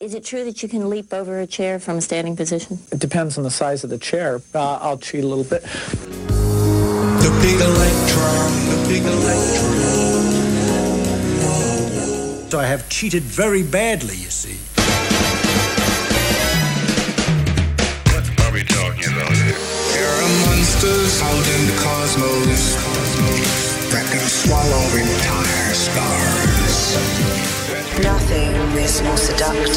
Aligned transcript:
Is 0.00 0.14
it 0.14 0.24
true 0.24 0.44
that 0.44 0.62
you 0.62 0.68
can 0.68 0.88
leap 0.88 1.12
over 1.12 1.40
a 1.40 1.46
chair 1.48 1.80
from 1.80 1.98
a 1.98 2.00
standing 2.00 2.36
position? 2.36 2.78
It 2.92 3.00
depends 3.00 3.36
on 3.36 3.42
the 3.42 3.50
size 3.50 3.82
of 3.82 3.90
the 3.90 3.98
chair. 3.98 4.40
Uh, 4.54 4.78
I'll 4.80 4.96
cheat 4.96 5.24
a 5.24 5.26
little 5.26 5.42
bit. 5.42 5.62
The 5.64 7.38
big 7.42 7.60
electron, 7.60 8.52
the 8.70 8.86
big 8.86 9.02
electron. 9.02 9.74
So 12.48 12.60
I 12.60 12.66
have 12.66 12.88
cheated 12.88 13.24
very 13.24 13.64
badly, 13.64 14.14
you 14.14 14.30
see. 14.30 14.58
What 18.14 18.22
are 18.46 18.52
we 18.52 18.62
talking 18.62 19.12
about 19.12 19.34
here? 19.34 19.58
There 19.98 20.14
are 20.14 20.30
monsters 20.46 21.22
out 21.22 21.46
in 21.58 21.66
the 21.66 21.74
cosmos 21.82 22.76
that 23.90 24.06
can 24.12 24.22
swallow 24.22 24.94
entire 24.94 25.74
stars. 25.74 27.27
Nothing 28.02 28.54
is 28.78 29.02
more 29.02 29.16
seductive. 29.16 29.76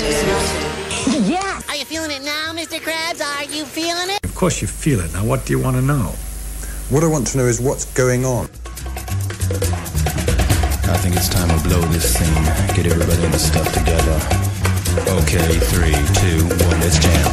Yes! 1.28 1.68
Are 1.70 1.76
you 1.76 1.86
feeling 1.86 2.12
it 2.12 2.22
now, 2.22 2.54
Mr. 2.54 2.80
Krabs? 2.80 3.20
Are 3.20 3.46
you 3.46 3.66
feeling 3.66 4.10
it? 4.10 4.24
Of 4.24 4.36
course 4.36 4.62
you 4.62 4.68
feel 4.68 5.00
it. 5.00 5.12
Now, 5.14 5.26
what 5.26 5.46
do 5.46 5.54
you 5.54 5.60
want 5.60 5.76
to 5.78 5.82
know? 5.82 6.14
What 6.90 7.04
I 7.04 7.08
want 7.08 7.26
to 7.28 7.38
know 7.38 7.46
is 7.46 7.60
what's 7.60 7.86
going 7.94 8.24
on. 8.26 8.46
I 10.86 10.98
think 10.98 11.16
it's 11.16 11.30
time 11.30 11.50
to 11.50 11.68
blow 11.68 11.82
this 11.90 12.16
thing. 12.18 12.34
Get 12.76 12.86
everybody 12.86 13.24
in 13.24 13.32
the 13.32 13.40
stuff 13.40 13.72
together. 13.74 14.18
Okay, 15.22 15.58
three, 15.72 15.98
two, 16.22 16.46
one, 16.66 16.80
let's 16.80 17.00
jam. 17.00 17.32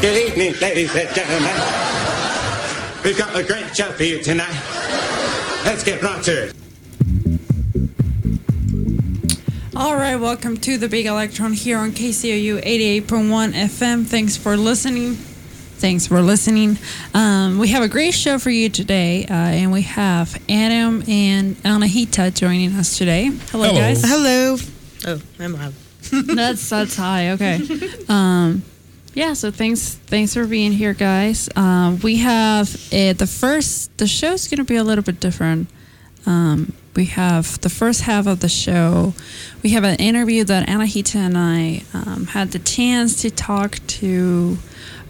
Good 0.00 0.16
evening, 0.28 0.54
ladies 0.60 0.96
and 0.96 1.14
gentlemen. 1.14 1.54
We've 3.04 3.18
got 3.18 3.36
a 3.36 3.44
great 3.44 3.76
show 3.76 3.92
for 3.92 4.04
you 4.04 4.22
tonight. 4.22 4.58
Let's 5.64 5.84
get 5.84 6.02
right 6.02 6.22
to 6.24 6.48
it. 6.48 6.59
All 9.80 9.96
right, 9.96 10.16
welcome 10.16 10.58
to 10.58 10.76
the 10.76 10.90
Big 10.90 11.06
Electron 11.06 11.54
here 11.54 11.78
on 11.78 11.92
KCOU 11.92 12.62
88.1 12.62 13.52
FM. 13.54 14.04
Thanks 14.04 14.36
for 14.36 14.54
listening. 14.54 15.14
Thanks 15.14 16.06
for 16.06 16.20
listening. 16.20 16.76
Um, 17.14 17.58
we 17.58 17.68
have 17.68 17.82
a 17.82 17.88
great 17.88 18.12
show 18.12 18.38
for 18.38 18.50
you 18.50 18.68
today, 18.68 19.24
uh, 19.24 19.32
and 19.32 19.72
we 19.72 19.80
have 19.80 20.38
Adam 20.50 21.02
and 21.08 21.56
Anahita 21.62 22.34
joining 22.34 22.74
us 22.74 22.98
today. 22.98 23.30
Hello, 23.50 23.68
Hello. 23.68 23.80
guys. 23.80 24.02
Hello. 24.04 24.56
Oh, 25.06 25.22
I'm 25.38 25.54
loud. 25.54 25.72
that's 26.26 26.68
that's 26.68 26.96
high. 26.96 27.30
Okay. 27.30 27.66
Um, 28.10 28.62
yeah. 29.14 29.32
So 29.32 29.50
thanks 29.50 29.94
thanks 29.94 30.34
for 30.34 30.46
being 30.46 30.72
here, 30.72 30.92
guys. 30.92 31.48
Um, 31.56 31.98
we 32.00 32.18
have 32.18 32.68
uh, 32.92 33.14
the 33.14 33.26
first. 33.26 33.96
The 33.96 34.06
show's 34.06 34.46
gonna 34.46 34.64
be 34.64 34.76
a 34.76 34.84
little 34.84 35.04
bit 35.04 35.20
different. 35.20 35.68
Um, 36.26 36.74
we 36.94 37.06
have 37.06 37.60
the 37.60 37.68
first 37.68 38.02
half 38.02 38.26
of 38.26 38.40
the 38.40 38.48
show. 38.48 39.14
We 39.62 39.70
have 39.70 39.84
an 39.84 39.96
interview 39.96 40.44
that 40.44 40.68
Anahita 40.68 41.16
and 41.16 41.38
I 41.38 41.82
um, 41.94 42.26
had 42.26 42.52
the 42.52 42.58
chance 42.58 43.22
to 43.22 43.30
talk 43.30 43.78
to 43.86 44.58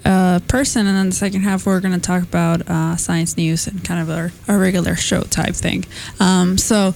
a 0.05 0.41
person, 0.47 0.87
and 0.87 0.97
then 0.97 1.09
the 1.11 1.15
second 1.15 1.43
half 1.43 1.67
we're 1.67 1.81
going 1.81 1.95
to 1.95 2.01
talk 2.01 2.23
about 2.23 2.63
uh, 2.69 2.97
science 2.97 3.37
news 3.37 3.67
and 3.67 3.85
kind 3.85 4.01
of 4.01 4.09
our, 4.11 4.31
our 4.49 4.59
regular 4.59 4.97
show 4.97 5.21
type 5.23 5.55
thing. 5.55 5.85
Um, 6.19 6.59
so. 6.59 6.95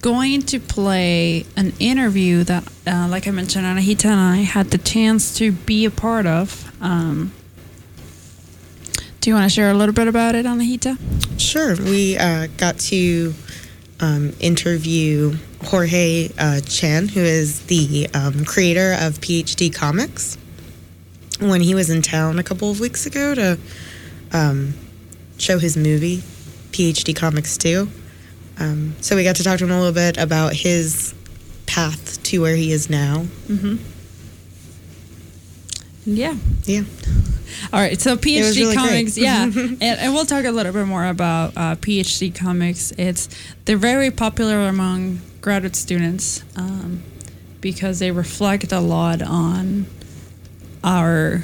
going 0.02 0.42
to 0.42 0.58
play 0.58 1.44
an 1.56 1.72
interview 1.78 2.44
that, 2.44 2.64
uh, 2.86 3.08
like 3.08 3.26
I 3.26 3.30
mentioned, 3.30 3.64
Anahita 3.64 4.06
and 4.06 4.20
I 4.20 4.36
had 4.38 4.70
the 4.70 4.78
chance 4.78 5.36
to 5.38 5.52
be 5.52 5.84
a 5.84 5.90
part 5.90 6.26
of. 6.26 6.72
Um, 6.82 7.32
do 9.20 9.28
you 9.28 9.34
want 9.34 9.50
to 9.50 9.54
share 9.54 9.70
a 9.70 9.74
little 9.74 9.94
bit 9.94 10.08
about 10.08 10.34
it, 10.34 10.46
Anahita? 10.46 10.98
Sure. 11.38 11.76
We 11.76 12.16
uh, 12.16 12.48
got 12.56 12.78
to 12.78 13.34
um, 14.00 14.32
interview 14.40 15.36
Jorge 15.64 16.30
uh, 16.38 16.60
Cham, 16.60 17.08
who 17.08 17.20
is 17.20 17.66
the 17.66 18.08
um, 18.14 18.44
creator 18.46 18.96
of 18.98 19.20
PhD 19.20 19.74
Comics, 19.74 20.38
when 21.38 21.60
he 21.60 21.74
was 21.74 21.90
in 21.90 22.00
town 22.00 22.38
a 22.38 22.42
couple 22.42 22.70
of 22.70 22.80
weeks 22.80 23.04
ago 23.04 23.34
to 23.34 23.58
um, 24.32 24.74
show 25.40 25.58
his 25.58 25.76
movie, 25.76 26.18
PhD 26.72 27.16
Comics 27.16 27.56
2. 27.58 27.88
Um, 28.58 28.94
so 29.00 29.16
we 29.16 29.24
got 29.24 29.36
to 29.36 29.44
talk 29.44 29.58
to 29.58 29.64
him 29.64 29.70
a 29.70 29.78
little 29.78 29.94
bit 29.94 30.18
about 30.18 30.52
his 30.52 31.14
path 31.66 32.22
to 32.24 32.40
where 32.40 32.56
he 32.56 32.72
is 32.72 32.90
now. 32.90 33.24
Mm-hmm. 33.48 33.76
Yeah. 36.04 36.36
Yeah. 36.64 36.82
All 37.72 37.80
right, 37.80 38.00
so 38.00 38.16
PhD 38.16 38.56
really 38.56 38.74
Comics, 38.74 39.14
great. 39.14 39.24
yeah, 39.24 39.42
and, 39.54 39.82
and 39.82 40.14
we'll 40.14 40.24
talk 40.24 40.44
a 40.44 40.50
little 40.52 40.72
bit 40.72 40.86
more 40.86 41.04
about 41.04 41.52
uh, 41.56 41.74
PhD 41.76 42.34
Comics. 42.34 42.92
It's 42.92 43.28
they're 43.64 43.76
very 43.76 44.10
popular 44.10 44.68
among 44.68 45.20
graduate 45.40 45.76
students 45.76 46.44
um, 46.56 47.02
because 47.60 47.98
they 47.98 48.12
reflect 48.12 48.72
a 48.72 48.80
lot 48.80 49.20
on 49.20 49.86
our 50.84 51.42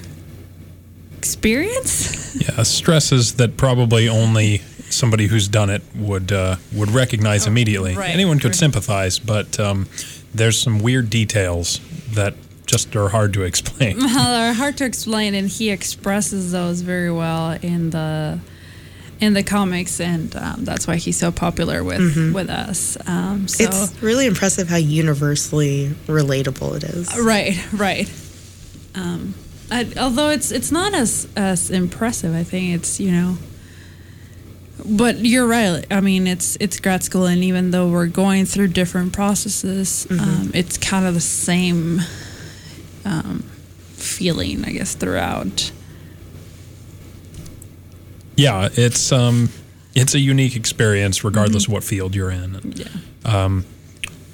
experience. 1.17 2.37
Yeah, 2.37 2.63
stresses 2.63 3.35
that 3.35 3.57
probably 3.57 4.09
only 4.09 4.59
somebody 4.91 5.27
who's 5.27 5.49
done 5.49 5.71
it 5.71 5.83
would 5.97 6.31
uh, 6.33 6.57
would 6.73 6.91
recognize 6.91 7.47
immediately. 7.47 7.97
right, 7.97 8.11
Anyone 8.11 8.39
could 8.39 8.49
right. 8.51 8.55
sympathize, 8.57 9.19
but 9.19 9.59
um, 9.59 9.87
there's 10.35 10.59
some 10.61 10.81
weird 10.81 11.11
details 11.11 11.81
that 12.15 12.35
just 12.67 12.95
are 12.97 13.09
hard 13.09 13.33
to 13.35 13.43
explain. 13.43 13.99
well, 14.01 14.31
they're 14.39 14.53
hard 14.55 14.77
to 14.79 14.85
explain, 14.85 15.35
and 15.35 15.49
he 15.49 15.71
expresses 15.71 16.53
those 16.53 16.81
very 16.83 17.11
well 17.11 17.53
in 17.63 17.91
the 17.91 18.39
in 19.19 19.33
the 19.33 19.43
comics, 19.43 19.99
and 19.99 20.37
um, 20.37 20.65
that's 20.65 20.87
why 20.87 20.97
he's 20.97 21.17
so 21.17 21.33
popular 21.33 21.83
with 21.83 22.01
Mhm. 22.01 22.33
with 22.35 22.51
us. 22.51 22.97
Um, 23.07 23.49
so 23.49 23.65
It's 23.65 24.03
really 24.03 24.27
impressive 24.27 24.69
how 24.69 24.77
universally 24.77 25.95
relatable 26.07 26.77
it 26.77 26.85
is. 26.85 27.17
Right, 27.19 27.57
right. 27.73 28.09
Um, 28.95 29.35
I, 29.71 29.87
although 29.99 30.29
it's 30.31 30.51
it's 30.53 30.71
not 30.71 30.95
as 30.95 31.27
as 31.37 31.71
impressive, 31.71 32.35
I 32.35 32.45
think 32.45 32.75
it's 32.75 33.01
you 33.01 33.11
know. 33.11 33.39
But 34.89 35.19
you're 35.19 35.47
right. 35.47 35.85
I 35.91 36.01
mean, 36.01 36.27
it's 36.27 36.57
it's 36.61 36.79
grad 36.79 37.03
school, 37.03 37.27
and 37.27 37.43
even 37.43 37.71
though 37.73 37.89
we're 37.89 38.07
going 38.07 38.45
through 38.47 38.69
different 38.69 39.13
processes, 39.13 40.07
um, 40.11 40.51
it's 40.55 40.77
kind 40.79 41.07
of 41.07 41.15
the 41.15 41.21
same 41.21 42.01
um, 43.05 43.41
feeling, 43.95 44.65
I 44.65 44.73
guess, 44.73 44.95
throughout. 44.95 45.73
yeah, 48.37 48.69
it's 48.73 49.13
um, 49.13 49.49
it's 49.95 50.15
a 50.15 50.19
unique 50.21 50.57
experience, 50.57 51.25
regardless 51.25 51.67
of 51.67 51.73
what 51.73 51.83
field 51.85 52.15
you're 52.15 52.31
in. 52.31 52.55
And, 52.57 52.79
Yeah. 52.79 52.87
um, 53.25 53.65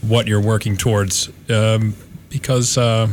what 0.03 0.27
you're 0.27 0.41
working 0.41 0.77
towards, 0.77 1.31
um, 1.49 1.95
because 2.29 2.77
uh, 2.77 3.09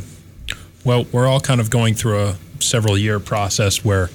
well, 0.84 1.06
we're 1.12 1.28
all 1.28 1.40
kind 1.40 1.62
of 1.62 1.70
going 1.70 1.94
through 1.94 2.20
a 2.20 2.36
several 2.60 2.98
year 2.98 3.20
process 3.20 3.84
where 3.84 4.10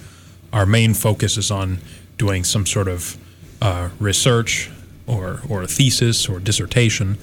our 0.52 0.66
main 0.66 0.94
focus 0.94 1.36
is 1.36 1.50
on 1.50 1.78
doing 2.16 2.44
some 2.44 2.66
sort 2.66 2.88
of 2.88 3.16
uh, 3.60 3.90
research 3.98 4.70
or 5.06 5.40
or 5.48 5.62
a 5.62 5.66
thesis 5.66 6.28
or 6.28 6.38
dissertation, 6.38 7.18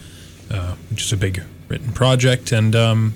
uh, 0.52 0.76
which 0.90 1.04
is 1.04 1.14
a 1.14 1.18
big 1.18 1.44
written 1.68 1.92
project, 1.94 2.52
and 2.52 2.76
um, 2.76 3.14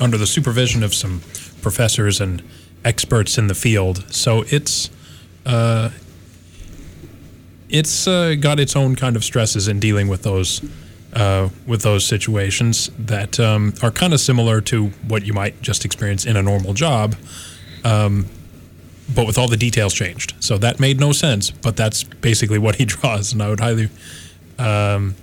under 0.00 0.16
the 0.16 0.26
supervision 0.26 0.82
of 0.82 0.94
some 0.94 1.20
professors 1.62 2.20
and 2.20 2.42
experts 2.84 3.38
in 3.38 3.46
the 3.46 3.54
field. 3.54 4.04
So 4.12 4.44
it's 4.48 4.90
uh, 5.46 5.90
it's 7.68 8.06
uh, 8.06 8.34
got 8.40 8.60
its 8.60 8.76
own 8.76 8.96
kind 8.96 9.16
of 9.16 9.24
stresses 9.24 9.68
in 9.68 9.80
dealing 9.80 10.08
with 10.08 10.22
those 10.22 10.60
uh, 11.14 11.48
with 11.66 11.82
those 11.82 12.04
situations 12.04 12.90
that 12.98 13.38
um, 13.38 13.72
are 13.82 13.90
kind 13.90 14.12
of 14.12 14.20
similar 14.20 14.60
to 14.62 14.86
what 15.06 15.24
you 15.24 15.32
might 15.32 15.60
just 15.62 15.84
experience 15.84 16.26
in 16.26 16.36
a 16.36 16.42
normal 16.42 16.74
job, 16.74 17.14
um, 17.84 18.26
but 19.14 19.26
with 19.26 19.38
all 19.38 19.48
the 19.48 19.56
details 19.56 19.94
changed. 19.94 20.34
So 20.40 20.58
that 20.58 20.80
made 20.80 20.98
no 20.98 21.12
sense, 21.12 21.50
but 21.50 21.76
that's 21.76 22.02
basically 22.02 22.58
what 22.58 22.76
he 22.76 22.84
draws, 22.84 23.32
and 23.32 23.42
I 23.42 23.48
would 23.48 23.60
highly 23.60 23.90
um, 24.58 25.14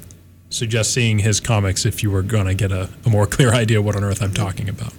suggest 0.50 0.94
seeing 0.94 1.20
his 1.20 1.40
comics 1.40 1.86
if 1.86 2.04
you 2.04 2.12
were 2.12 2.22
going 2.24 2.46
to 2.46 2.54
get 2.54 2.72
a, 2.72 2.90
a 3.06 3.10
more 3.10 3.28
clear 3.28 3.54
idea 3.54 3.82
what 3.82 3.96
on 3.96 4.04
earth 4.04 4.22
I'm 4.22 4.34
talking 4.34 4.70
about. 4.70 4.94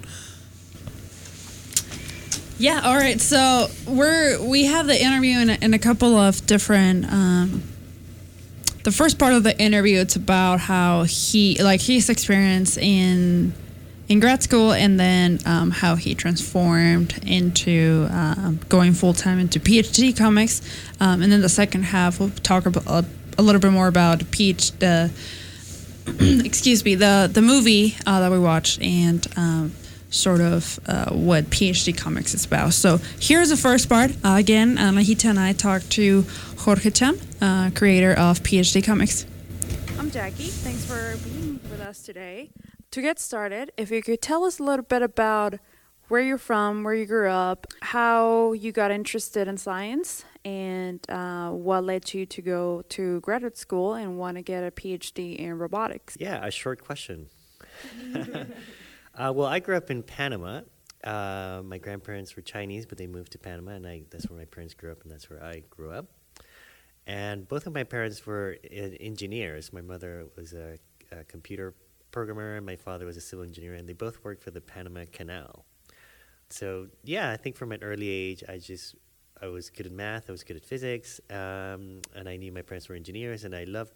Yeah. 2.58 2.82
All 2.84 2.94
right. 2.94 3.20
So 3.20 3.66
we're 3.88 4.40
we 4.40 4.66
have 4.66 4.86
the 4.86 5.00
interview 5.00 5.38
in 5.40 5.50
in 5.50 5.74
a 5.74 5.80
couple 5.80 6.16
of 6.16 6.46
different. 6.46 7.06
The 8.84 8.92
first 8.92 9.18
part 9.18 9.32
of 9.32 9.44
the 9.44 9.56
interview 9.60 9.98
it's 9.98 10.16
about 10.16 10.60
how 10.60 11.04
he 11.04 11.62
like 11.62 11.80
his 11.80 12.10
experience 12.10 12.76
in 12.76 13.52
in 14.08 14.20
grad 14.20 14.42
school 14.42 14.72
and 14.72 14.98
then 14.98 15.38
um, 15.46 15.70
how 15.70 15.94
he 15.94 16.14
transformed 16.14 17.18
into 17.24 18.08
um, 18.10 18.58
going 18.68 18.92
full 18.92 19.14
time 19.14 19.38
into 19.38 19.60
PhD 19.60 20.16
comics, 20.16 20.60
um, 21.00 21.22
and 21.22 21.30
then 21.30 21.40
the 21.40 21.48
second 21.48 21.84
half 21.84 22.18
we'll 22.18 22.30
talk 22.42 22.66
about 22.66 22.86
a, 22.86 23.04
a 23.38 23.42
little 23.42 23.60
bit 23.60 23.70
more 23.70 23.86
about 23.88 24.18
PhD. 24.18 24.78
The, 24.78 25.10
excuse 26.44 26.84
me, 26.84 26.96
the 26.96 27.30
the 27.32 27.42
movie 27.42 27.96
uh, 28.06 28.20
that 28.20 28.32
we 28.32 28.38
watched 28.38 28.82
and 28.82 29.24
um, 29.36 29.72
sort 30.10 30.40
of 30.40 30.78
uh, 30.86 31.10
what 31.10 31.44
PhD 31.44 31.96
Comics 31.96 32.34
is 32.34 32.44
about. 32.44 32.74
So 32.74 32.98
here's 33.18 33.48
the 33.48 33.56
first 33.56 33.88
part. 33.88 34.10
Uh, 34.24 34.36
again, 34.38 34.78
uh, 34.78 34.90
Anahita 34.90 35.26
and 35.26 35.40
I 35.40 35.52
talked 35.52 35.90
to 35.92 36.24
Jorge 36.58 36.90
Cham, 36.90 37.18
uh, 37.42 37.70
creator 37.74 38.12
of 38.12 38.40
PhD 38.40 38.82
Comics. 38.82 39.26
I'm 39.98 40.10
Jackie. 40.10 40.44
Thanks 40.44 40.86
for 40.86 41.16
being 41.28 41.60
with 41.70 41.80
us 41.80 42.02
today. 42.02 42.50
To 42.92 43.02
get 43.02 43.18
started, 43.18 43.72
if 43.76 43.90
you 43.90 44.02
could 44.02 44.22
tell 44.22 44.44
us 44.44 44.58
a 44.58 44.62
little 44.62 44.84
bit 44.84 45.02
about 45.02 45.54
where 46.08 46.20
you're 46.20 46.38
from, 46.38 46.84
where 46.84 46.94
you 46.94 47.06
grew 47.06 47.28
up, 47.28 47.66
how 47.80 48.52
you 48.52 48.70
got 48.70 48.90
interested 48.90 49.48
in 49.48 49.56
science, 49.56 50.24
and 50.44 51.00
uh, 51.10 51.50
what 51.50 51.84
led 51.84 52.12
you 52.14 52.26
to 52.26 52.42
go 52.42 52.82
to 52.90 53.20
graduate 53.20 53.56
school 53.56 53.94
and 53.94 54.18
want 54.18 54.36
to 54.36 54.42
get 54.42 54.62
a 54.62 54.70
PhD 54.70 55.36
in 55.36 55.58
robotics. 55.58 56.16
Yeah, 56.20 56.44
a 56.44 56.50
short 56.50 56.84
question. 56.84 57.28
uh, 58.14 59.32
well, 59.34 59.46
I 59.46 59.58
grew 59.58 59.76
up 59.76 59.90
in 59.90 60.02
Panama. 60.02 60.60
Uh, 61.02 61.62
my 61.64 61.78
grandparents 61.78 62.36
were 62.36 62.42
Chinese, 62.42 62.86
but 62.86 62.98
they 62.98 63.06
moved 63.06 63.32
to 63.32 63.38
Panama, 63.38 63.72
and 63.72 63.86
I, 63.86 64.02
that's 64.10 64.28
where 64.28 64.38
my 64.38 64.44
parents 64.44 64.74
grew 64.74 64.92
up, 64.92 65.02
and 65.02 65.10
that's 65.10 65.28
where 65.30 65.42
I 65.42 65.62
grew 65.70 65.90
up. 65.90 66.06
And 67.06 67.48
both 67.48 67.66
of 67.66 67.74
my 67.74 67.84
parents 67.84 68.24
were 68.26 68.56
engineers. 68.70 69.72
My 69.72 69.80
mother 69.80 70.26
was 70.36 70.52
a, 70.52 70.78
a 71.10 71.24
computer 71.24 71.74
programmer, 72.10 72.56
and 72.56 72.64
my 72.64 72.76
father 72.76 73.06
was 73.06 73.16
a 73.16 73.20
civil 73.20 73.44
engineer, 73.44 73.74
and 73.74 73.88
they 73.88 73.92
both 73.92 74.22
worked 74.22 74.42
for 74.42 74.50
the 74.50 74.60
Panama 74.60 75.04
Canal 75.10 75.64
so 76.52 76.86
yeah, 77.02 77.30
I 77.30 77.36
think 77.36 77.56
from 77.56 77.72
an 77.72 77.82
early 77.82 78.08
age, 78.08 78.44
I 78.48 78.58
just 78.58 78.94
I 79.40 79.46
was 79.46 79.70
good 79.70 79.86
at 79.86 79.92
math, 79.92 80.28
I 80.28 80.32
was 80.32 80.44
good 80.44 80.56
at 80.56 80.64
physics, 80.64 81.20
um, 81.30 82.00
and 82.14 82.28
I 82.28 82.36
knew 82.36 82.52
my 82.52 82.62
parents 82.62 82.88
were 82.88 82.94
engineers, 82.94 83.44
and 83.44 83.56
I 83.56 83.64
loved 83.64 83.94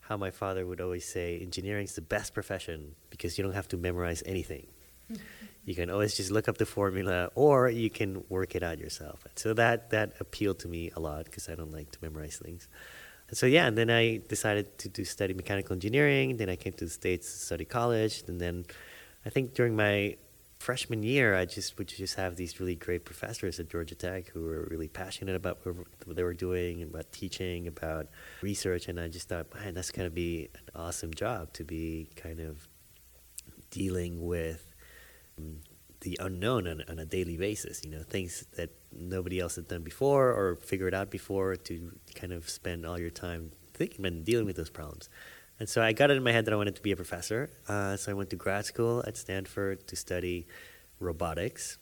how 0.00 0.16
my 0.16 0.30
father 0.30 0.66
would 0.66 0.80
always 0.80 1.06
say, 1.06 1.38
"Engineering 1.38 1.84
is 1.84 1.94
the 1.94 2.02
best 2.02 2.34
profession 2.34 2.96
because 3.10 3.38
you 3.38 3.44
don't 3.44 3.52
have 3.52 3.68
to 3.68 3.76
memorize 3.76 4.22
anything. 4.26 4.66
you 5.70 5.76
can 5.80 5.88
always 5.94 6.12
just 6.20 6.30
look 6.36 6.46
up 6.50 6.56
the 6.64 6.70
formula, 6.78 7.18
or 7.44 7.56
you 7.82 7.90
can 7.98 8.10
work 8.28 8.50
it 8.58 8.62
out 8.68 8.78
yourself." 8.84 9.16
So 9.42 9.48
that 9.60 9.78
that 9.94 10.08
appealed 10.24 10.58
to 10.64 10.68
me 10.68 10.82
a 10.98 11.00
lot 11.08 11.22
because 11.26 11.44
I 11.52 11.54
don't 11.58 11.74
like 11.78 11.88
to 11.96 11.98
memorize 12.06 12.36
things. 12.46 12.62
And 13.28 13.36
so 13.40 13.46
yeah, 13.56 13.66
and 13.68 13.76
then 13.80 13.90
I 14.02 14.04
decided 14.34 14.66
to 14.82 14.88
do 14.88 15.02
study 15.04 15.34
mechanical 15.42 15.72
engineering. 15.78 16.26
Then 16.40 16.48
I 16.54 16.56
came 16.56 16.74
to 16.80 16.84
the 16.90 16.96
states 17.02 17.26
to 17.32 17.38
study 17.48 17.66
college, 17.78 18.14
and 18.28 18.40
then 18.44 18.56
I 19.26 19.30
think 19.34 19.54
during 19.54 19.74
my 19.76 20.16
freshman 20.58 21.02
year, 21.02 21.34
I 21.42 21.46
just 21.46 21.78
would 21.78 21.88
just 21.88 22.16
have 22.16 22.36
these 22.36 22.60
really 22.60 22.74
great 22.86 23.04
professors 23.10 23.58
at 23.60 23.70
Georgia 23.70 23.94
Tech 23.94 24.28
who 24.28 24.42
were 24.42 24.68
really 24.70 24.88
passionate 24.88 25.34
about 25.34 25.56
what 26.04 26.16
they 26.16 26.22
were 26.22 26.34
doing, 26.34 26.82
about 26.82 27.10
teaching, 27.12 27.66
about 27.66 28.08
research, 28.42 28.88
and 28.88 29.00
I 29.00 29.08
just 29.08 29.28
thought, 29.30 29.46
man, 29.54 29.72
that's 29.74 29.90
going 29.90 30.06
to 30.06 30.14
be 30.26 30.50
an 30.54 30.68
awesome 30.74 31.14
job 31.14 31.52
to 31.54 31.64
be 31.64 32.10
kind 32.14 32.40
of 32.40 32.68
dealing 33.70 34.26
with 34.26 34.69
the 36.00 36.18
unknown 36.20 36.66
on, 36.66 36.82
on, 36.88 36.98
a 36.98 37.04
daily 37.04 37.36
basis. 37.36 37.84
You 37.84 37.90
know, 37.90 38.02
things 38.02 38.46
that 38.56 38.70
nobody 38.92 39.38
else 39.38 39.56
had 39.56 39.68
done 39.68 39.82
before 39.82 40.30
or 40.30 40.56
figured 40.56 40.94
out 40.94 41.10
before. 41.10 41.56
To 41.56 41.92
kind 42.14 42.32
of 42.32 42.48
spend 42.48 42.86
all 42.86 42.98
your 42.98 43.10
time 43.10 43.52
thinking 43.74 44.06
and 44.06 44.24
dealing 44.24 44.46
with 44.46 44.56
those 44.56 44.70
problems. 44.70 45.08
And 45.58 45.68
so 45.68 45.82
I 45.82 45.92
got 45.92 46.10
it 46.10 46.16
in 46.16 46.22
my 46.22 46.32
head 46.32 46.46
that 46.46 46.54
I 46.54 46.56
wanted 46.56 46.76
to 46.76 46.82
be 46.82 46.92
a 46.92 46.96
professor. 46.96 47.50
Uh, 47.68 47.96
so 47.96 48.10
I 48.10 48.14
went 48.14 48.30
to 48.30 48.36
grad 48.36 48.64
school 48.64 49.04
at 49.06 49.16
Stanford 49.16 49.86
to 49.88 49.96
study 49.96 50.46
robotics. 50.98 51.78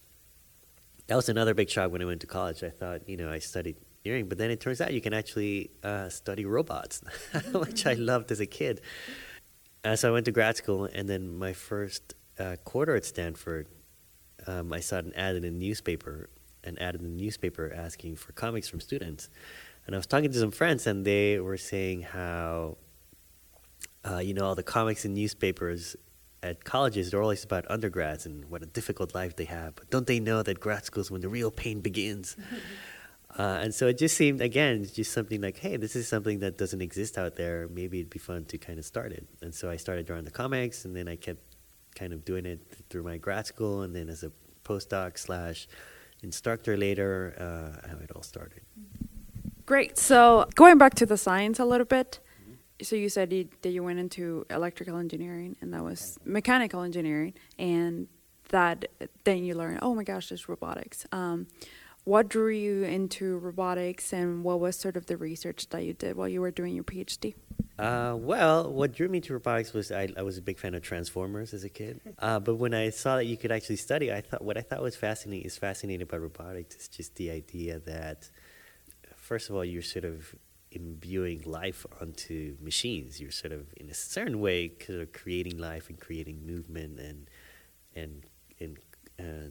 That 1.07 1.15
was 1.15 1.29
another 1.29 1.55
big 1.55 1.71
shock 1.71 1.93
when 1.93 2.03
I 2.03 2.05
went 2.05 2.21
to 2.23 2.27
college. 2.27 2.65
I 2.65 2.71
thought, 2.71 3.09
you 3.09 3.17
know, 3.17 3.31
I 3.31 3.39
studied 3.39 3.77
engineering, 4.05 4.29
but 4.29 4.39
then 4.39 4.51
it 4.51 4.61
turns 4.61 4.81
out 4.81 4.93
you 4.93 5.01
can 5.01 5.15
actually 5.15 5.71
uh, 5.83 6.09
study 6.09 6.45
robots, 6.45 7.03
which 7.53 7.87
I 7.87 7.95
loved 7.95 8.31
as 8.33 8.41
a 8.41 8.47
kid. 8.47 8.81
Uh, 9.85 9.97
so 9.97 10.09
I 10.09 10.13
went 10.13 10.25
to 10.27 10.33
grad 10.33 10.57
school, 10.57 10.89
and 10.93 11.09
then 11.09 11.39
my 11.39 11.53
first 11.53 12.15
uh, 12.38 12.56
quarter 12.64 12.96
at 12.96 13.05
Stanford, 13.05 13.69
um, 14.46 14.73
I 14.73 14.81
saw 14.81 14.99
an 14.99 15.12
ad 15.14 15.37
in 15.37 15.44
a 15.44 15.50
newspaper, 15.50 16.31
an 16.64 16.79
ad 16.79 16.94
in 16.94 17.02
the 17.02 17.08
newspaper 17.08 17.73
asking 17.75 18.17
for 18.17 18.32
comics 18.32 18.69
from 18.69 18.81
students. 18.81 19.29
And 19.87 19.94
I 19.94 19.99
was 19.99 20.06
talking 20.06 20.31
to 20.31 20.38
some 20.38 20.50
friends, 20.50 20.87
and 20.87 21.05
they 21.05 21.38
were 21.38 21.56
saying 21.56 22.02
how 22.02 22.76
uh, 24.08 24.19
you 24.19 24.35
know, 24.35 24.44
all 24.44 24.55
the 24.55 24.62
comics 24.62 25.05
and 25.05 25.14
newspapers 25.14 25.96
at 26.43 26.64
colleges, 26.64 27.11
they're 27.11 27.23
always 27.23 27.44
about 27.44 27.69
undergrads 27.70 28.26
and 28.26 28.44
what 28.46 28.62
a 28.62 28.67
difficult 28.67 29.14
life 29.14 29.37
they 29.37 29.44
have. 29.44 29.75
But 29.75 29.90
don't 29.90 30.06
they 30.06 30.20
know 30.20 30.43
that 30.43 30.61
grad 30.61 30.85
school 30.85 31.00
is 31.00 31.11
when 31.11 31.20
the 31.20 31.29
real 31.29 31.50
pain 31.50 31.81
begins? 31.81 32.37
uh, 33.38 33.58
and 33.61 33.75
so 33.75 33.88
it 33.88 33.99
just 33.99 34.17
seemed, 34.17 34.40
again, 34.40 34.87
just 34.93 35.12
something 35.12 35.40
like, 35.40 35.58
hey, 35.58 35.76
this 35.76 35.96
is 35.96 36.08
something 36.08 36.38
that 36.40 36.56
doesn't 36.56 36.81
exist 36.81 37.19
out 37.19 37.37
there. 37.37 37.69
Maybe 37.69 37.99
it'd 37.99 38.11
be 38.11 38.19
fun 38.19 38.44
to 38.46 38.58
kind 38.58 38.79
of 38.79 38.85
start 38.85 39.12
it. 39.12 39.26
And 39.43 39.55
so 39.55 39.69
I 39.69 39.76
started 39.76 40.06
drawing 40.06 40.25
the 40.25 40.31
comics, 40.31 40.85
and 40.85 40.94
then 40.94 41.08
I 41.08 41.17
kept 41.17 41.48
kind 41.99 42.12
of 42.12 42.25
doing 42.25 42.47
it 42.47 42.61
through 42.89 43.03
my 43.03 43.17
grad 43.17 43.47
school, 43.47 43.83
and 43.83 43.95
then 43.95 44.09
as 44.09 44.23
a 44.23 44.33
postdoc 44.65 45.19
slash 45.19 45.69
instructor 46.23 46.77
later, 46.77 47.35
uh, 47.39 47.89
how 47.89 47.97
it 47.99 48.11
all 48.15 48.23
started. 48.23 48.62
Great. 49.67 49.99
So 49.99 50.47
going 50.55 50.79
back 50.79 50.95
to 50.95 51.06
the 51.06 51.17
science 51.17 51.59
a 51.59 51.65
little 51.65 51.87
bit, 51.87 52.21
so 52.83 52.97
you 52.97 53.09
said 53.09 53.33
you, 53.33 53.49
that 53.62 53.71
you 53.71 53.83
went 53.83 53.99
into 53.99 54.47
electrical 54.50 54.97
engineering 54.97 55.56
and 55.61 55.73
that 55.75 55.83
was 55.83 56.19
mechanical 56.25 56.83
engineering 56.83 57.35
and 57.59 58.06
that 58.50 58.87
then 59.25 59.45
you 59.45 59.55
learned 59.55 59.81
oh 59.83 59.95
my 59.95 60.05
gosh 60.05 60.29
there's 60.29 60.49
robotics 60.49 61.06
um, 61.12 61.47
what 62.09 62.29
drew 62.29 62.49
you 62.49 62.85
into 62.85 63.37
robotics 63.39 64.15
and 64.15 64.43
what 64.43 64.59
was 64.59 64.75
sort 64.77 64.97
of 64.97 65.07
the 65.07 65.17
research 65.17 65.69
that 65.69 65.85
you 65.85 65.93
did 65.93 66.17
while 66.17 66.27
you 66.29 66.41
were 66.41 66.51
doing 66.51 66.75
your 66.75 66.85
phd 66.85 67.35
uh, 67.79 68.17
well, 68.19 68.73
what 68.73 68.93
drew 68.93 69.09
me 69.09 69.21
to 69.21 69.33
robotics 69.33 69.73
was 69.73 69.93
I, 69.93 70.09
I, 70.17 70.23
was 70.23 70.37
a 70.37 70.43
big 70.43 70.59
fan 70.59 70.75
of 70.75 70.83
Transformers 70.83 71.55
as 71.55 71.63
a 71.63 71.69
kid. 71.69 72.01
Uh, 72.19 72.41
but 72.41 72.57
when 72.57 72.75
I 72.75 72.91
saw 72.91 73.15
that 73.15 73.27
you 73.27 73.37
could 73.37 73.53
actually 73.53 73.77
study, 73.77 74.13
I 74.13 74.21
thought 74.21 74.43
what 74.43 74.59
I 74.59 74.63
thought 74.63 74.83
was 74.83 74.97
fascinating 74.97 75.47
is 75.47 75.57
fascinating 75.57 76.03
about 76.03 76.21
robotics 76.21 76.75
is 76.75 76.89
just 76.89 77.15
the 77.15 77.31
idea 77.31 77.79
that, 77.79 78.29
first 79.15 79.49
of 79.49 79.55
all, 79.55 79.65
you're 79.65 79.83
sort 79.83 80.05
of 80.05 80.35
imbuing 80.73 81.43
life 81.47 81.87
onto 82.01 82.57
machines. 82.61 83.21
You're 83.21 83.31
sort 83.31 83.53
of, 83.53 83.73
in 83.77 83.89
a 83.89 83.95
certain 83.95 84.41
way, 84.41 84.69
kind 84.71 85.01
of 85.01 85.13
creating 85.13 85.59
life 85.59 85.89
and 85.89 86.01
creating 86.01 86.45
movement 86.45 86.99
and 86.99 87.31
and 87.95 88.25
and 88.59 88.79
uh, 89.21 89.51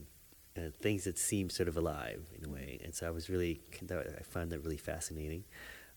things 0.82 1.04
that 1.06 1.18
seem 1.18 1.50
sort 1.50 1.70
of 1.70 1.78
alive 1.78 2.22
in 2.38 2.50
a 2.50 2.50
way. 2.50 2.80
And 2.84 2.94
so 2.94 3.08
I 3.08 3.12
was 3.12 3.30
really, 3.30 3.62
I 3.92 4.24
found 4.24 4.52
that 4.52 4.60
really 4.60 4.78
fascinating. 4.78 5.44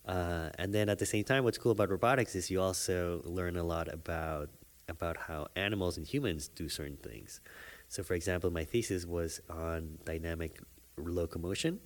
Uh, 0.07 0.51
and 0.59 0.75
then 0.75 0.89
at 0.89 0.99
the 0.99 1.07
same 1.07 1.25
time, 1.25 1.45
what's 1.45 1.59
cool 1.59 1.73
about 1.73 1.91
robotics 1.91 2.35
is 2.35 2.51
you 2.51 2.61
also 2.61 3.23
learn 3.25 3.57
a 3.57 3.63
lot 3.63 3.93
about 3.93 4.51
about 4.89 5.17
how 5.17 5.47
animals 5.55 5.97
and 5.97 6.07
humans 6.07 6.49
do 6.49 6.69
certain 6.69 6.97
things. 6.97 7.41
So, 7.89 8.03
for 8.03 8.15
example, 8.15 8.51
my 8.51 8.65
thesis 8.65 9.07
was 9.07 9.41
on 9.49 9.99
dynamic 10.05 10.61
locomotion. 10.97 11.79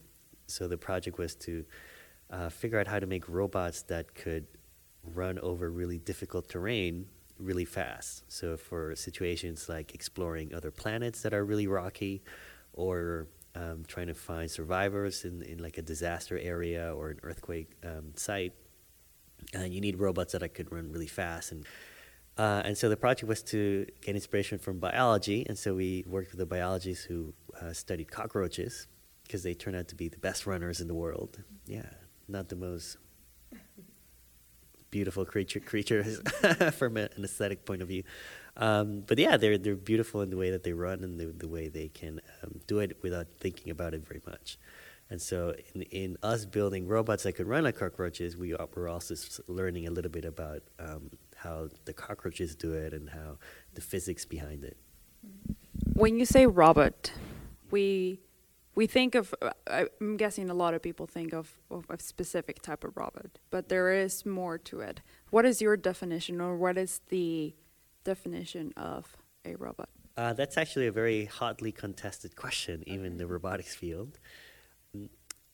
So 0.47 0.69
the 0.69 0.79
project 0.79 1.19
was 1.19 1.35
to 1.37 1.65
uh, 2.31 2.49
figure 2.49 2.79
out 2.81 2.87
how 2.87 2.99
to 2.99 3.07
make 3.07 3.29
robots 3.29 3.83
that 3.83 4.15
could 4.15 4.47
run 5.15 5.39
over 5.39 5.71
really 5.71 5.99
difficult 5.99 6.49
terrain 6.49 7.07
really 7.39 7.65
fast. 7.65 8.25
So 8.29 8.57
for 8.57 8.95
situations 8.97 9.69
like 9.69 9.95
exploring 9.95 10.55
other 10.55 10.71
planets 10.71 11.23
that 11.23 11.35
are 11.35 11.45
really 11.45 11.67
rocky, 11.67 12.23
or 12.75 13.29
um, 13.55 13.85
trying 13.87 14.09
to 14.09 14.15
find 14.15 14.51
survivors 14.51 15.25
in, 15.25 15.43
in 15.43 15.59
like 15.59 15.79
a 15.79 15.83
disaster 15.83 16.39
area 16.39 16.95
or 16.95 17.11
an 17.11 17.21
earthquake 17.23 17.71
um, 17.85 18.13
site, 18.17 18.53
and 19.53 19.73
you 19.73 19.81
need 19.81 19.99
robots 19.99 20.33
that 20.33 20.55
could 20.55 20.71
run 20.73 20.91
really 20.91 21.07
fast. 21.07 21.53
And 21.53 21.67
uh, 22.37 22.63
and 22.65 22.77
so 22.77 22.89
the 22.89 22.97
project 22.97 23.29
was 23.29 23.43
to 23.45 23.87
get 24.01 24.17
inspiration 24.17 24.59
from 24.59 24.81
biology, 24.81 25.47
and 25.49 25.57
so 25.57 25.75
we 25.75 26.05
worked 26.07 26.33
with 26.33 26.39
the 26.39 26.47
biologists 26.47 27.05
who 27.05 27.33
uh, 27.61 27.73
studied 27.73 28.11
cockroaches 28.11 28.89
because 29.23 29.43
they 29.43 29.55
turn 29.55 29.75
out 29.75 29.89
to 29.89 29.95
be 29.95 30.09
the 30.09 30.19
best 30.19 30.47
runners 30.47 30.81
in 30.81 30.89
the 30.89 30.95
world. 30.95 31.43
Yeah 31.67 31.85
not 32.29 32.49
the 32.49 32.57
most 32.57 32.97
beautiful 34.91 35.25
creature 35.25 35.61
creatures 35.61 36.21
from 36.73 36.97
an 36.97 37.09
aesthetic 37.19 37.65
point 37.65 37.83
of 37.83 37.89
view. 37.89 38.03
Um, 38.57 39.03
but 39.07 39.19
yeah, 39.19 39.37
they're 39.37 39.59
they're 39.59 39.75
beautiful 39.75 40.23
in 40.23 40.31
the 40.31 40.37
way 40.37 40.51
that 40.51 40.63
they 40.63 40.73
run 40.73 41.03
and 41.03 41.19
the, 41.19 41.27
the 41.27 41.49
way 41.49 41.69
they 41.69 41.89
can 41.89 42.21
um, 42.43 42.61
do 42.67 42.79
it 42.79 42.99
without 43.03 43.27
thinking 43.41 43.71
about 43.71 43.95
it 43.95 44.07
very 44.07 44.23
much. 44.27 44.59
And 45.11 45.21
so, 45.21 45.55
in, 45.75 45.83
in 45.83 46.17
us 46.23 46.45
building 46.45 46.87
robots 46.87 47.25
that 47.25 47.33
could 47.33 47.47
run 47.47 47.65
like 47.65 47.77
cockroaches, 47.77 48.37
we 48.37 48.55
are, 48.55 48.69
we're 48.75 48.89
also 48.89 49.15
learning 49.49 49.87
a 49.87 49.91
little 49.91 50.11
bit 50.11 50.25
about 50.25 50.63
um, 50.79 51.11
how 51.37 51.69
the 51.85 51.93
cockroaches 51.93 52.55
do 52.55 52.73
it 52.73 52.93
and 52.93 53.11
how 53.11 53.39
the 53.75 53.81
physics 53.81 54.25
behind 54.25 54.65
it. 54.65 54.77
When 55.93 56.19
you 56.19 56.25
say 56.25 56.47
robot, 56.47 57.13
we 57.71 58.21
we 58.75 58.87
think 58.87 59.15
of 59.15 59.35
uh, 59.43 59.51
i'm 60.01 60.17
guessing 60.17 60.51
a 60.51 60.55
lot 60.55 60.75
of 60.75 60.83
people 60.83 61.07
think 61.07 61.33
of, 61.33 61.59
of, 61.71 61.85
a 61.89 61.99
specific 61.99 62.61
type 62.61 62.85
of 62.85 62.97
robot 62.97 63.39
but 63.51 63.69
there 63.69 63.93
is 63.93 64.27
more 64.27 64.59
to 64.59 64.81
it 64.81 65.01
what 65.31 65.45
is 65.45 65.61
your 65.63 65.77
definition 65.77 66.41
or 66.41 66.57
what 66.57 66.77
is 66.77 67.01
the 67.09 67.55
definition 68.05 68.73
of 68.77 69.17
a 69.45 69.55
robot 69.57 69.89
uh, 70.17 70.33
that's 70.33 70.57
actually 70.57 70.87
a 70.87 70.93
very 70.93 71.25
hotly 71.25 71.73
contested 71.73 72.37
question 72.37 72.83
even 72.87 73.05
in 73.07 73.17
the 73.17 73.27
robotics 73.27 73.75
field 73.75 74.19
mm, 74.97 75.09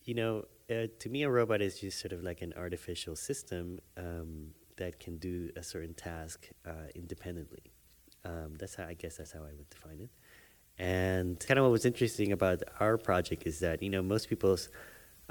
you 0.05 0.15
know 0.15 0.45
uh, 0.71 0.87
to 0.99 1.09
me 1.09 1.23
a 1.25 1.31
robot 1.31 1.61
is 1.61 1.81
just 1.81 1.99
sort 1.99 2.13
of 2.13 2.23
like 2.23 2.43
an 2.43 2.53
artificial 2.57 3.17
system 3.17 3.81
um, 3.97 4.53
that 4.81 4.99
can 4.99 5.19
do 5.19 5.51
a 5.57 5.63
certain 5.63 5.95
task 5.95 6.49
uh, 6.67 6.89
independently. 6.95 7.73
Um, 8.25 8.55
that's 8.59 8.75
how 8.75 8.85
I 8.85 8.95
guess 8.95 9.17
that's 9.17 9.33
how 9.33 9.41
I 9.41 9.53
would 9.57 9.71
define 9.71 10.01
it. 10.01 10.11
And 10.79 11.39
kind 11.41 11.59
of 11.59 11.65
what 11.65 11.73
was 11.73 11.85
interesting 11.85 12.33
about 12.33 12.63
our 12.81 12.97
project 12.97 13.47
is 13.47 13.61
that 13.61 13.83
you 13.83 13.91
know 13.91 14.03
most 14.03 14.29
people's 14.29 14.69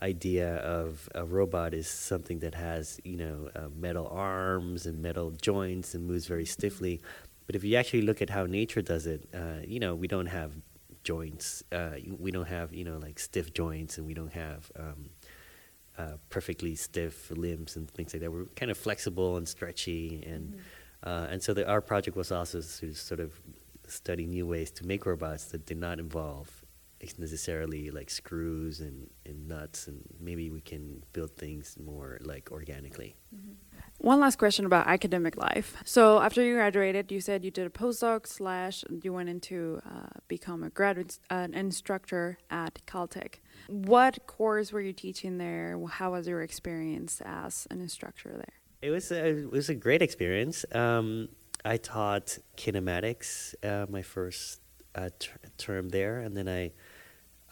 idea 0.01 0.57
of 0.57 1.09
a 1.15 1.25
robot 1.25 1.73
is 1.73 1.87
something 1.87 2.39
that 2.39 2.55
has 2.55 2.99
you 3.03 3.17
know 3.17 3.49
uh, 3.55 3.67
metal 3.75 4.07
arms 4.07 4.85
and 4.85 5.01
metal 5.01 5.31
joints 5.31 5.93
and 5.93 6.05
moves 6.05 6.25
very 6.27 6.45
stiffly. 6.45 7.01
But 7.45 7.55
if 7.55 7.63
you 7.63 7.75
actually 7.77 8.03
look 8.03 8.21
at 8.21 8.29
how 8.29 8.45
nature 8.45 8.81
does 8.81 9.07
it, 9.07 9.27
uh, 9.33 9.61
you 9.65 9.79
know 9.79 9.95
we 9.95 10.07
don't 10.07 10.27
have 10.27 10.53
joints. 11.03 11.63
Uh, 11.71 11.95
we 12.17 12.31
don't 12.31 12.47
have 12.47 12.73
you 12.73 12.83
know 12.83 12.97
like 12.97 13.19
stiff 13.19 13.53
joints, 13.53 13.97
and 13.97 14.07
we 14.07 14.13
don't 14.13 14.33
have 14.33 14.71
um, 14.77 15.09
uh, 15.97 16.17
perfectly 16.29 16.75
stiff 16.75 17.31
limbs 17.31 17.75
and 17.75 17.89
things 17.89 18.13
like 18.13 18.21
that. 18.21 18.31
We're 18.31 18.45
kind 18.55 18.71
of 18.71 18.77
flexible 18.77 19.37
and 19.37 19.47
stretchy, 19.47 20.23
and 20.25 20.57
uh, 21.03 21.27
and 21.29 21.41
so 21.41 21.53
the, 21.53 21.67
our 21.67 21.81
project 21.81 22.15
was 22.15 22.31
also 22.31 22.61
to 22.61 22.93
sort 22.93 23.19
of 23.19 23.39
study 23.87 24.25
new 24.25 24.45
ways 24.45 24.69
to 24.69 24.85
make 24.85 25.05
robots 25.05 25.45
that 25.45 25.65
did 25.65 25.77
not 25.77 25.99
involve 25.99 26.58
necessarily 27.17 27.91
like 27.91 28.09
screws 28.09 28.79
and, 28.79 29.09
and 29.25 29.47
nuts, 29.47 29.87
and 29.87 30.03
maybe 30.19 30.49
we 30.49 30.61
can 30.61 31.03
build 31.13 31.31
things 31.35 31.77
more 31.83 32.19
like 32.21 32.51
organically. 32.51 33.15
One 33.99 34.19
last 34.19 34.37
question 34.37 34.65
about 34.65 34.87
academic 34.87 35.35
life. 35.35 35.75
So 35.83 36.19
after 36.19 36.41
you 36.41 36.55
graduated, 36.55 37.11
you 37.11 37.19
said 37.19 37.43
you 37.43 37.51
did 37.51 37.67
a 37.67 37.69
postdoc 37.69 38.27
slash 38.27 38.83
you 39.03 39.11
went 39.13 39.29
into 39.29 39.81
uh, 39.85 40.19
become 40.27 40.63
a 40.63 40.69
graduate 40.69 41.19
an 41.29 41.53
instructor 41.53 42.37
at 42.49 42.79
Caltech. 42.85 43.35
What 43.67 44.25
course 44.25 44.71
were 44.71 44.81
you 44.81 44.93
teaching 44.93 45.37
there? 45.37 45.77
How 45.89 46.11
was 46.13 46.27
your 46.27 46.41
experience 46.41 47.21
as 47.25 47.67
an 47.69 47.81
instructor 47.81 48.31
there? 48.31 48.55
It 48.81 48.91
was 48.91 49.11
a, 49.11 49.25
it 49.25 49.51
was 49.51 49.69
a 49.69 49.75
great 49.75 50.01
experience. 50.01 50.63
Um, 50.73 51.27
I 51.65 51.75
taught 51.75 52.37
kinematics 52.55 53.53
uh, 53.63 53.85
my 53.89 54.01
first 54.01 54.61
uh, 54.95 55.09
ter- 55.19 55.37
term 55.57 55.89
there, 55.89 56.19
and 56.19 56.37
then 56.37 56.47
I 56.47 56.71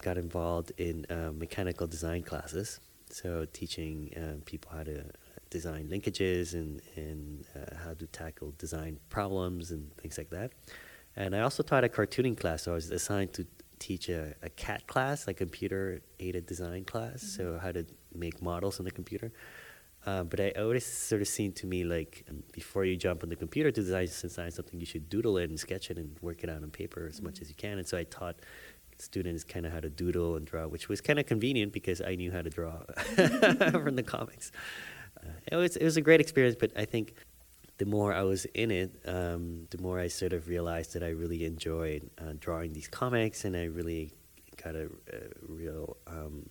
got 0.01 0.17
involved 0.17 0.71
in 0.77 1.05
uh, 1.09 1.31
mechanical 1.35 1.87
design 1.87 2.23
classes. 2.23 2.79
So 3.09 3.45
teaching 3.53 4.13
uh, 4.15 4.41
people 4.45 4.71
how 4.75 4.83
to 4.83 5.03
design 5.49 5.87
linkages 5.87 6.53
and 6.53 6.81
and 6.95 7.45
uh, 7.55 7.75
how 7.83 7.93
to 7.93 8.05
tackle 8.07 8.53
design 8.57 8.99
problems 9.09 9.71
and 9.71 9.93
things 9.97 10.17
like 10.17 10.29
that. 10.31 10.51
And 11.15 11.35
I 11.35 11.41
also 11.41 11.63
taught 11.63 11.83
a 11.83 11.89
cartooning 11.89 12.37
class. 12.37 12.63
So 12.63 12.71
I 12.71 12.75
was 12.75 12.91
assigned 12.91 13.33
to 13.33 13.47
teach 13.79 14.09
a, 14.09 14.33
a 14.43 14.49
CAD 14.49 14.87
class, 14.87 15.27
a 15.27 15.33
computer 15.33 16.01
aided 16.19 16.45
design 16.45 16.83
class. 16.83 17.21
So 17.21 17.57
how 17.57 17.71
to 17.71 17.85
make 18.13 18.41
models 18.41 18.79
on 18.79 18.85
the 18.85 18.91
computer. 18.91 19.31
Uh, 20.05 20.23
but 20.23 20.39
I 20.39 20.51
always 20.51 20.85
sort 20.85 21.21
of 21.21 21.27
seemed 21.27 21.57
to 21.57 21.67
me 21.67 21.83
like 21.83 22.23
um, 22.29 22.41
before 22.53 22.85
you 22.85 22.95
jump 22.95 23.23
on 23.23 23.29
the 23.29 23.35
computer 23.35 23.71
to 23.71 23.81
design, 23.81 24.05
design 24.05 24.51
something, 24.51 24.79
you 24.79 24.85
should 24.85 25.09
doodle 25.09 25.37
it 25.37 25.49
and 25.49 25.59
sketch 25.59 25.91
it 25.91 25.97
and 25.97 26.15
work 26.21 26.43
it 26.43 26.49
out 26.49 26.63
on 26.63 26.69
paper 26.69 27.07
as 27.09 27.21
much 27.21 27.41
as 27.41 27.49
you 27.49 27.55
can. 27.55 27.77
And 27.77 27.85
so 27.85 27.97
I 27.97 28.03
taught 28.03 28.37
students 28.99 29.43
kind 29.43 29.65
of 29.65 29.71
how 29.71 29.79
to 29.79 29.89
doodle 29.89 30.35
and 30.35 30.45
draw, 30.45 30.67
which 30.67 30.89
was 30.89 31.01
kind 31.01 31.19
of 31.19 31.25
convenient 31.25 31.73
because 31.73 32.01
I 32.01 32.15
knew 32.15 32.31
how 32.31 32.41
to 32.41 32.49
draw 32.49 32.77
from 33.15 33.95
the 33.95 34.03
comics. 34.05 34.51
Uh, 35.21 35.29
it 35.51 35.55
was 35.55 35.75
it 35.75 35.83
was 35.83 35.97
a 35.97 36.01
great 36.01 36.21
experience, 36.21 36.55
but 36.59 36.71
I 36.75 36.85
think 36.85 37.13
the 37.77 37.85
more 37.85 38.13
I 38.13 38.23
was 38.23 38.45
in 38.45 38.71
it, 38.71 38.99
um, 39.05 39.67
the 39.69 39.77
more 39.79 39.99
I 39.99 40.07
sort 40.07 40.33
of 40.33 40.47
realized 40.47 40.93
that 40.93 41.03
I 41.03 41.09
really 41.09 41.45
enjoyed 41.45 42.09
uh, 42.19 42.33
drawing 42.39 42.73
these 42.73 42.87
comics, 42.87 43.45
and 43.45 43.55
I 43.55 43.65
really 43.65 44.11
got 44.63 44.75
a, 44.75 44.85
a 44.85 45.19
real 45.47 45.97
um, 46.07 46.49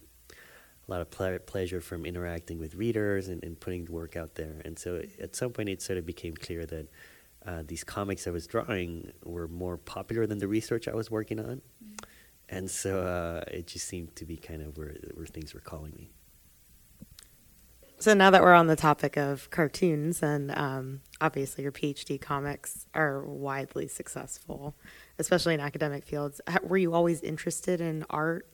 a 0.86 0.90
lot 0.90 1.00
of 1.00 1.10
ple- 1.10 1.38
pleasure 1.40 1.80
from 1.80 2.06
interacting 2.06 2.58
with 2.58 2.74
readers 2.74 3.28
and, 3.28 3.42
and 3.42 3.58
putting 3.58 3.84
the 3.84 3.92
work 3.92 4.16
out 4.16 4.36
there. 4.36 4.62
And 4.64 4.78
so 4.78 5.02
at 5.20 5.34
some 5.34 5.52
point, 5.52 5.68
it 5.68 5.82
sort 5.82 5.98
of 5.98 6.06
became 6.06 6.34
clear 6.34 6.64
that 6.66 6.86
uh, 7.46 7.62
these 7.66 7.84
comics 7.84 8.26
I 8.26 8.30
was 8.30 8.46
drawing 8.46 9.12
were 9.24 9.48
more 9.48 9.76
popular 9.76 10.26
than 10.26 10.38
the 10.38 10.48
research 10.48 10.88
I 10.88 10.94
was 10.94 11.10
working 11.10 11.40
on. 11.40 11.60
And 12.48 12.70
so 12.70 13.00
uh, 13.00 13.44
it 13.48 13.66
just 13.66 13.88
seemed 13.88 14.14
to 14.16 14.24
be 14.24 14.36
kind 14.36 14.62
of 14.62 14.76
where, 14.76 14.94
where 15.14 15.26
things 15.26 15.52
were 15.52 15.60
calling 15.60 15.92
me. 15.96 16.10
So 17.98 18.12
now 18.12 18.28
that 18.30 18.42
we're 18.42 18.52
on 18.52 18.66
the 18.66 18.76
topic 18.76 19.16
of 19.16 19.48
cartoons, 19.50 20.22
and 20.22 20.50
um, 20.50 21.00
obviously 21.20 21.62
your 21.62 21.72
PhD 21.72 22.20
comics 22.20 22.86
are 22.92 23.24
widely 23.24 23.88
successful, 23.88 24.76
especially 25.18 25.54
in 25.54 25.60
academic 25.60 26.04
fields. 26.04 26.40
Were 26.62 26.76
you 26.76 26.92
always 26.92 27.22
interested 27.22 27.80
in 27.80 28.04
art? 28.10 28.46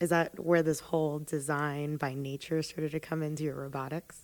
Is 0.00 0.10
that 0.10 0.38
where 0.38 0.62
this 0.62 0.80
whole 0.80 1.18
design 1.18 1.96
by 1.96 2.12
nature 2.12 2.62
started 2.62 2.92
to 2.92 3.00
come 3.00 3.22
into 3.22 3.42
your 3.42 3.54
robotics? 3.54 4.23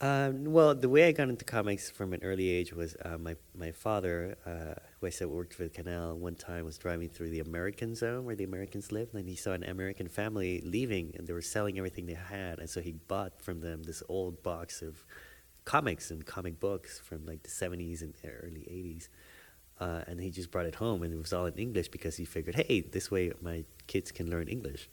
Um, 0.00 0.52
well, 0.52 0.74
the 0.74 0.88
way 0.88 1.08
I 1.08 1.12
got 1.12 1.28
into 1.28 1.44
comics 1.44 1.88
from 1.88 2.12
an 2.12 2.20
early 2.22 2.50
age 2.50 2.72
was 2.72 2.96
uh, 3.04 3.16
my 3.16 3.36
my 3.54 3.70
father, 3.70 4.36
uh, 4.44 4.74
who 5.00 5.06
I 5.06 5.10
said 5.10 5.28
worked 5.28 5.54
for 5.54 5.62
the 5.62 5.70
canal, 5.70 6.16
one 6.16 6.34
time 6.34 6.64
was 6.64 6.76
driving 6.78 7.08
through 7.08 7.30
the 7.30 7.40
American 7.40 7.94
zone 7.94 8.24
where 8.24 8.34
the 8.34 8.44
Americans 8.44 8.90
lived, 8.90 9.14
and 9.14 9.28
he 9.28 9.36
saw 9.36 9.52
an 9.52 9.64
American 9.64 10.08
family 10.08 10.60
leaving, 10.64 11.14
and 11.16 11.26
they 11.26 11.32
were 11.32 11.40
selling 11.40 11.78
everything 11.78 12.06
they 12.06 12.14
had, 12.14 12.58
and 12.58 12.68
so 12.68 12.80
he 12.80 12.92
bought 12.92 13.40
from 13.40 13.60
them 13.60 13.84
this 13.84 14.02
old 14.08 14.42
box 14.42 14.82
of 14.82 15.04
comics 15.64 16.10
and 16.10 16.26
comic 16.26 16.60
books 16.60 16.98
from 16.98 17.24
like 17.24 17.42
the 17.42 17.48
70s 17.48 18.02
and 18.02 18.14
early 18.42 18.66
80s. 18.70 19.08
Uh, 19.80 20.02
and 20.06 20.20
he 20.20 20.30
just 20.30 20.50
brought 20.50 20.66
it 20.66 20.74
home, 20.76 21.02
and 21.02 21.12
it 21.12 21.18
was 21.18 21.32
all 21.32 21.46
in 21.46 21.54
English 21.54 21.88
because 21.88 22.16
he 22.16 22.24
figured, 22.24 22.54
hey, 22.54 22.80
this 22.80 23.10
way 23.10 23.32
my 23.42 23.64
kids 23.86 24.12
can 24.12 24.30
learn 24.30 24.48
English. 24.48 24.88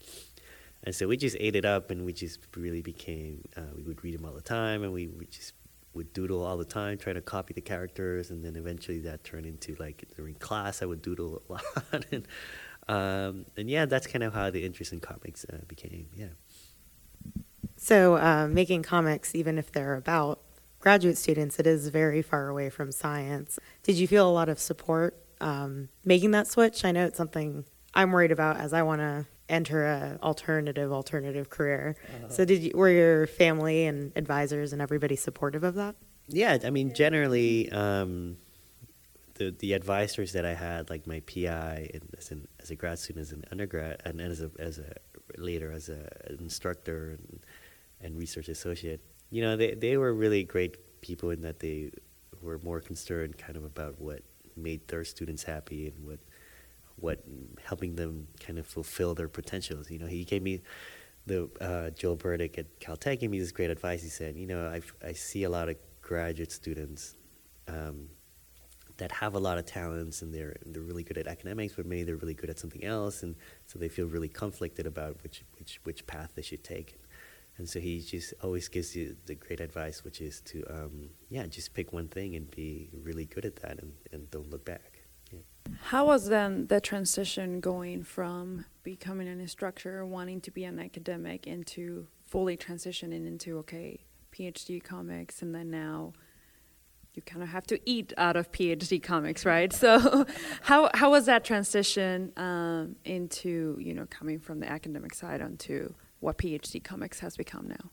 And 0.83 0.95
so 0.95 1.07
we 1.07 1.17
just 1.17 1.37
ate 1.39 1.55
it 1.55 1.65
up, 1.65 1.91
and 1.91 2.05
we 2.05 2.13
just 2.13 2.39
really 2.55 2.81
became. 2.81 3.43
Uh, 3.55 3.61
we 3.75 3.83
would 3.83 4.03
read 4.03 4.17
them 4.17 4.25
all 4.25 4.33
the 4.33 4.41
time, 4.41 4.83
and 4.83 4.91
we, 4.91 5.07
we 5.07 5.25
just 5.27 5.53
would 5.93 6.13
doodle 6.13 6.43
all 6.43 6.57
the 6.57 6.65
time, 6.65 6.97
trying 6.97 7.15
to 7.15 7.21
copy 7.21 7.53
the 7.53 7.61
characters, 7.61 8.31
and 8.31 8.43
then 8.43 8.55
eventually 8.55 8.99
that 8.99 9.23
turned 9.23 9.45
into 9.45 9.75
like 9.75 10.05
during 10.15 10.35
class, 10.35 10.81
I 10.81 10.85
would 10.85 11.01
doodle 11.01 11.41
a 11.49 11.51
lot, 11.53 12.05
and 12.11 12.27
um, 12.87 13.45
and 13.57 13.69
yeah, 13.69 13.85
that's 13.85 14.07
kind 14.07 14.23
of 14.23 14.33
how 14.33 14.49
the 14.49 14.65
interest 14.65 14.91
in 14.91 14.99
comics 14.99 15.45
uh, 15.51 15.57
became. 15.67 16.07
Yeah. 16.15 16.27
So, 17.75 18.17
uh, 18.17 18.47
making 18.47 18.83
comics, 18.83 19.33
even 19.35 19.57
if 19.57 19.71
they're 19.71 19.95
about 19.95 20.41
graduate 20.79 21.17
students, 21.17 21.59
it 21.59 21.67
is 21.67 21.87
very 21.89 22.21
far 22.21 22.47
away 22.47 22.69
from 22.69 22.91
science. 22.91 23.59
Did 23.83 23.95
you 23.95 24.07
feel 24.07 24.27
a 24.27 24.31
lot 24.31 24.49
of 24.49 24.59
support 24.59 25.17
um, 25.39 25.89
making 26.05 26.31
that 26.31 26.47
switch? 26.47 26.85
I 26.85 26.91
know 26.91 27.05
it's 27.05 27.17
something 27.17 27.65
I'm 27.93 28.11
worried 28.11 28.31
about 28.31 28.57
as 28.57 28.73
I 28.73 28.83
want 28.83 29.01
to 29.01 29.25
enter 29.51 29.85
a 29.85 30.19
alternative 30.23 30.91
alternative 30.91 31.49
career. 31.49 31.95
So, 32.29 32.45
did 32.45 32.63
you, 32.63 32.71
were 32.73 32.89
your 32.89 33.27
family 33.27 33.85
and 33.85 34.11
advisors 34.15 34.73
and 34.73 34.81
everybody 34.81 35.15
supportive 35.15 35.63
of 35.63 35.75
that? 35.75 35.95
Yeah, 36.27 36.57
I 36.63 36.69
mean, 36.69 36.93
generally, 36.93 37.71
um, 37.71 38.37
the 39.35 39.51
the 39.51 39.73
advisors 39.73 40.33
that 40.33 40.45
I 40.45 40.53
had, 40.53 40.89
like 40.89 41.05
my 41.05 41.19
PI, 41.21 41.89
and 41.93 42.15
as, 42.17 42.31
an, 42.31 42.47
as 42.59 42.71
a 42.71 42.75
grad 42.75 42.99
student, 42.99 43.23
as 43.23 43.31
an 43.31 43.43
undergrad, 43.51 44.01
and 44.05 44.21
as 44.21 44.41
a 44.41 44.51
as 44.59 44.79
a 44.79 44.93
later 45.37 45.71
as 45.71 45.89
a, 45.89 46.09
an 46.25 46.37
instructor 46.39 47.11
and, 47.11 47.39
and 48.01 48.17
research 48.17 48.49
associate, 48.49 49.01
you 49.29 49.41
know, 49.41 49.57
they 49.57 49.73
they 49.73 49.97
were 49.97 50.13
really 50.13 50.43
great 50.43 51.01
people 51.01 51.31
in 51.31 51.41
that 51.41 51.59
they 51.59 51.91
were 52.41 52.59
more 52.59 52.79
concerned 52.79 53.37
kind 53.37 53.55
of 53.57 53.63
about 53.63 53.99
what 53.99 54.21
made 54.55 54.87
their 54.87 55.03
students 55.03 55.43
happy 55.43 55.87
and 55.87 56.05
what 56.05 56.19
what 57.01 57.23
helping 57.63 57.95
them 57.95 58.27
kind 58.39 58.57
of 58.59 58.65
fulfill 58.67 59.13
their 59.15 59.27
potentials. 59.27 59.89
You 59.89 59.99
know, 59.99 60.07
he 60.07 60.23
gave 60.23 60.41
me 60.41 60.61
the 61.25 61.49
uh, 61.59 61.89
Joel 61.91 62.15
Burdick 62.15 62.57
at 62.57 62.79
Caltech 62.79 63.19
gave 63.19 63.29
me 63.29 63.39
this 63.39 63.51
great 63.51 63.69
advice. 63.69 64.01
He 64.01 64.09
said, 64.09 64.35
you 64.35 64.47
know, 64.47 64.67
I 64.67 64.81
I 65.05 65.13
see 65.13 65.43
a 65.43 65.49
lot 65.49 65.69
of 65.69 65.75
graduate 66.01 66.51
students 66.51 67.15
um, 67.67 68.09
that 68.97 69.11
have 69.11 69.35
a 69.35 69.39
lot 69.39 69.57
of 69.57 69.65
talents 69.65 70.21
and 70.21 70.33
they're 70.33 70.55
they're 70.65 70.81
really 70.81 71.03
good 71.03 71.17
at 71.17 71.27
academics, 71.27 71.73
but 71.75 71.85
maybe 71.85 72.03
they're 72.03 72.15
really 72.17 72.33
good 72.33 72.49
at 72.49 72.59
something 72.59 72.83
else, 72.83 73.23
and 73.23 73.35
so 73.67 73.79
they 73.79 73.89
feel 73.89 74.07
really 74.07 74.29
conflicted 74.29 74.85
about 74.87 75.21
which 75.23 75.43
which 75.57 75.79
which 75.83 76.05
path 76.07 76.31
they 76.35 76.41
should 76.41 76.63
take. 76.63 76.97
And 77.57 77.69
so 77.69 77.79
he 77.79 78.01
just 78.01 78.33
always 78.41 78.67
gives 78.69 78.95
you 78.95 79.15
the 79.25 79.35
great 79.35 79.59
advice, 79.59 80.03
which 80.03 80.21
is 80.21 80.41
to 80.41 80.63
um, 80.69 81.09
yeah, 81.29 81.45
just 81.47 81.73
pick 81.73 81.93
one 81.93 82.07
thing 82.07 82.35
and 82.35 82.49
be 82.49 82.89
really 83.03 83.25
good 83.25 83.45
at 83.45 83.57
that, 83.57 83.79
and, 83.79 83.93
and 84.11 84.31
don't 84.31 84.49
look 84.49 84.65
back. 84.65 85.00
How 85.83 86.05
was 86.05 86.27
then 86.27 86.67
the 86.67 86.81
transition 86.81 87.59
going 87.59 88.03
from 88.03 88.65
becoming 88.83 89.27
an 89.27 89.39
instructor, 89.39 90.05
wanting 90.05 90.41
to 90.41 90.51
be 90.51 90.63
an 90.63 90.79
academic, 90.79 91.47
into 91.47 92.07
fully 92.23 92.57
transitioning 92.57 93.27
into 93.27 93.57
okay, 93.59 93.99
PhD 94.31 94.83
comics, 94.83 95.41
and 95.41 95.53
then 95.53 95.69
now 95.69 96.13
you 97.13 97.21
kind 97.21 97.43
of 97.43 97.49
have 97.49 97.67
to 97.67 97.79
eat 97.85 98.13
out 98.17 98.37
of 98.37 98.51
PhD 98.51 99.01
comics, 99.01 99.45
right? 99.45 99.71
So, 99.73 100.25
how 100.61 100.89
how 100.93 101.11
was 101.11 101.25
that 101.25 101.43
transition 101.43 102.31
um, 102.37 102.95
into 103.05 103.77
you 103.79 103.93
know 103.93 104.05
coming 104.09 104.39
from 104.39 104.59
the 104.59 104.69
academic 104.69 105.13
side 105.13 105.41
onto 105.41 105.93
what 106.19 106.37
PhD 106.37 106.83
comics 106.83 107.19
has 107.19 107.35
become 107.35 107.67
now? 107.67 107.89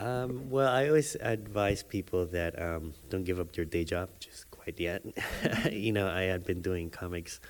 Um, 0.00 0.50
well, 0.50 0.68
I 0.68 0.88
always 0.88 1.16
advise 1.20 1.82
people 1.82 2.26
that 2.26 2.60
um, 2.60 2.94
don't 3.08 3.24
give 3.24 3.38
up 3.40 3.56
your 3.56 3.64
day 3.64 3.84
job 3.84 4.10
just 4.18 4.50
quite 4.64 4.80
yet. 4.80 5.02
you 5.72 5.92
know, 5.92 6.08
I 6.08 6.22
had 6.22 6.44
been 6.44 6.62
doing 6.62 6.90
comics, 6.90 7.40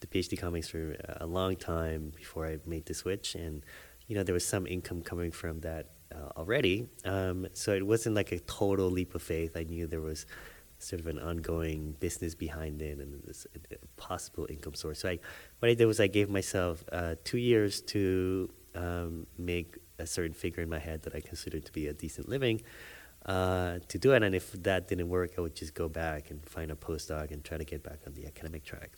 the 0.00 0.06
PhD 0.06 0.40
comics 0.40 0.68
for 0.68 0.96
a 1.20 1.26
long 1.26 1.56
time 1.56 2.12
before 2.16 2.46
I 2.46 2.58
made 2.66 2.86
the 2.86 2.94
switch, 2.94 3.34
and 3.34 3.62
you 4.08 4.16
know, 4.16 4.22
there 4.22 4.34
was 4.34 4.46
some 4.46 4.66
income 4.66 5.02
coming 5.02 5.30
from 5.30 5.60
that 5.60 5.90
uh, 6.14 6.30
already. 6.36 6.88
Um, 7.04 7.46
so 7.52 7.72
it 7.72 7.86
wasn't 7.86 8.16
like 8.16 8.32
a 8.32 8.40
total 8.40 8.90
leap 8.90 9.14
of 9.14 9.22
faith. 9.22 9.56
I 9.56 9.64
knew 9.64 9.86
there 9.86 10.00
was 10.00 10.26
sort 10.78 11.00
of 11.00 11.06
an 11.06 11.18
ongoing 11.20 11.94
business 12.00 12.34
behind 12.34 12.82
it 12.82 12.98
and 12.98 13.22
this 13.22 13.46
possible 13.96 14.46
income 14.50 14.74
source. 14.74 14.98
So 14.98 15.10
I, 15.10 15.18
what 15.60 15.70
I 15.70 15.74
did 15.74 15.86
was 15.86 16.00
I 16.00 16.08
gave 16.08 16.28
myself 16.28 16.82
uh, 16.90 17.14
two 17.22 17.38
years 17.38 17.80
to 17.82 18.50
um, 18.74 19.26
make 19.38 19.78
a 20.00 20.06
certain 20.06 20.34
figure 20.34 20.62
in 20.62 20.68
my 20.68 20.80
head 20.80 21.02
that 21.02 21.14
I 21.14 21.20
considered 21.20 21.64
to 21.66 21.72
be 21.72 21.86
a 21.86 21.92
decent 21.92 22.28
living. 22.28 22.62
Uh, 23.24 23.78
to 23.86 23.98
do 23.98 24.12
it, 24.12 24.22
and 24.22 24.34
if 24.34 24.50
that 24.52 24.88
didn't 24.88 25.08
work, 25.08 25.32
I 25.38 25.42
would 25.42 25.54
just 25.54 25.74
go 25.74 25.88
back 25.88 26.30
and 26.30 26.44
find 26.44 26.72
a 26.72 26.74
postdoc 26.74 27.30
and 27.30 27.44
try 27.44 27.56
to 27.56 27.64
get 27.64 27.82
back 27.84 28.00
on 28.06 28.14
the 28.14 28.26
academic 28.26 28.64
track. 28.64 28.96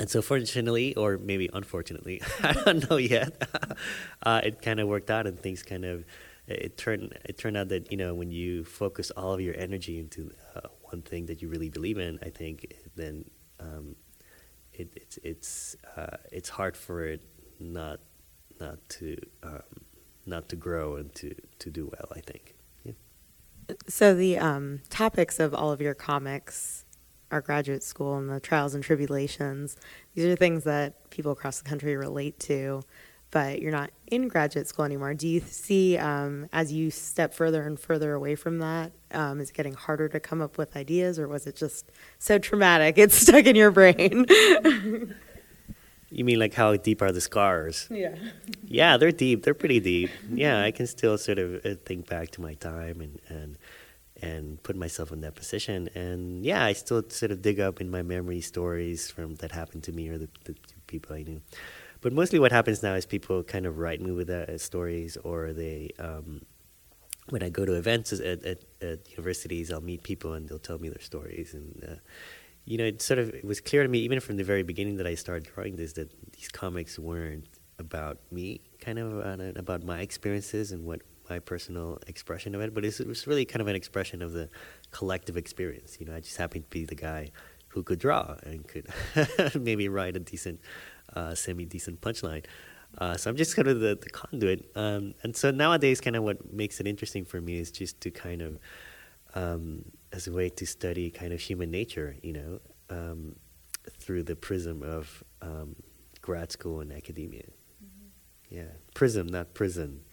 And 0.00 0.10
so, 0.10 0.22
fortunately, 0.22 0.94
or 0.96 1.18
maybe 1.18 1.48
unfortunately, 1.52 2.20
I 2.42 2.52
don't 2.52 2.90
know 2.90 2.96
yet. 2.96 3.48
uh, 4.22 4.40
it 4.42 4.60
kind 4.60 4.80
of 4.80 4.88
worked 4.88 5.10
out, 5.10 5.28
and 5.28 5.38
things 5.38 5.62
kind 5.62 5.84
of 5.84 6.04
it 6.46 6.76
turned 6.76 7.16
it 7.24 7.38
turned 7.38 7.56
out 7.56 7.68
that 7.68 7.90
you 7.90 7.96
know 7.96 8.12
when 8.14 8.30
you 8.30 8.64
focus 8.64 9.10
all 9.12 9.32
of 9.32 9.40
your 9.40 9.56
energy 9.56 9.98
into 9.98 10.32
uh, 10.56 10.68
one 10.82 11.02
thing 11.02 11.26
that 11.26 11.40
you 11.40 11.48
really 11.48 11.70
believe 11.70 11.98
in, 11.98 12.18
I 12.22 12.30
think 12.30 12.74
then 12.96 13.24
um, 13.60 13.96
it, 14.72 14.92
it's 14.96 15.18
it's 15.22 15.76
uh, 15.96 16.16
it's 16.32 16.48
hard 16.48 16.76
for 16.76 17.04
it 17.06 17.22
not 17.60 18.00
not 18.60 18.86
to 18.88 19.16
um, 19.42 19.62
not 20.26 20.48
to 20.48 20.56
grow 20.56 20.96
and 20.96 21.14
to 21.14 21.34
to 21.60 21.70
do 21.70 21.86
well. 21.86 22.08
I 22.14 22.20
think. 22.20 22.53
So 23.88 24.14
the 24.14 24.38
um, 24.38 24.80
topics 24.90 25.40
of 25.40 25.54
all 25.54 25.72
of 25.72 25.80
your 25.80 25.94
comics 25.94 26.84
are 27.30 27.40
graduate 27.40 27.82
school 27.82 28.16
and 28.16 28.28
the 28.28 28.40
trials 28.40 28.74
and 28.74 28.84
tribulations. 28.84 29.76
These 30.14 30.26
are 30.26 30.36
things 30.36 30.64
that 30.64 31.10
people 31.10 31.32
across 31.32 31.58
the 31.58 31.68
country 31.68 31.96
relate 31.96 32.38
to, 32.40 32.82
but 33.30 33.60
you're 33.60 33.72
not 33.72 33.90
in 34.06 34.28
graduate 34.28 34.68
school 34.68 34.84
anymore. 34.84 35.14
Do 35.14 35.26
you 35.26 35.40
see, 35.40 35.98
um, 35.98 36.48
as 36.52 36.72
you 36.72 36.90
step 36.90 37.34
further 37.34 37.66
and 37.66 37.78
further 37.78 38.12
away 38.12 38.36
from 38.36 38.58
that, 38.58 38.92
um, 39.12 39.40
is 39.40 39.50
it 39.50 39.56
getting 39.56 39.74
harder 39.74 40.08
to 40.08 40.20
come 40.20 40.40
up 40.40 40.58
with 40.58 40.76
ideas, 40.76 41.18
or 41.18 41.26
was 41.26 41.46
it 41.46 41.56
just 41.56 41.90
so 42.18 42.38
traumatic 42.38 42.98
it's 42.98 43.16
stuck 43.22 43.46
in 43.46 43.56
your 43.56 43.70
brain? 43.70 44.26
You 46.14 46.24
mean 46.24 46.38
like 46.38 46.54
how 46.54 46.76
deep 46.76 47.02
are 47.02 47.10
the 47.10 47.20
scars? 47.20 47.88
Yeah. 47.90 48.14
Yeah, 48.64 48.96
they're 48.98 49.10
deep. 49.10 49.42
They're 49.42 49.52
pretty 49.52 49.80
deep. 49.80 50.10
Yeah, 50.32 50.62
I 50.62 50.70
can 50.70 50.86
still 50.86 51.18
sort 51.18 51.40
of 51.40 51.66
uh, 51.66 51.74
think 51.84 52.08
back 52.08 52.30
to 52.32 52.40
my 52.40 52.54
time 52.54 53.00
and 53.00 53.20
and 53.28 53.58
and 54.22 54.62
put 54.62 54.76
myself 54.76 55.10
in 55.10 55.22
that 55.22 55.34
position. 55.34 55.88
And 55.96 56.44
yeah, 56.44 56.64
I 56.64 56.72
still 56.72 57.02
sort 57.08 57.32
of 57.32 57.42
dig 57.42 57.58
up 57.58 57.80
in 57.80 57.90
my 57.90 58.02
memory 58.02 58.40
stories 58.40 59.10
from 59.10 59.34
that 59.36 59.50
happened 59.50 59.82
to 59.84 59.92
me 59.92 60.08
or 60.08 60.18
the, 60.18 60.28
the 60.44 60.54
people 60.86 61.16
I 61.16 61.24
knew. 61.24 61.40
But 62.00 62.12
mostly, 62.12 62.38
what 62.38 62.52
happens 62.52 62.80
now 62.80 62.94
is 62.94 63.06
people 63.06 63.42
kind 63.42 63.66
of 63.66 63.78
write 63.78 64.00
me 64.00 64.12
with 64.12 64.30
uh, 64.30 64.56
stories, 64.56 65.16
or 65.16 65.52
they. 65.52 65.90
Um, 65.98 66.42
when 67.30 67.42
I 67.42 67.48
go 67.48 67.64
to 67.64 67.72
events 67.72 68.12
at, 68.12 68.44
at, 68.44 68.58
at, 68.82 69.10
universities, 69.10 69.72
I'll 69.72 69.80
meet 69.80 70.02
people 70.02 70.34
and 70.34 70.46
they'll 70.46 70.58
tell 70.58 70.78
me 70.78 70.90
their 70.90 71.00
stories. 71.00 71.54
And 71.54 71.82
uh, 71.82 71.94
you 72.64 72.78
know, 72.78 72.84
it 72.84 73.02
sort 73.02 73.18
of 73.18 73.30
it 73.30 73.44
was 73.44 73.60
clear 73.60 73.82
to 73.82 73.88
me 73.88 73.98
even 74.00 74.20
from 74.20 74.36
the 74.36 74.44
very 74.44 74.62
beginning 74.62 74.96
that 74.96 75.06
I 75.06 75.14
started 75.14 75.50
drawing 75.54 75.76
this 75.76 75.92
that 75.94 76.10
these 76.32 76.48
comics 76.48 76.98
weren't 76.98 77.48
about 77.78 78.18
me, 78.30 78.60
kind 78.80 78.98
of 78.98 79.18
about, 79.18 79.56
about 79.56 79.84
my 79.84 80.00
experiences 80.00 80.72
and 80.72 80.84
what 80.84 81.02
my 81.28 81.38
personal 81.38 81.98
expression 82.06 82.54
of 82.54 82.60
it, 82.60 82.74
but 82.74 82.84
it 82.84 83.06
was 83.06 83.26
really 83.26 83.44
kind 83.44 83.60
of 83.60 83.68
an 83.68 83.74
expression 83.74 84.22
of 84.22 84.32
the 84.32 84.48
collective 84.90 85.36
experience. 85.36 85.96
You 85.98 86.06
know, 86.06 86.14
I 86.14 86.20
just 86.20 86.36
happened 86.36 86.64
to 86.64 86.70
be 86.70 86.84
the 86.84 86.94
guy 86.94 87.30
who 87.68 87.82
could 87.82 87.98
draw 87.98 88.36
and 88.44 88.66
could 88.66 88.86
maybe 89.60 89.88
write 89.88 90.16
a 90.16 90.20
decent, 90.20 90.60
uh, 91.14 91.34
semi-decent 91.34 92.00
punchline. 92.00 92.44
Uh, 92.98 93.16
so 93.16 93.28
I'm 93.28 93.36
just 93.36 93.56
kind 93.56 93.66
of 93.68 93.80
the, 93.80 93.98
the 94.00 94.10
conduit. 94.10 94.70
Um, 94.76 95.14
and 95.22 95.34
so 95.34 95.50
nowadays, 95.50 96.00
kind 96.00 96.14
of 96.14 96.22
what 96.22 96.52
makes 96.52 96.78
it 96.78 96.86
interesting 96.86 97.24
for 97.24 97.40
me 97.40 97.58
is 97.58 97.72
just 97.72 98.00
to 98.02 98.10
kind 98.10 98.42
of 98.42 98.58
um, 99.34 99.84
as 100.14 100.28
a 100.28 100.32
way 100.32 100.48
to 100.48 100.64
study 100.64 101.10
kind 101.10 101.32
of 101.32 101.40
human 101.40 101.72
nature, 101.72 102.14
you 102.22 102.32
know, 102.32 102.60
um, 102.88 103.34
through 103.98 104.22
the 104.22 104.36
prism 104.36 104.80
of 104.82 105.24
um, 105.42 105.74
grad 106.22 106.52
school 106.52 106.80
and 106.80 106.92
academia. 106.92 107.42
Mm-hmm. 107.42 108.54
Yeah, 108.54 108.70
prism, 108.94 109.26
not 109.26 109.54
prison. 109.54 110.00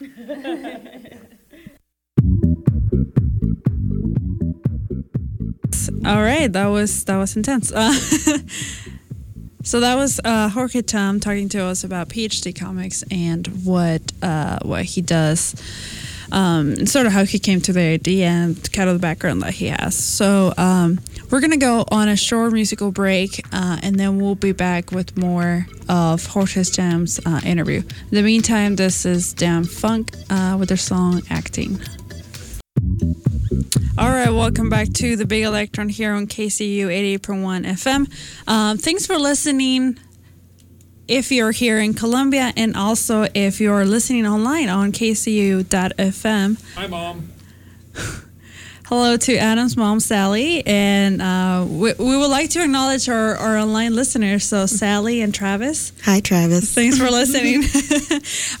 All 6.04 6.20
right, 6.22 6.52
that 6.52 6.66
was 6.66 7.04
that 7.04 7.16
was 7.16 7.36
intense. 7.36 7.70
Uh, 7.70 7.92
so 9.62 9.78
that 9.78 9.94
was 9.94 10.20
uh, 10.24 10.48
Jorge 10.48 10.82
Cham 10.82 11.20
talking 11.20 11.48
to 11.50 11.62
us 11.62 11.84
about 11.84 12.08
PhD 12.08 12.58
comics 12.58 13.04
and 13.12 13.46
what 13.64 14.02
uh, 14.20 14.58
what 14.62 14.84
he 14.84 15.00
does 15.00 15.54
um, 16.32 16.86
sort 16.86 17.06
of 17.06 17.12
how 17.12 17.24
he 17.24 17.38
came 17.38 17.60
to 17.60 17.72
the 17.72 17.80
idea 17.80 18.26
and 18.26 18.72
kind 18.72 18.88
of 18.88 18.96
the 18.96 19.00
background 19.00 19.42
that 19.42 19.54
he 19.54 19.66
has. 19.66 19.96
So 19.96 20.52
um, 20.56 20.98
we're 21.30 21.40
gonna 21.40 21.58
go 21.58 21.84
on 21.90 22.08
a 22.08 22.16
short 22.16 22.52
musical 22.52 22.90
break, 22.90 23.44
uh, 23.52 23.78
and 23.82 24.00
then 24.00 24.18
we'll 24.18 24.34
be 24.34 24.52
back 24.52 24.90
with 24.90 25.16
more 25.16 25.66
of 25.88 26.26
Jorge 26.26 26.64
Cham's 26.64 27.20
uh, 27.24 27.40
interview. 27.44 27.78
In 28.10 28.10
the 28.10 28.22
meantime, 28.22 28.76
this 28.76 29.06
is 29.06 29.32
Daft 29.34 29.80
Punk 29.80 30.12
uh, 30.30 30.56
with 30.58 30.68
their 30.68 30.78
song 30.78 31.22
"Acting." 31.30 31.80
All 33.98 34.08
right, 34.08 34.30
welcome 34.30 34.70
back 34.70 34.90
to 34.94 35.16
the 35.16 35.26
Big 35.26 35.44
Electron 35.44 35.90
here 35.90 36.14
on 36.14 36.26
KCOU 36.26 36.86
88.1 37.20 37.66
FM. 37.66 38.48
Um, 38.48 38.78
thanks 38.78 39.06
for 39.06 39.18
listening 39.18 39.98
if 41.08 41.30
you're 41.32 41.50
here 41.50 41.78
in 41.78 41.94
Columbia 41.94 42.52
and 42.56 42.76
also 42.76 43.26
if 43.34 43.60
you're 43.60 43.84
listening 43.84 44.26
online 44.26 44.68
on 44.68 44.92
kcou.fm. 44.92 46.74
Hi, 46.74 46.86
Mom. 46.86 47.32
Hello 48.86 49.16
to 49.16 49.36
Adam's 49.36 49.74
mom, 49.74 50.00
Sally. 50.00 50.66
And 50.66 51.22
uh, 51.22 51.64
we, 51.66 51.94
we 51.94 52.14
would 52.14 52.30
like 52.30 52.50
to 52.50 52.62
acknowledge 52.62 53.08
our, 53.08 53.36
our 53.36 53.56
online 53.56 53.94
listeners. 53.94 54.44
So, 54.44 54.66
Sally 54.66 55.22
and 55.22 55.34
Travis. 55.34 55.94
Hi, 56.04 56.20
Travis. 56.20 56.74
Thanks 56.74 56.98
for 56.98 57.04
listening. 57.10 57.62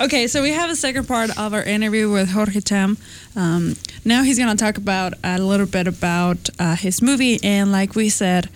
okay, 0.00 0.26
so 0.28 0.42
we 0.42 0.52
have 0.52 0.70
a 0.70 0.76
second 0.76 1.06
part 1.06 1.36
of 1.38 1.52
our 1.52 1.62
interview 1.62 2.10
with 2.10 2.30
Jorge 2.30 2.60
Cham. 2.60 2.96
Um, 3.36 3.76
now 4.06 4.22
he's 4.22 4.38
going 4.38 4.56
to 4.56 4.64
talk 4.64 4.78
about 4.78 5.12
a 5.22 5.38
little 5.38 5.66
bit 5.66 5.86
about 5.86 6.48
uh, 6.58 6.76
his 6.76 7.02
movie. 7.02 7.38
And 7.42 7.70
like 7.70 7.94
we 7.94 8.08
said, 8.08 8.48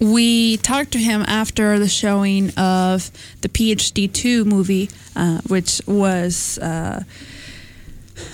we 0.00 0.56
talked 0.58 0.92
to 0.92 0.98
him 0.98 1.24
after 1.26 1.78
the 1.78 1.88
showing 1.88 2.50
of 2.56 3.10
the 3.40 3.48
PhD 3.48 4.12
2 4.12 4.44
movie, 4.44 4.90
uh, 5.16 5.40
which 5.48 5.80
was 5.86 6.58
uh, 6.58 7.02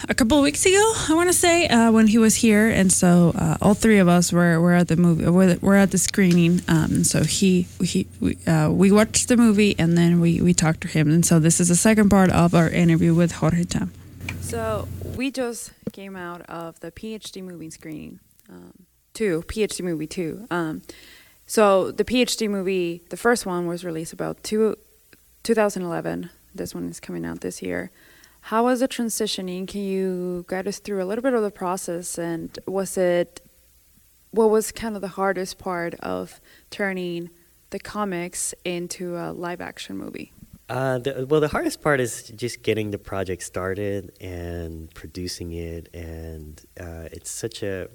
a 0.09 0.15
couple 0.15 0.39
of 0.39 0.43
weeks 0.43 0.65
ago, 0.67 0.93
I 1.09 1.15
want 1.15 1.29
to 1.29 1.35
say, 1.35 1.67
uh, 1.69 1.91
when 1.91 2.07
he 2.07 2.19
was 2.19 2.37
here. 2.37 2.69
And 2.69 2.93
so 2.93 3.33
uh, 3.35 3.57
all 3.63 3.75
three 3.75 3.99
of 3.99 4.09
us 4.09 4.33
were, 4.33 4.61
were 4.61 4.75
at 4.75 4.89
the 4.89 4.97
movie, 4.97 5.27
were, 5.27 5.77
at 5.77 5.91
the 5.91 5.99
screening. 5.99 6.61
Um, 6.69 7.05
so 7.05 7.25
he, 7.25 7.63
he 7.83 8.07
we, 8.21 8.37
uh, 8.47 8.71
we 8.71 8.93
watched 8.93 9.29
the 9.29 9.37
movie 9.37 9.75
and 9.79 9.97
then 9.97 10.21
we, 10.21 10.41
we 10.41 10.55
talked 10.55 10.83
to 10.83 10.89
him. 10.89 11.11
And 11.11 11.25
so 11.25 11.39
this 11.39 11.61
is 11.61 11.69
the 11.69 11.77
second 11.77 12.11
part 12.11 12.31
of 12.31 12.55
our 12.55 12.69
interview 12.69 13.15
with 13.15 13.33
Jorge 13.33 13.65
Cham. 13.65 13.93
So 14.41 14.89
we 15.17 15.31
just 15.31 15.73
came 15.93 16.17
out 16.17 16.43
of 16.43 16.81
the 16.81 16.91
PhD 16.91 17.43
movie 17.43 17.71
screening, 17.71 18.21
um, 18.51 18.73
two, 19.15 19.43
PhD 19.47 19.83
movie 19.83 20.07
two. 20.07 20.47
Um, 20.51 20.83
so 21.47 21.91
the 21.91 22.05
PhD 22.05 22.49
movie, 22.49 23.03
the 23.11 23.17
first 23.17 23.47
one 23.47 23.67
was 23.67 23.85
released 23.85 24.13
about 24.13 24.43
two, 24.43 24.77
2011. 25.43 26.31
This 26.55 26.75
one 26.75 26.89
is 26.89 27.01
coming 27.01 27.25
out 27.25 27.41
this 27.41 27.63
year. 27.63 27.91
How 28.43 28.65
was 28.65 28.83
it 28.83 28.91
transitioning? 28.91 29.67
Can 29.67 29.83
you 29.83 30.45
guide 30.49 30.69
us 30.69 30.79
through 30.79 31.03
a 31.03 31.07
little 31.07 31.23
bit 31.23 31.35
of 31.35 31.43
the 31.43 31.51
process? 31.51 32.19
And 32.19 32.59
was 32.67 32.97
it, 32.97 33.41
what 34.31 34.51
was 34.51 34.71
kind 34.73 34.97
of 34.97 35.03
the 35.03 35.09
hardest 35.09 35.59
part 35.59 35.95
of 36.01 36.41
turning 36.71 37.31
the 37.71 37.79
comics 37.79 38.55
into 38.65 39.17
a 39.17 39.33
live 39.33 39.61
action 39.61 39.97
movie? 39.97 40.33
Uh, 40.69 40.99
the, 40.99 41.27
well, 41.29 41.41
the 41.41 41.49
hardest 41.49 41.83
part 41.83 42.01
is 42.01 42.29
just 42.37 42.63
getting 42.63 42.91
the 42.91 42.99
project 42.99 43.43
started 43.43 44.13
and 44.21 44.93
producing 44.95 45.53
it, 45.53 45.89
and 45.93 46.63
uh, 46.81 47.09
it's 47.13 47.31
such 47.31 47.63
a 47.63 47.89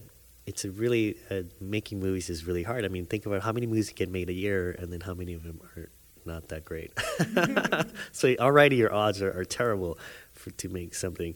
it's 0.50 0.66
a 0.66 0.72
really 0.72 1.16
uh, 1.30 1.44
making 1.62 2.00
movies 2.00 2.28
is 2.28 2.48
really 2.48 2.64
hard. 2.64 2.84
I 2.84 2.88
mean, 2.88 3.06
think 3.06 3.28
about 3.28 3.44
how 3.44 3.52
many 3.52 3.68
movies 3.68 3.92
get 3.92 4.10
made 4.10 4.30
a 4.30 4.34
year, 4.34 4.76
and 4.80 4.92
then 4.92 5.00
how 5.00 5.14
many 5.14 5.36
of 5.36 5.44
them 5.44 5.62
are 5.78 5.90
not 6.26 6.48
that 6.48 6.66
great. 6.66 6.92
so 8.12 8.36
already 8.40 8.78
your 8.78 8.92
odds 8.92 9.22
are, 9.22 9.32
are 9.40 9.46
terrible 9.46 10.00
for 10.34 10.50
to 10.50 10.68
make 10.68 10.96
something. 10.96 11.36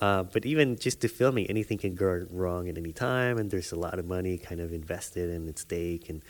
Uh, 0.00 0.24
but 0.24 0.44
even 0.44 0.76
just 0.76 1.00
to 1.02 1.08
filming, 1.08 1.46
anything 1.46 1.78
can 1.78 1.94
go 1.94 2.26
wrong 2.30 2.68
at 2.68 2.76
any 2.76 2.92
time, 2.92 3.38
and 3.38 3.48
there's 3.48 3.70
a 3.70 3.78
lot 3.78 4.00
of 4.00 4.04
money 4.06 4.36
kind 4.38 4.60
of 4.60 4.72
invested 4.72 5.30
and 5.30 5.48
at 5.48 5.58
stake, 5.60 6.10
and 6.10 6.24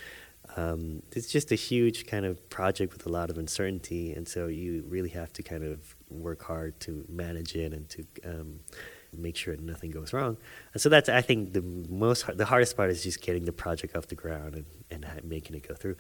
um, 0.57 1.03
it's 1.13 1.33
just 1.33 1.51
a 1.51 1.55
huge 1.55 2.07
kind 2.07 2.27
of 2.27 2.47
project 2.51 2.93
with 2.93 3.07
a 3.07 3.11
lot 3.11 3.31
of 3.31 3.39
uncertainty, 3.39 4.13
and 4.13 4.29
so 4.29 4.49
you 4.49 4.85
really 4.87 5.11
have 5.11 5.33
to 5.33 5.43
kind 5.43 5.65
of 5.65 5.97
work 6.11 6.43
hard 6.43 6.79
to 6.81 7.07
manage 7.09 7.55
it 7.55 7.73
and 7.73 7.89
to 7.89 8.07
um, 8.25 8.61
make 9.17 9.37
sure 9.37 9.57
nothing 9.57 9.91
goes 9.91 10.13
wrong. 10.13 10.37
And 10.73 10.83
so 10.83 10.89
that's 10.89 11.09
I 11.09 11.23
think 11.23 11.53
the 11.53 11.63
most 11.63 12.27
the 12.37 12.45
hardest 12.45 12.77
part 12.77 12.91
is 12.91 13.03
just 13.03 13.23
getting 13.23 13.45
the 13.45 13.53
project 13.53 13.97
off 13.97 14.07
the 14.07 14.15
ground 14.15 14.65
and, 14.91 15.05
and 15.05 15.25
making 15.25 15.57
it 15.57 15.67
go 15.67 15.75
through. 15.75 15.97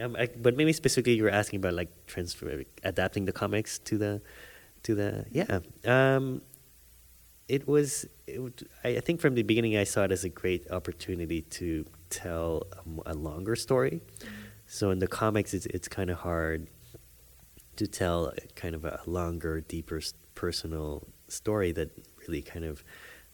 Um, 0.00 0.16
I, 0.16 0.26
but 0.26 0.56
maybe 0.56 0.72
specifically 0.72 1.14
you 1.14 1.22
were 1.22 1.30
asking 1.30 1.58
about 1.58 1.74
like 1.74 2.06
transfer 2.06 2.64
adapting 2.84 3.24
the 3.24 3.32
comics 3.32 3.78
to 3.80 3.98
the 3.98 4.22
to 4.82 4.94
the 4.94 5.26
yeah. 5.30 5.60
Um, 5.84 6.42
it 7.48 7.66
was. 7.66 8.06
It, 8.26 8.68
I, 8.82 9.00
think 9.00 9.20
from 9.20 9.34
the 9.34 9.44
beginning 9.44 9.76
I 9.76 9.84
saw 9.84 10.02
it 10.02 10.10
as 10.10 10.24
a 10.24 10.28
great 10.28 10.68
opportunity 10.70 11.42
to 11.42 11.86
tell 12.10 12.64
a 13.06 13.14
longer 13.14 13.54
story. 13.54 14.00
So 14.66 14.90
in 14.90 14.98
the 14.98 15.06
comics, 15.06 15.54
it's 15.54 15.66
it's 15.66 15.88
kind 15.88 16.10
of 16.10 16.18
hard 16.18 16.66
to 17.76 17.86
tell 17.86 18.32
kind 18.54 18.74
of 18.74 18.84
a 18.84 19.00
longer, 19.06 19.60
deeper, 19.60 20.00
personal 20.34 21.06
story 21.28 21.72
that 21.72 21.90
really 22.20 22.42
kind 22.42 22.64
of 22.64 22.84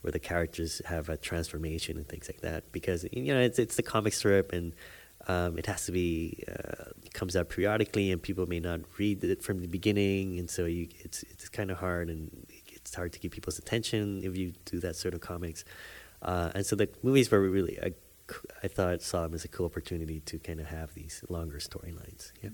where 0.03 0.13
the 0.13 0.19
characters 0.19 0.83
have 0.85 1.09
a 1.09 1.17
transformation 1.17 1.97
and 1.97 2.09
things 2.09 2.29
like 2.29 2.41
that. 2.41 2.71
Because 2.73 3.07
you 3.13 3.33
know 3.33 3.41
it's 3.41 3.59
it's 3.59 3.77
the 3.77 3.83
comic 3.83 4.13
strip 4.13 4.53
and 4.53 4.75
um, 5.29 5.57
it 5.57 5.67
has 5.67 5.87
to 5.87 5.93
be 5.93 6.43
uh, 6.49 6.91
comes 7.13 7.37
out 7.37 7.49
periodically 7.49 8.11
and 8.11 8.21
people 8.21 8.47
may 8.47 8.61
not 8.61 8.81
read 8.99 9.23
it 9.23 9.43
from 9.43 9.61
the 9.61 9.69
beginning 9.69 10.39
and 10.39 10.51
so 10.51 10.65
you 10.65 10.89
it's 11.01 11.23
it's 11.25 11.49
kind 11.49 11.71
of 11.71 11.79
hard 11.79 12.09
and 12.09 12.31
it's 12.73 12.95
hard 12.95 13.13
to 13.13 13.19
keep 13.19 13.33
people's 13.33 13.59
attention 13.59 14.23
if 14.25 14.37
you 14.37 14.53
do 14.65 14.81
that 14.81 14.97
sort 14.97 15.15
of 15.15 15.21
comics. 15.21 15.65
Uh, 16.21 16.51
and 16.55 16.67
so 16.67 16.77
the 16.77 16.89
movies 17.03 17.31
were 17.31 17.41
really 17.41 17.79
I, 17.81 17.93
I 18.63 18.69
thought 18.69 19.03
saw 19.03 19.23
them 19.23 19.35
as 19.35 19.45
a 19.45 19.49
cool 19.49 19.67
opportunity 19.67 20.21
to 20.21 20.39
kind 20.39 20.61
of 20.61 20.67
have 20.67 20.95
these 20.95 21.25
longer 21.29 21.59
storylines. 21.59 22.33
Yeah. 22.43 22.51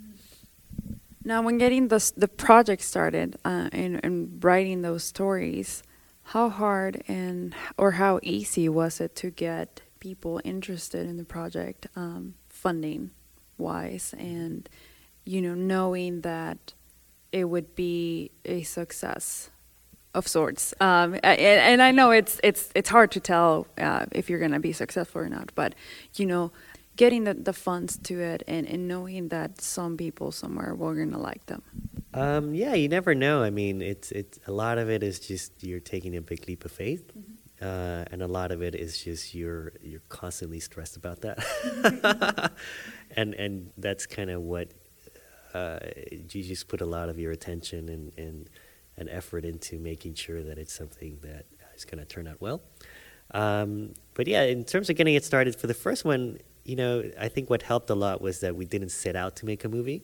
Now, 1.28 1.42
when 1.42 1.58
getting 1.58 1.88
the 1.88 2.12
the 2.16 2.26
project 2.26 2.80
started 2.80 3.36
uh, 3.44 3.68
and 3.70 4.00
and 4.02 4.42
writing 4.42 4.80
those 4.80 5.04
stories, 5.04 5.82
how 6.22 6.48
hard 6.48 7.02
and 7.06 7.54
or 7.76 7.90
how 7.90 8.18
easy 8.22 8.66
was 8.66 8.98
it 8.98 9.14
to 9.16 9.28
get 9.28 9.82
people 10.00 10.40
interested 10.42 11.06
in 11.06 11.18
the 11.18 11.26
project, 11.26 11.86
um, 11.94 12.32
funding 12.48 13.10
wise, 13.58 14.14
and 14.18 14.70
you 15.26 15.42
know 15.42 15.54
knowing 15.54 16.22
that 16.22 16.72
it 17.30 17.44
would 17.44 17.76
be 17.76 18.30
a 18.46 18.62
success 18.62 19.50
of 20.14 20.26
sorts. 20.26 20.72
Um, 20.80 21.12
and, 21.22 21.40
and 21.40 21.82
I 21.82 21.90
know 21.90 22.10
it's 22.10 22.40
it's 22.42 22.70
it's 22.74 22.88
hard 22.88 23.10
to 23.10 23.20
tell 23.20 23.66
uh, 23.76 24.06
if 24.12 24.30
you're 24.30 24.38
going 24.38 24.52
to 24.52 24.60
be 24.60 24.72
successful 24.72 25.20
or 25.20 25.28
not, 25.28 25.52
but 25.54 25.74
you 26.14 26.24
know, 26.24 26.52
getting 26.98 27.24
the, 27.24 27.32
the 27.32 27.54
funds 27.54 27.96
to 27.96 28.20
it 28.20 28.42
and, 28.46 28.66
and 28.66 28.86
knowing 28.86 29.28
that 29.28 29.60
some 29.60 29.96
people 29.96 30.30
somewhere 30.32 30.74
were 30.74 30.94
going 30.94 31.12
to 31.12 31.18
like 31.18 31.46
them. 31.46 31.62
Um, 32.12 32.54
yeah, 32.54 32.74
you 32.74 32.88
never 32.88 33.14
know. 33.14 33.42
I 33.42 33.50
mean, 33.50 33.80
it's 33.80 34.10
it's 34.12 34.38
a 34.46 34.52
lot 34.52 34.76
of 34.76 34.90
it 34.90 35.02
is 35.02 35.20
just 35.20 35.62
you're 35.62 35.80
taking 35.80 36.16
a 36.16 36.20
big 36.20 36.46
leap 36.48 36.64
of 36.64 36.72
faith, 36.72 37.04
uh, 37.62 38.04
and 38.10 38.22
a 38.22 38.26
lot 38.26 38.50
of 38.50 38.60
it 38.62 38.74
is 38.74 38.98
just 38.98 39.34
you're 39.34 39.72
you're 39.80 40.02
constantly 40.08 40.58
stressed 40.58 40.96
about 40.96 41.20
that, 41.20 42.52
and 43.16 43.34
and 43.34 43.70
that's 43.76 44.06
kind 44.06 44.30
of 44.30 44.42
what 44.42 44.72
uh, 45.54 45.78
you 46.10 46.42
just 46.42 46.66
put 46.66 46.80
a 46.80 46.86
lot 46.86 47.08
of 47.08 47.18
your 47.18 47.30
attention 47.30 47.88
and 47.88 48.12
and 48.18 48.50
and 48.96 49.08
effort 49.10 49.44
into 49.44 49.78
making 49.78 50.14
sure 50.14 50.42
that 50.42 50.58
it's 50.58 50.72
something 50.72 51.18
that 51.22 51.46
is 51.76 51.84
going 51.84 51.98
to 51.98 52.04
turn 52.04 52.26
out 52.26 52.40
well. 52.40 52.62
Um, 53.32 53.94
but 54.14 54.26
yeah, 54.26 54.42
in 54.42 54.64
terms 54.64 54.90
of 54.90 54.96
getting 54.96 55.14
it 55.14 55.24
started 55.24 55.54
for 55.54 55.66
the 55.66 55.74
first 55.74 56.04
one, 56.04 56.38
you 56.64 56.76
know, 56.76 57.10
I 57.18 57.28
think 57.28 57.50
what 57.50 57.62
helped 57.62 57.90
a 57.90 57.94
lot 57.94 58.20
was 58.20 58.40
that 58.40 58.56
we 58.56 58.64
didn't 58.64 58.90
set 58.90 59.16
out 59.16 59.36
to 59.36 59.46
make 59.46 59.64
a 59.64 59.68
movie 59.68 60.02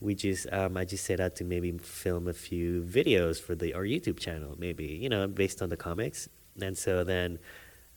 we 0.00 0.14
just 0.14 0.50
um, 0.52 0.76
I 0.76 0.84
just 0.84 1.04
set 1.04 1.20
out 1.20 1.36
to 1.36 1.44
maybe 1.44 1.72
film 1.78 2.26
a 2.26 2.32
few 2.32 2.82
videos 2.82 3.40
for 3.40 3.54
the 3.54 3.74
our 3.74 3.82
YouTube 3.82 4.18
channel, 4.18 4.56
maybe 4.58 4.84
you 4.84 5.08
know 5.08 5.26
based 5.28 5.62
on 5.62 5.68
the 5.68 5.76
comics. 5.76 6.28
And 6.60 6.76
so 6.76 7.04
then 7.04 7.38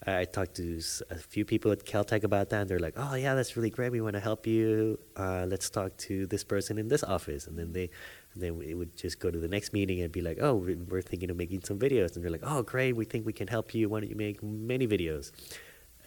I 0.05 0.25
talked 0.25 0.55
to 0.55 0.81
a 1.09 1.17
few 1.17 1.45
people 1.45 1.71
at 1.71 1.85
Caltech 1.85 2.23
about 2.23 2.49
that, 2.49 2.61
and 2.61 2.69
they're 2.69 2.79
like, 2.79 2.95
"Oh 2.97 3.15
yeah, 3.15 3.35
that's 3.35 3.55
really 3.55 3.69
great. 3.69 3.91
We 3.91 4.01
want 4.01 4.15
to 4.15 4.19
help 4.19 4.45
you. 4.45 4.99
Uh, 5.15 5.45
let's 5.47 5.69
talk 5.69 5.95
to 6.09 6.27
this 6.27 6.43
person 6.43 6.77
in 6.77 6.89
this 6.89 7.03
office." 7.03 7.47
And 7.47 7.57
then 7.57 7.71
they, 7.71 7.89
and 8.33 8.43
then 8.43 8.61
it 8.61 8.73
would 8.73 8.95
just 8.97 9.19
go 9.19 9.31
to 9.31 9.39
the 9.39 9.47
next 9.47 9.71
meeting 9.71 10.01
and 10.01 10.11
be 10.11 10.21
like, 10.21 10.39
"Oh, 10.41 10.55
we're 10.55 11.01
thinking 11.01 11.29
of 11.31 11.37
making 11.37 11.63
some 11.63 11.79
videos," 11.79 12.15
and 12.15 12.23
they're 12.23 12.31
like, 12.31 12.43
"Oh 12.43 12.63
great, 12.63 12.97
we 12.97 13.05
think 13.05 13.25
we 13.25 13.33
can 13.33 13.47
help 13.47 13.73
you. 13.73 13.87
Why 13.87 14.01
don't 14.01 14.09
you 14.09 14.17
make 14.17 14.43
many 14.43 14.87
videos?" 14.87 15.31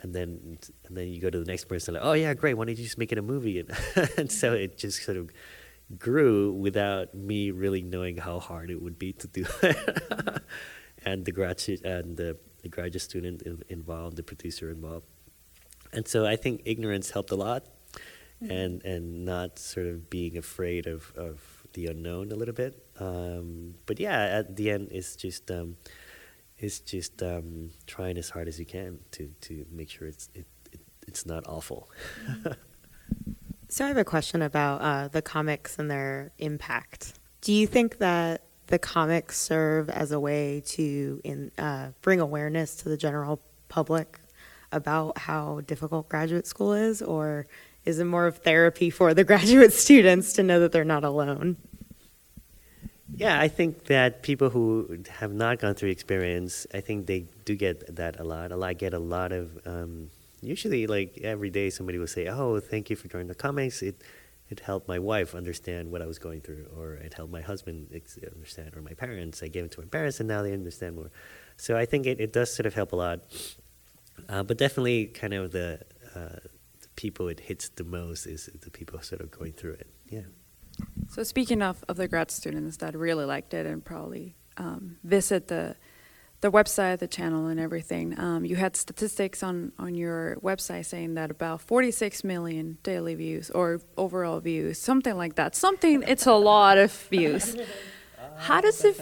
And 0.03 0.15
then 0.15 0.59
and 0.87 0.97
then 0.97 1.09
you 1.09 1.21
go 1.21 1.31
to 1.31 1.39
the 1.39 1.45
next 1.45 1.65
person 1.65 1.95
like, 1.95 2.03
oh 2.05 2.13
yeah, 2.13 2.35
great. 2.35 2.55
Why 2.55 2.65
don't 2.65 2.77
you 2.77 2.85
just 2.85 2.99
make 2.99 3.13
it 3.13 3.19
a 3.19 3.23
movie? 3.23 3.61
And, 3.61 3.71
and 4.19 4.33
so 4.33 4.53
it 4.53 4.79
just 4.79 5.03
sort 5.05 5.17
of 5.17 5.31
grew 5.99 6.53
without 6.53 7.15
me 7.15 7.51
really 7.51 7.83
knowing 7.83 8.17
how 8.17 8.41
hard 8.41 8.71
it 8.71 8.83
would 8.83 8.99
be 8.99 9.13
to 9.15 9.27
do 9.27 9.47
it. 9.63 10.43
and 11.05 11.25
the 11.25 11.33
graduate 11.33 11.85
and 11.85 12.17
the, 12.17 12.37
the 12.63 12.69
graduate 12.69 13.03
student 13.03 13.43
in, 13.43 13.63
involved, 13.69 14.17
the 14.17 14.23
producer 14.23 14.71
involved, 14.71 15.07
and 15.93 16.07
so 16.07 16.27
I 16.27 16.37
think 16.37 16.63
ignorance 16.65 17.11
helped 17.11 17.31
a 17.31 17.37
lot, 17.37 17.67
and 18.41 18.85
and 18.85 19.25
not 19.25 19.59
sort 19.59 19.87
of 19.87 20.11
being 20.11 20.37
afraid 20.37 20.87
of 20.87 21.13
of 21.17 21.67
the 21.73 21.87
unknown 21.87 22.33
a 22.33 22.35
little 22.35 22.55
bit. 22.55 22.85
Um, 22.99 23.75
but 23.87 24.01
yeah, 24.01 24.39
at 24.39 24.57
the 24.57 24.71
end, 24.71 24.89
it's 24.91 25.17
just. 25.17 25.51
Um, 25.51 25.77
it's 26.59 26.81
just 26.81 27.23
um, 27.23 27.71
trying 27.87 28.19
as 28.19 28.31
hard 28.31 28.49
as 28.49 28.59
you 28.59 28.67
can 28.67 29.01
to, 29.13 29.31
to 29.43 29.67
make 29.71 29.91
sure 29.91 30.09
it's 30.09 30.29
it, 30.35 30.47
it, 30.73 30.81
it's 31.07 31.27
not 31.27 31.47
awful. 31.47 31.89
So 33.69 33.85
I 33.85 33.89
have 33.89 33.97
a 33.97 34.05
question 34.05 34.43
about 34.43 34.81
uh, 34.81 35.09
the 35.09 35.23
comics 35.23 35.79
and 35.79 35.91
their 35.91 36.31
impact. 36.39 37.15
Do 37.41 37.53
you 37.53 37.67
think 37.67 37.99
that 37.99 38.43
the 38.69 38.79
comics 38.79 39.39
serve 39.39 39.91
as 39.91 40.13
a 40.13 40.21
way 40.21 40.63
to 40.67 41.21
in, 41.25 41.51
uh, 41.59 41.89
bring 42.01 42.21
awareness 42.21 42.77
to 42.77 42.89
the 42.89 42.97
general 42.97 43.41
public 43.69 44.21
about 44.71 45.19
how 45.19 45.63
difficult 45.67 46.09
graduate 46.09 46.47
school 46.47 46.73
is, 46.73 47.03
or 47.03 47.47
is 47.85 47.99
it 47.99 48.05
more 48.05 48.27
of 48.27 48.39
therapy 48.39 48.89
for 48.89 49.15
the 49.15 49.25
graduate 49.33 49.73
students 49.73 50.33
to 50.35 50.45
know 50.45 50.61
that 50.61 50.71
they're 50.71 50.85
not 50.85 51.03
alone? 51.03 51.57
Yeah, 53.17 53.41
I 53.41 53.49
think 53.49 53.85
that 53.85 54.23
people 54.23 54.51
who 54.51 54.99
have 55.09 55.33
not 55.33 55.59
gone 55.59 55.75
through 55.75 55.89
experience, 55.89 56.67
I 56.75 56.81
think 56.81 57.07
they 57.07 57.25
do 57.47 57.55
get 57.57 57.97
that 57.97 58.21
a 58.21 58.25
lot. 58.25 58.53
A 58.53 58.57
lot 58.57 58.77
get 58.77 58.93
a 58.93 58.99
lot 58.99 59.33
of. 59.33 59.59
Um, 59.67 60.11
usually, 60.43 60.87
like 60.87 61.19
every 61.23 61.49
day, 61.49 61.71
somebody 61.71 61.99
will 61.99 62.07
say, 62.19 62.27
"Oh, 62.29 62.61
thank 62.61 62.91
you 62.91 62.97
for 62.97 63.09
joining 63.09 63.29
the 63.29 63.35
comics. 63.35 63.81
It 63.83 64.03
it 64.51 64.61
helped 64.61 64.87
my 64.87 64.99
wife 64.99 65.35
understand 65.35 65.91
what 65.91 66.03
I 66.03 66.07
was 66.07 66.19
going 66.19 66.41
through, 66.43 66.67
or 66.77 66.95
it 66.95 67.15
helped 67.15 67.33
my 67.33 67.41
husband 67.41 67.89
understand, 68.35 68.77
or 68.77 68.83
my 68.83 68.93
parents. 68.95 69.43
I 69.43 69.49
gave 69.49 69.65
it 69.65 69.73
to 69.73 69.81
my 69.81 69.87
parents, 69.87 70.21
and 70.21 70.29
now 70.29 70.43
they 70.43 70.53
understand 70.53 70.97
more." 70.97 71.11
So 71.57 71.75
I 71.77 71.87
think 71.87 72.07
it, 72.07 72.21
it 72.21 72.33
does 72.35 72.55
sort 72.55 72.67
of 72.67 72.75
help 72.75 72.93
a 72.93 72.97
lot. 72.97 73.21
Uh, 74.29 74.43
but 74.43 74.59
definitely, 74.59 75.07
kind 75.07 75.35
of 75.35 75.53
the, 75.53 75.81
uh, 76.15 76.41
the 76.83 76.89
people 76.97 77.29
it 77.29 77.41
hits 77.41 77.69
the 77.71 77.85
most 77.85 78.27
is 78.27 78.51
the 78.61 78.71
people 78.71 79.01
sort 79.01 79.21
of 79.21 79.31
going 79.31 79.53
through 79.53 79.75
it. 79.75 79.87
Yeah. 80.09 80.23
So 81.09 81.23
speaking 81.23 81.63
of, 81.63 81.85
of 81.89 81.97
the 81.97 82.09
grad 82.09 82.31
students 82.31 82.79
that 82.79 82.95
really 82.97 83.25
liked 83.25 83.55
it 83.55 83.67
and 83.67 83.85
probably 83.85 84.37
um, 84.57 84.97
visit 85.05 85.49
the 85.49 85.77
the 86.43 86.51
website, 86.53 86.99
the 86.99 87.09
channel, 87.09 87.47
and 87.47 87.59
everything, 87.59 88.19
um, 88.21 88.45
you 88.45 88.57
had 88.57 88.77
statistics 88.77 89.43
on 89.43 89.73
on 89.79 89.95
your 89.95 90.37
website 90.43 90.85
saying 90.85 91.15
that 91.15 91.31
about 91.31 91.63
46 91.63 92.25
million 92.25 92.77
daily 92.83 93.15
views 93.15 93.51
or 93.51 93.81
overall 93.97 94.41
views, 94.41 94.79
something 94.79 95.17
like 95.17 95.37
that. 95.37 95.57
Something. 95.57 96.05
It's 96.07 96.27
a 96.27 96.35
lot 96.35 96.77
of 96.77 96.93
views. 96.93 97.57
How 98.37 98.61
does 98.61 98.85
it? 98.85 99.01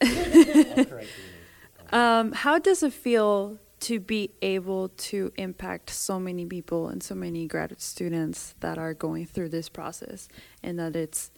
um, 1.92 2.32
how 2.32 2.58
does 2.58 2.82
it 2.82 2.92
feel 2.92 3.58
to 3.84 4.00
be 4.00 4.30
able 4.40 4.88
to 4.88 5.30
impact 5.36 5.90
so 5.90 6.18
many 6.18 6.46
people 6.46 6.88
and 6.88 7.02
so 7.02 7.14
many 7.14 7.46
graduate 7.46 7.82
students 7.82 8.54
that 8.60 8.78
are 8.78 8.94
going 8.94 9.26
through 9.26 9.50
this 9.50 9.68
process, 9.68 10.26
and 10.62 10.78
that 10.78 10.96
it's 10.96 11.30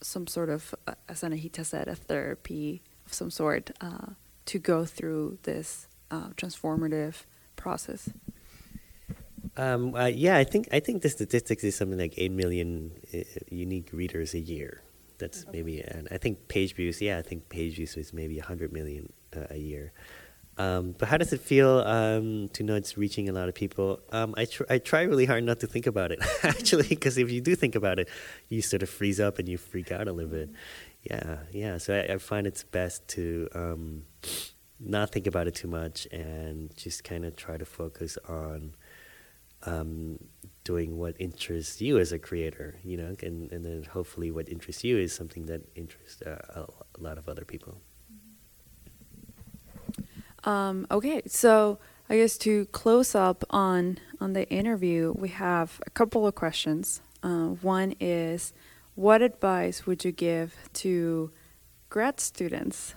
some 0.00 0.26
sort 0.26 0.48
of, 0.48 0.74
uh, 0.86 0.94
as 1.06 1.20
Anahita 1.20 1.62
said, 1.64 1.86
a 1.86 1.94
therapy 1.94 2.82
of 3.04 3.12
some 3.12 3.30
sort 3.30 3.70
uh, 3.82 4.14
to 4.46 4.58
go 4.58 4.86
through 4.86 5.36
this 5.42 5.86
uh, 6.10 6.30
transformative 6.30 7.24
process? 7.56 8.08
Um, 9.58 9.94
uh, 9.94 10.06
yeah, 10.06 10.36
I 10.38 10.44
think 10.44 10.68
I 10.72 10.80
think 10.80 11.02
the 11.02 11.10
statistics 11.10 11.62
is 11.62 11.76
something 11.76 11.98
like 11.98 12.14
eight 12.16 12.32
million 12.32 12.90
uh, 13.12 13.18
unique 13.50 13.90
readers 13.92 14.32
a 14.32 14.40
year. 14.40 14.80
That's 15.18 15.44
maybe, 15.52 15.80
and 15.82 16.08
I 16.10 16.16
think 16.16 16.48
page 16.48 16.74
views. 16.74 17.02
Yeah, 17.02 17.18
I 17.18 17.22
think 17.22 17.48
page 17.50 17.76
views 17.76 17.96
is 17.96 18.12
maybe 18.14 18.38
hundred 18.38 18.72
million 18.72 19.12
uh, 19.36 19.46
a 19.50 19.58
year. 19.58 19.92
Um, 20.56 20.94
but 20.98 21.08
how 21.08 21.16
does 21.16 21.32
it 21.32 21.40
feel 21.40 21.78
um, 21.80 22.48
to 22.50 22.62
know 22.62 22.76
it's 22.76 22.96
reaching 22.96 23.28
a 23.28 23.32
lot 23.32 23.48
of 23.48 23.54
people? 23.54 24.00
Um, 24.12 24.34
I, 24.36 24.44
tr- 24.44 24.64
I 24.70 24.78
try 24.78 25.02
really 25.02 25.26
hard 25.26 25.44
not 25.44 25.60
to 25.60 25.66
think 25.66 25.86
about 25.86 26.12
it, 26.12 26.20
actually, 26.42 26.88
because 26.88 27.18
if 27.18 27.30
you 27.30 27.40
do 27.40 27.56
think 27.56 27.74
about 27.74 27.98
it, 27.98 28.08
you 28.48 28.62
sort 28.62 28.82
of 28.82 28.88
freeze 28.88 29.18
up 29.18 29.38
and 29.38 29.48
you 29.48 29.58
freak 29.58 29.90
out 29.90 30.06
a 30.06 30.12
little 30.12 30.30
bit. 30.30 30.50
Yeah, 31.02 31.38
yeah. 31.52 31.78
So 31.78 31.94
I, 31.94 32.14
I 32.14 32.18
find 32.18 32.46
it's 32.46 32.62
best 32.62 33.06
to 33.08 33.48
um, 33.54 34.04
not 34.78 35.10
think 35.10 35.26
about 35.26 35.48
it 35.48 35.54
too 35.54 35.68
much 35.68 36.06
and 36.12 36.74
just 36.76 37.04
kind 37.04 37.24
of 37.24 37.34
try 37.36 37.56
to 37.56 37.64
focus 37.64 38.16
on 38.28 38.74
um, 39.66 40.18
doing 40.62 40.98
what 40.98 41.16
interests 41.18 41.80
you 41.80 41.98
as 41.98 42.12
a 42.12 42.18
creator, 42.18 42.76
you 42.84 42.96
know, 42.96 43.14
and, 43.22 43.50
and 43.50 43.64
then 43.64 43.84
hopefully 43.84 44.30
what 44.30 44.48
interests 44.48 44.84
you 44.84 44.98
is 44.98 45.14
something 45.14 45.46
that 45.46 45.62
interests 45.74 46.22
uh, 46.22 46.38
a, 46.54 46.60
a 46.60 47.00
lot 47.00 47.18
of 47.18 47.28
other 47.28 47.44
people. 47.44 47.80
Um, 50.44 50.86
okay, 50.90 51.22
so 51.26 51.78
I 52.08 52.16
guess 52.16 52.36
to 52.38 52.66
close 52.66 53.14
up 53.14 53.44
on 53.50 53.98
on 54.20 54.32
the 54.32 54.48
interview, 54.48 55.12
we 55.16 55.28
have 55.30 55.80
a 55.86 55.90
couple 55.90 56.26
of 56.26 56.34
questions. 56.34 57.00
Uh, 57.22 57.48
one 57.62 57.94
is, 58.00 58.52
what 58.94 59.22
advice 59.22 59.86
would 59.86 60.04
you 60.04 60.12
give 60.12 60.54
to 60.74 61.32
grad 61.88 62.20
students 62.20 62.94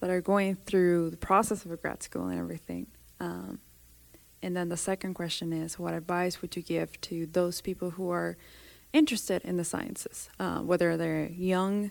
that 0.00 0.10
are 0.10 0.20
going 0.20 0.56
through 0.66 1.10
the 1.10 1.16
process 1.16 1.64
of 1.64 1.72
a 1.72 1.76
grad 1.76 2.02
school 2.02 2.26
and 2.28 2.38
everything. 2.38 2.86
Um, 3.18 3.60
and 4.42 4.56
then 4.56 4.68
the 4.68 4.76
second 4.76 5.14
question 5.14 5.52
is, 5.52 5.78
what 5.78 5.94
advice 5.94 6.42
would 6.42 6.54
you 6.56 6.62
give 6.62 7.00
to 7.02 7.26
those 7.26 7.60
people 7.60 7.90
who 7.90 8.10
are 8.10 8.36
interested 8.92 9.42
in 9.44 9.56
the 9.56 9.64
sciences, 9.64 10.28
uh, 10.38 10.60
whether 10.60 10.96
they're 10.96 11.28
young 11.28 11.90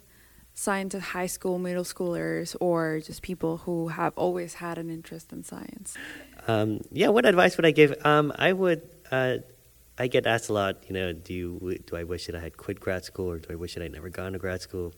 scientists, 0.55 1.03
high 1.03 1.27
school, 1.27 1.59
middle 1.59 1.83
schoolers, 1.83 2.55
or 2.59 2.99
just 3.01 3.21
people 3.21 3.57
who 3.57 3.89
have 3.89 4.17
always 4.17 4.55
had 4.55 4.79
an 4.79 4.89
interest 4.89 5.31
in 5.31 5.43
science? 5.43 5.95
Um, 6.47 6.81
yeah, 6.91 7.09
what 7.09 7.25
advice 7.25 7.57
would 7.57 7.65
I 7.65 7.71
give? 7.71 7.93
Um, 8.03 8.33
I 8.35 8.51
would. 8.51 8.81
Uh, 9.11 9.37
I 9.97 10.07
get 10.07 10.25
asked 10.25 10.49
a 10.49 10.53
lot. 10.53 10.83
You 10.87 10.93
know, 10.93 11.13
do 11.13 11.33
you 11.33 11.79
do 11.85 11.95
I 11.95 12.03
wish 12.03 12.25
that 12.25 12.35
I 12.35 12.39
had 12.39 12.57
quit 12.57 12.79
grad 12.79 13.05
school, 13.05 13.29
or 13.29 13.39
do 13.39 13.47
I 13.51 13.55
wish 13.55 13.75
that 13.75 13.83
I'd 13.83 13.91
never 13.91 14.09
gone 14.09 14.33
to 14.33 14.39
grad 14.39 14.61
school? 14.61 14.93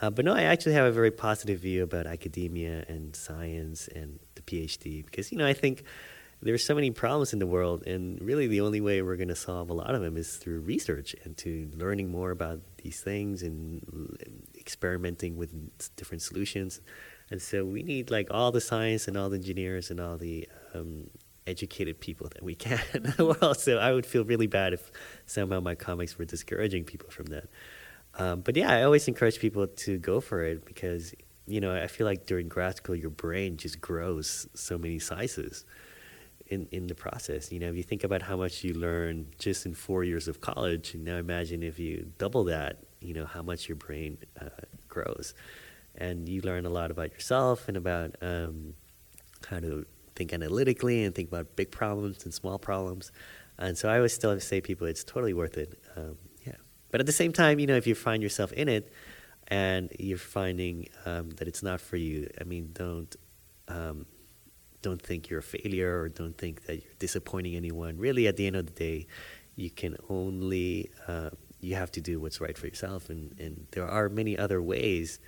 Uh, 0.00 0.10
but 0.10 0.24
no, 0.24 0.32
I 0.32 0.42
actually 0.42 0.72
have 0.72 0.86
a 0.86 0.92
very 0.92 1.10
positive 1.10 1.60
view 1.60 1.82
about 1.82 2.06
academia 2.06 2.84
and 2.88 3.14
science 3.14 3.86
and 3.88 4.18
the 4.34 4.42
PhD 4.42 5.04
because 5.04 5.30
you 5.30 5.38
know 5.38 5.46
I 5.46 5.52
think 5.52 5.84
there's 6.42 6.66
so 6.66 6.74
many 6.74 6.90
problems 6.90 7.32
in 7.32 7.38
the 7.38 7.46
world, 7.46 7.86
and 7.86 8.20
really 8.20 8.46
the 8.46 8.60
only 8.60 8.80
way 8.80 9.02
we're 9.02 9.16
going 9.16 9.28
to 9.28 9.36
solve 9.36 9.70
a 9.70 9.72
lot 9.72 9.94
of 9.94 10.02
them 10.02 10.16
is 10.16 10.36
through 10.36 10.60
research 10.60 11.14
and 11.24 11.36
to 11.38 11.70
learning 11.76 12.10
more 12.10 12.30
about 12.32 12.60
these 12.82 13.00
things 13.00 13.42
and 13.42 14.18
experimenting 14.64 15.36
with 15.36 15.52
different 15.96 16.22
solutions. 16.22 16.80
And 17.30 17.40
so 17.40 17.64
we 17.64 17.82
need 17.82 18.10
like 18.10 18.28
all 18.30 18.50
the 18.50 18.60
science 18.60 19.08
and 19.08 19.16
all 19.16 19.28
the 19.28 19.36
engineers 19.36 19.90
and 19.90 20.00
all 20.00 20.16
the 20.16 20.48
um, 20.74 21.10
educated 21.46 22.00
people 22.00 22.28
that 22.34 22.42
we 22.42 22.54
can 22.54 22.80
the. 22.92 23.54
So 23.58 23.78
I 23.78 23.92
would 23.92 24.06
feel 24.06 24.24
really 24.24 24.46
bad 24.46 24.72
if 24.72 24.90
somehow 25.26 25.60
my 25.60 25.74
comics 25.74 26.18
were 26.18 26.24
discouraging 26.24 26.84
people 26.84 27.10
from 27.10 27.26
that. 27.26 27.48
Um, 28.18 28.40
but 28.40 28.56
yeah, 28.56 28.70
I 28.70 28.82
always 28.84 29.08
encourage 29.08 29.38
people 29.38 29.66
to 29.66 29.98
go 29.98 30.20
for 30.20 30.42
it 30.44 30.64
because 30.64 31.14
you 31.46 31.60
know 31.60 31.74
I 31.74 31.88
feel 31.88 32.06
like 32.06 32.26
during 32.26 32.48
grad 32.48 32.76
school 32.76 32.94
your 32.94 33.10
brain 33.10 33.56
just 33.56 33.80
grows 33.80 34.46
so 34.54 34.78
many 34.78 34.98
sizes 34.98 35.64
in, 36.46 36.68
in 36.70 36.86
the 36.86 36.94
process. 36.94 37.50
You 37.50 37.58
know, 37.58 37.68
if 37.68 37.76
you 37.76 37.82
think 37.82 38.04
about 38.04 38.22
how 38.22 38.36
much 38.36 38.64
you 38.64 38.74
learn 38.74 39.26
just 39.38 39.66
in 39.66 39.74
four 39.74 40.04
years 40.04 40.28
of 40.28 40.40
college, 40.40 40.94
and 40.94 41.04
now 41.04 41.16
imagine 41.16 41.62
if 41.62 41.78
you 41.78 42.12
double 42.18 42.44
that, 42.44 42.83
you 43.04 43.14
know, 43.14 43.26
how 43.26 43.42
much 43.42 43.68
your 43.68 43.76
brain 43.76 44.18
uh, 44.40 44.48
grows. 44.88 45.34
And 45.96 46.28
you 46.28 46.40
learn 46.40 46.66
a 46.66 46.70
lot 46.70 46.90
about 46.90 47.12
yourself 47.12 47.68
and 47.68 47.76
about 47.76 48.16
um, 48.20 48.74
how 49.48 49.60
to 49.60 49.86
think 50.16 50.32
analytically 50.32 51.04
and 51.04 51.14
think 51.14 51.28
about 51.28 51.56
big 51.56 51.70
problems 51.70 52.24
and 52.24 52.32
small 52.32 52.58
problems. 52.58 53.12
And 53.58 53.78
so 53.78 53.88
I 53.88 53.96
always 53.96 54.12
still 54.12 54.38
say 54.40 54.60
people, 54.60 54.86
it's 54.86 55.04
totally 55.04 55.34
worth 55.34 55.56
it. 55.56 55.78
Um, 55.96 56.16
yeah. 56.44 56.54
But 56.90 57.00
at 57.00 57.06
the 57.06 57.12
same 57.12 57.32
time, 57.32 57.58
you 57.58 57.66
know, 57.66 57.76
if 57.76 57.86
you 57.86 57.94
find 57.94 58.22
yourself 58.22 58.52
in 58.52 58.68
it 58.68 58.92
and 59.48 59.90
you're 59.98 60.18
finding 60.18 60.88
um, 61.06 61.30
that 61.30 61.46
it's 61.46 61.62
not 61.62 61.80
for 61.80 61.96
you, 61.96 62.28
I 62.40 62.44
mean, 62.44 62.70
don't 62.72 63.14
um, 63.68 64.06
don't 64.82 65.00
think 65.00 65.30
you're 65.30 65.40
a 65.40 65.42
failure 65.42 66.02
or 66.02 66.08
don't 66.10 66.36
think 66.36 66.66
that 66.66 66.74
you're 66.82 66.92
disappointing 66.98 67.56
anyone. 67.56 67.96
Really, 67.96 68.26
at 68.26 68.36
the 68.36 68.46
end 68.46 68.56
of 68.56 68.66
the 68.66 68.72
day, 68.72 69.06
you 69.56 69.70
can 69.70 69.96
only 70.10 70.90
uh, 71.08 71.30
you 71.64 71.74
have 71.74 71.90
to 71.92 72.00
do 72.00 72.20
what's 72.20 72.40
right 72.40 72.56
for 72.56 72.66
yourself, 72.66 73.10
and, 73.10 73.38
and 73.38 73.66
there 73.72 73.88
are 73.88 74.08
many 74.08 74.36
other 74.36 74.60
ways 74.60 75.18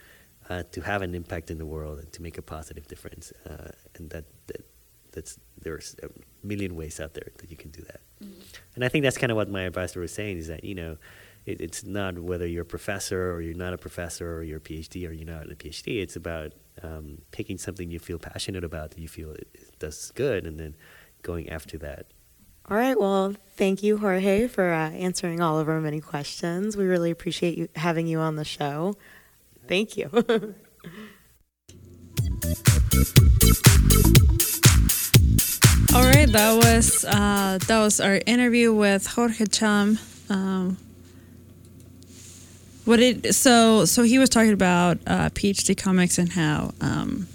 uh, 0.48 0.62
to 0.72 0.80
have 0.80 1.02
an 1.02 1.14
impact 1.14 1.50
in 1.50 1.58
the 1.58 1.66
world 1.66 1.98
and 1.98 2.12
to 2.12 2.22
make 2.22 2.38
a 2.38 2.42
positive 2.42 2.86
difference. 2.86 3.32
Uh, 3.48 3.70
and 3.96 4.10
that, 4.10 4.24
that 4.48 4.64
that's 5.12 5.38
there's 5.60 5.96
a 6.02 6.08
million 6.46 6.76
ways 6.76 7.00
out 7.00 7.14
there 7.14 7.30
that 7.38 7.50
you 7.50 7.56
can 7.56 7.70
do 7.70 7.82
that. 7.82 8.00
Mm-hmm. 8.22 8.40
And 8.74 8.84
I 8.84 8.88
think 8.88 9.02
that's 9.02 9.18
kind 9.18 9.32
of 9.32 9.36
what 9.36 9.50
my 9.50 9.62
advisor 9.62 10.00
was 10.00 10.12
saying 10.12 10.38
is 10.38 10.48
that 10.48 10.64
you 10.64 10.74
know. 10.74 10.96
It, 11.46 11.60
it's 11.60 11.84
not 11.84 12.18
whether 12.18 12.44
you're 12.44 12.64
a 12.64 12.66
professor 12.66 13.30
or 13.30 13.40
you're 13.40 13.54
not 13.54 13.72
a 13.72 13.78
professor 13.78 14.38
or 14.38 14.42
you're 14.42 14.58
a 14.58 14.60
PhD 14.60 15.08
or 15.08 15.12
you're 15.12 15.32
not 15.36 15.44
a 15.48 15.54
PhD. 15.54 16.02
It's 16.02 16.16
about 16.16 16.54
um, 16.82 17.18
picking 17.30 17.56
something 17.56 17.88
you 17.88 18.00
feel 18.00 18.18
passionate 18.18 18.64
about 18.64 18.90
that 18.90 18.98
you 18.98 19.06
feel 19.06 19.30
it, 19.30 19.46
it 19.54 19.78
does 19.78 20.10
good, 20.16 20.44
and 20.44 20.58
then 20.58 20.74
going 21.22 21.48
after 21.48 21.78
that. 21.78 22.06
All 22.68 22.76
right. 22.76 22.98
Well, 22.98 23.34
thank 23.56 23.84
you, 23.84 23.98
Jorge, 23.98 24.48
for 24.48 24.72
uh, 24.72 24.90
answering 24.90 25.40
all 25.40 25.60
of 25.60 25.68
our 25.68 25.80
many 25.80 26.00
questions. 26.00 26.76
We 26.76 26.84
really 26.84 27.12
appreciate 27.12 27.56
you 27.56 27.68
having 27.76 28.08
you 28.08 28.18
on 28.18 28.34
the 28.34 28.44
show. 28.44 28.96
Thank 29.68 29.96
you. 29.96 30.10
all 30.12 30.22
right, 36.02 36.26
that 36.32 36.60
was 36.60 37.04
uh, 37.04 37.58
that 37.68 37.78
was 37.78 38.00
our 38.00 38.20
interview 38.26 38.74
with 38.74 39.06
Jorge 39.06 39.46
Cham. 39.46 40.00
Um, 40.28 40.76
what 42.84 42.98
it 42.98 43.32
so 43.32 43.84
so 43.84 44.02
he 44.02 44.18
was 44.18 44.28
talking 44.28 44.52
about 44.52 44.98
uh, 45.06 45.30
PhD 45.30 45.76
comics 45.80 46.18
and 46.18 46.32
how 46.32 46.74
um, 46.80 47.28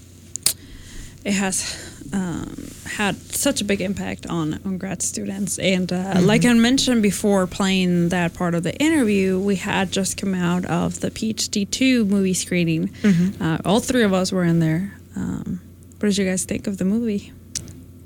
it 1.24 1.32
has 1.32 1.91
um, 2.14 2.68
had 2.86 3.16
such 3.16 3.62
a 3.62 3.66
big 3.66 3.82
impact 3.82 4.26
on 4.26 4.60
on 4.66 4.78
grad 4.78 5.02
students 5.02 5.58
and 5.60 5.92
uh, 5.92 5.96
mm-hmm. 5.96 6.26
like 6.26 6.46
I 6.46 6.54
mentioned 6.54 7.02
before 7.02 7.48
playing 7.48 8.10
that 8.10 8.34
part 8.34 8.56
of 8.56 8.64
the 8.64 8.76
interview 8.76 9.40
we 9.40 9.56
had 9.56 9.92
just 9.92 10.18
come 10.18 10.34
out 10.34 10.66
of 10.66 11.00
the 11.00 11.12
PhD 11.12 11.70
two 11.70 12.06
movie 12.06 12.34
screening 12.34 12.90
mm-hmm. 12.90 13.42
uh, 13.42 13.58
all 13.66 13.80
three 13.80 14.04
of 14.04 14.14
us 14.14 14.32
were 14.32 14.44
in 14.44 14.60
there 14.60 14.94
um, 15.16 15.62
what 16.00 16.10
did 16.10 16.18
you 16.18 16.26
guys 16.26 16.46
think 16.46 16.68
of 16.68 16.78
the 16.78 16.86
movie 16.86 17.32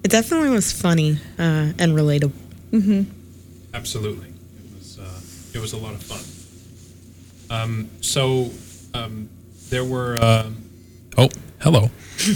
it 0.03 0.11
definitely 0.11 0.49
was 0.49 0.71
funny 0.71 1.17
uh, 1.39 1.73
and 1.79 1.93
relatable 1.93 2.33
mm-hmm. 2.71 3.03
absolutely 3.73 4.27
it 4.27 4.77
was 4.77 4.99
uh, 4.99 5.57
it 5.57 5.61
was 5.61 5.73
a 5.73 5.77
lot 5.77 5.93
of 5.93 6.03
fun 6.03 6.21
um, 7.49 7.89
so 8.01 8.49
um, 8.93 9.29
there 9.69 9.83
were. 9.83 10.17
Uh, 10.19 10.49
oh, 11.17 11.29
hello. 11.61 11.89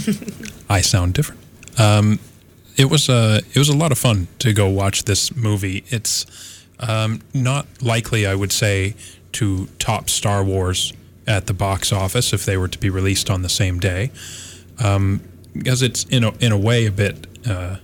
I 0.68 0.80
sound 0.80 1.14
different. 1.14 1.40
Um, 1.80 2.18
it 2.76 2.90
was 2.90 3.08
a 3.08 3.38
it 3.54 3.56
was 3.56 3.68
a 3.68 3.76
lot 3.76 3.90
of 3.90 3.98
fun 3.98 4.28
to 4.40 4.52
go 4.52 4.68
watch 4.68 5.04
this 5.04 5.34
movie. 5.34 5.84
It's 5.88 6.26
um, 6.78 7.20
not 7.34 7.66
likely, 7.82 8.26
I 8.26 8.34
would 8.34 8.52
say, 8.52 8.94
to 9.32 9.66
top 9.78 10.10
Star 10.10 10.44
Wars 10.44 10.92
at 11.26 11.46
the 11.46 11.54
box 11.54 11.92
office 11.92 12.32
if 12.32 12.44
they 12.44 12.56
were 12.56 12.68
to 12.68 12.78
be 12.78 12.90
released 12.90 13.30
on 13.30 13.42
the 13.42 13.48
same 13.48 13.78
day, 13.78 14.10
um, 14.82 15.22
because 15.54 15.82
it's 15.82 16.04
in 16.04 16.24
a 16.24 16.32
in 16.38 16.52
a 16.52 16.58
way 16.58 16.86
a 16.86 16.92
bit 16.92 17.26
uh, 17.48 17.76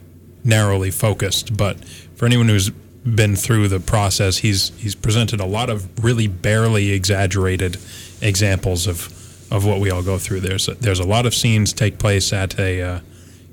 narrowly 0.45 0.91
focused. 0.91 1.57
But 1.57 1.83
for 2.17 2.27
anyone 2.27 2.49
who's 2.49 2.71
been 2.71 3.37
through 3.37 3.69
the 3.69 3.81
process, 3.81 4.39
he's 4.39 4.71
he's 4.77 4.95
presented 4.95 5.41
a 5.41 5.47
lot 5.47 5.71
of 5.71 6.05
really 6.05 6.27
barely 6.27 6.93
exaggerated 6.93 7.79
examples 8.21 8.87
of 8.87 9.13
of 9.51 9.65
what 9.65 9.81
we 9.81 9.91
all 9.91 10.03
go 10.03 10.19
through. 10.19 10.41
There's 10.41 10.69
a, 10.69 10.75
there's 10.75 11.01
a 11.01 11.07
lot 11.07 11.25
of 11.25 11.35
scenes 11.35 11.73
take 11.73 11.99
place 11.99 12.33
at 12.33 12.59
a 12.59 12.83
uh, 12.83 13.01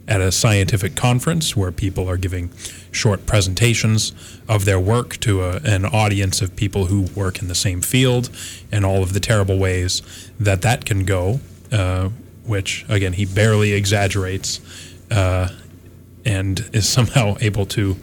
at 0.08 0.20
a 0.20 0.32
scientific 0.32 0.96
conference 0.96 1.56
where 1.56 1.72
people 1.72 2.10
are 2.10 2.18
giving 2.18 2.52
short 2.92 3.26
presentations 3.26 4.12
of 4.50 4.66
their 4.66 4.80
work 4.80 5.18
to 5.22 5.42
a, 5.44 5.58
an 5.64 5.86
audience 5.86 6.42
of 6.42 6.56
people 6.56 6.86
who 6.86 7.04
work 7.16 7.42
in 7.42 7.48
the 7.48 7.56
same 7.56 7.82
field, 7.82 8.30
and 8.72 8.86
all 8.86 9.02
of 9.02 9.14
the 9.14 9.20
terrible 9.20 9.58
ways 9.58 10.02
that 10.40 10.62
that 10.62 10.86
can 10.86 11.06
go. 11.06 11.40
Uh, 11.72 12.10
which 12.46 12.86
again 12.90 13.14
he 13.14 13.26
barely 13.26 13.74
exaggerates, 13.74 14.60
uh, 15.12 15.50
and 16.26 16.70
is 16.74 16.88
somehow 16.98 17.36
able 17.42 17.66
to 17.66 17.96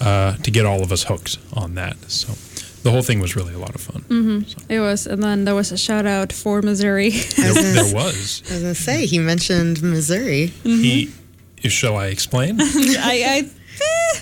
uh, 0.00 0.36
to 0.36 0.50
get 0.50 0.66
all 0.66 0.82
of 0.82 0.92
us 0.92 1.04
hooked 1.04 1.38
on 1.52 1.74
that. 1.74 1.96
So 2.10 2.32
the 2.82 2.90
whole 2.90 3.02
thing 3.02 3.20
was 3.20 3.36
really 3.36 3.54
a 3.54 3.58
lot 3.58 3.74
of 3.74 3.80
fun. 3.80 4.02
Mm-hmm. 4.02 4.42
So. 4.48 4.58
It 4.68 4.80
was, 4.80 5.06
and 5.06 5.22
then 5.22 5.44
there 5.44 5.54
was 5.54 5.72
a 5.72 5.78
shout 5.78 6.06
out 6.06 6.32
for 6.32 6.60
Missouri. 6.60 7.10
there, 7.10 7.52
there, 7.54 7.94
was. 7.94 8.42
I 8.50 8.54
was 8.54 8.62
gonna 8.62 8.74
say 8.74 9.06
he 9.06 9.18
mentioned 9.18 9.82
Missouri. 9.82 10.52
Mm-hmm. 10.64 10.82
He, 10.82 11.12
shall 11.70 11.96
I 11.96 12.06
explain? 12.06 12.58
I, 12.60 13.24
I 13.26 13.50
eh. 13.80 14.20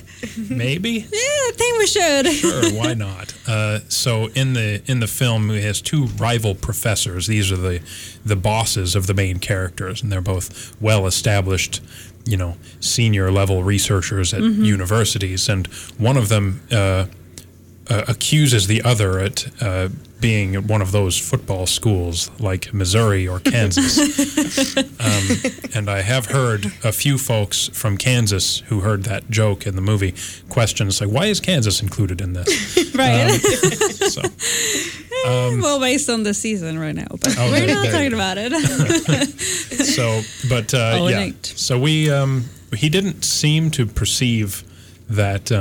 maybe. 0.49 0.91
Yeah, 0.91 1.09
I 1.11 1.53
think 1.55 1.79
we 1.79 1.87
should. 1.87 2.27
sure, 2.33 2.73
why 2.75 2.95
not? 2.95 3.35
Uh, 3.47 3.81
so 3.89 4.29
in 4.35 4.53
the 4.53 4.83
in 4.87 5.01
the 5.01 5.07
film, 5.07 5.51
he 5.51 5.63
has 5.63 5.81
two 5.81 6.07
rival 6.07 6.55
professors. 6.55 7.27
These 7.27 7.53
are 7.53 7.57
the 7.57 7.81
the 8.25 8.37
bosses 8.37 8.95
of 8.95 9.07
the 9.07 9.15
main 9.15 9.39
characters, 9.39 10.03
and 10.03 10.11
they're 10.11 10.21
both 10.21 10.81
well 10.81 11.07
established 11.07 11.81
you 12.25 12.37
know 12.37 12.57
senior 12.81 13.31
level 13.31 13.63
researchers 13.63 14.33
at 14.33 14.41
mm-hmm. 14.41 14.65
universities, 14.65 15.49
and 15.49 15.67
one 15.99 16.17
of 16.17 16.29
them 16.29 16.63
uh, 16.71 17.07
uh, 17.89 18.05
accuses 18.09 18.67
the 18.67 18.83
other 18.83 19.19
at 19.19 19.47
uh, 19.63 19.89
being 20.23 20.55
at 20.55 20.65
one 20.65 20.81
of 20.81 20.93
those 20.93 21.19
football 21.19 21.67
schools 21.67 22.31
like 22.41 22.73
Missouri 22.73 23.29
or 23.29 23.41
Kansas. 23.53 23.99
um, 24.79 25.53
and 25.75 25.91
I 25.91 26.01
have 26.01 26.27
heard 26.27 26.67
a 26.83 26.93
few 26.93 27.19
folks 27.19 27.69
from 27.69 27.99
Kansas 27.99 28.61
who 28.69 28.81
heard 28.81 29.03
that 29.03 29.29
joke 29.29 29.67
in 29.67 29.77
the 29.77 29.83
movie 29.83 30.15
questions 30.49 31.01
like, 31.01 31.11
"Why 31.11 31.27
is 31.27 31.41
Kansas 31.41 31.83
included 31.83 32.21
in 32.21 32.33
this?" 32.33 32.95
right. 32.95 33.33
Um, 33.33 33.41
so. 34.09 34.23
Um, 35.25 35.61
well, 35.61 35.79
based 35.79 36.09
on 36.09 36.23
the 36.23 36.35
season 36.35 36.79
right 36.79 36.95
now, 36.95 37.07
but 37.11 37.37
oh, 37.39 37.51
we're 37.51 37.67
not 37.67 37.87
talking 37.91 38.15
about 38.15 38.39
it. 38.39 38.53
so, 39.85 40.23
but 40.49 40.73
uh, 40.73 41.07
yeah, 41.09 41.31
so 41.43 41.79
we 41.79 42.11
um, 42.11 42.45
he 42.75 42.89
didn't 42.89 43.25
seem 43.25 43.71
to 43.73 43.87
perceive 43.87 44.65
that. 45.11 45.53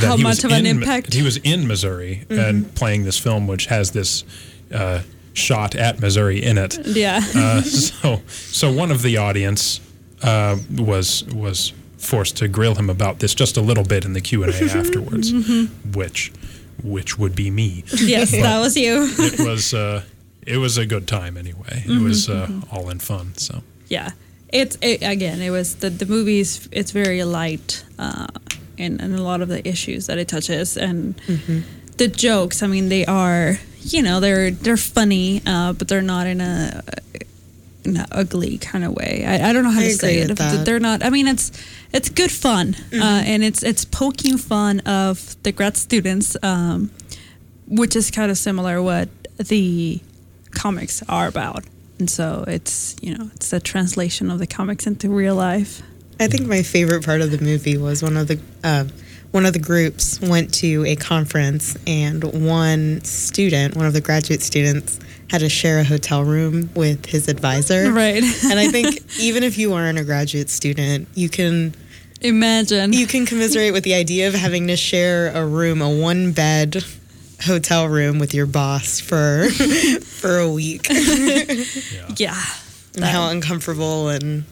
How 0.00 0.16
he 0.16 0.22
much 0.22 0.36
was 0.36 0.44
of 0.44 0.52
an 0.52 0.66
in, 0.66 0.78
impact? 0.78 1.12
He 1.14 1.22
was 1.22 1.36
in 1.38 1.66
Missouri 1.66 2.24
mm-hmm. 2.28 2.38
and 2.40 2.74
playing 2.74 3.04
this 3.04 3.18
film, 3.18 3.46
which 3.46 3.66
has 3.66 3.90
this 3.90 4.24
uh, 4.72 5.02
shot 5.32 5.74
at 5.74 6.00
Missouri 6.00 6.42
in 6.42 6.58
it. 6.58 6.78
Yeah. 6.86 7.20
Uh, 7.34 7.60
so 7.62 8.22
so 8.28 8.72
one 8.72 8.90
of 8.90 9.02
the 9.02 9.16
audience 9.18 9.80
uh, 10.22 10.56
was 10.76 11.24
was 11.34 11.72
forced 11.98 12.36
to 12.36 12.48
grill 12.48 12.74
him 12.74 12.90
about 12.90 13.18
this 13.18 13.34
just 13.34 13.56
a 13.56 13.60
little 13.62 13.84
bit 13.84 14.04
in 14.04 14.12
the 14.12 14.20
Q 14.20 14.42
and 14.44 14.52
A 14.54 14.64
afterwards, 14.78 15.32
Mhm. 15.32 15.68
which 15.94 16.32
which 16.82 17.18
would 17.18 17.34
be 17.34 17.50
me. 17.50 17.84
Yes, 17.98 18.30
But 18.30 18.42
that 18.42 18.60
was 18.60 18.76
you. 18.76 19.08
it 19.18 19.40
was 19.40 19.72
uh, 19.74 20.02
it 20.46 20.58
was 20.58 20.76
a 20.78 20.84
good 20.86 21.06
time 21.06 21.36
anyway. 21.36 21.82
It 21.86 22.00
was 22.02 22.28
uh, 22.28 22.46
Mhm, 22.46 22.72
all 22.72 22.90
in 22.90 22.98
fun. 23.00 23.34
So 23.36 23.62
yeah 23.88 24.10
it's 24.50 24.78
it, 24.80 25.02
again 25.02 25.42
it 25.42 25.50
was 25.50 25.74
the 25.76 25.90
the 25.90 26.06
movie's 26.06 26.68
it's 26.72 26.92
very 26.92 27.22
light 27.24 27.84
uh 27.98 28.26
in, 28.76 29.00
in 29.00 29.14
a 29.14 29.22
lot 29.22 29.40
of 29.40 29.48
the 29.48 29.66
issues 29.66 30.06
that 30.06 30.18
it 30.18 30.28
touches. 30.28 30.76
And 30.76 31.14
the 31.96 32.08
jokes 32.08 32.60
i 32.60 32.66
mean 32.66 32.88
they 32.88 33.06
are 33.06 33.56
you 33.82 34.02
know 34.02 34.18
they're 34.18 34.50
they're 34.50 34.76
funny 34.76 35.40
uh 35.46 35.72
but 35.72 35.86
they're 35.86 36.02
not 36.02 36.26
in 36.26 36.40
a 36.40 36.82
in 37.84 37.96
an 37.98 38.06
ugly 38.10 38.56
kind 38.58 38.82
of 38.82 38.92
way. 38.94 39.24
I, 39.26 39.50
I 39.50 39.52
don't 39.52 39.62
know 39.62 39.70
how 39.70 39.80
I 39.80 39.84
to 39.84 39.90
say 39.92 40.18
it. 40.18 40.36
that. 40.38 40.64
they're 40.64 40.80
not 40.80 41.04
i 41.04 41.10
mean 41.10 41.28
it's 41.28 41.52
it's 41.92 42.08
good 42.08 42.32
fun 42.32 42.74
uh 42.92 43.22
and 43.24 43.44
it's 43.44 43.62
it's 43.62 43.84
poking 43.84 44.38
fun 44.38 44.80
of 44.80 45.40
the 45.44 45.52
grad 45.52 45.76
students 45.76 46.36
um 46.42 46.90
which 47.68 47.94
is 47.94 48.10
kind 48.10 48.30
of 48.30 48.38
similar 48.38 48.82
what 48.82 49.08
the 49.38 50.00
comics 50.50 51.02
are 51.08 51.26
about. 51.28 51.64
And 51.98 52.10
so 52.10 52.44
it's 52.48 52.96
you 53.00 53.16
know 53.16 53.30
it's 53.34 53.52
a 53.52 53.60
translation 53.60 54.30
of 54.30 54.38
the 54.40 54.46
comics 54.46 54.86
into 54.86 55.08
real 55.08 55.36
life 55.36 55.80
I 56.20 56.28
think 56.28 56.46
my 56.46 56.62
favorite 56.62 57.04
part 57.04 57.20
of 57.20 57.30
the 57.30 57.38
movie 57.38 57.76
was 57.76 58.02
one 58.02 58.16
of 58.16 58.28
the 58.28 58.40
uh, 58.62 58.84
one 59.34 59.46
of 59.46 59.52
the 59.52 59.58
groups 59.58 60.20
went 60.20 60.54
to 60.54 60.84
a 60.86 60.94
conference 60.94 61.76
and 61.88 62.22
one 62.46 63.02
student, 63.02 63.74
one 63.74 63.84
of 63.84 63.92
the 63.92 64.00
graduate 64.00 64.42
students, 64.42 65.00
had 65.28 65.38
to 65.38 65.48
share 65.48 65.80
a 65.80 65.84
hotel 65.84 66.22
room 66.22 66.70
with 66.76 67.06
his 67.06 67.26
advisor. 67.26 67.90
Right. 67.90 68.22
and 68.44 68.60
I 68.60 68.68
think 68.68 69.02
even 69.18 69.42
if 69.42 69.58
you 69.58 69.72
aren't 69.72 69.98
a 69.98 70.04
graduate 70.04 70.50
student, 70.50 71.08
you 71.14 71.28
can 71.28 71.74
imagine 72.20 72.92
you 72.92 73.08
can 73.08 73.26
commiserate 73.26 73.72
with 73.72 73.82
the 73.82 73.94
idea 73.94 74.28
of 74.28 74.34
having 74.34 74.68
to 74.68 74.76
share 74.76 75.32
a 75.34 75.44
room, 75.44 75.82
a 75.82 75.90
one 75.90 76.30
bed 76.30 76.84
hotel 77.44 77.88
room 77.88 78.20
with 78.20 78.34
your 78.34 78.46
boss 78.46 79.00
for 79.00 79.48
for 80.00 80.38
a 80.38 80.48
week. 80.48 80.86
yeah. 82.16 82.40
And 82.94 83.04
how 83.04 83.30
uncomfortable 83.30 84.10
and 84.10 84.44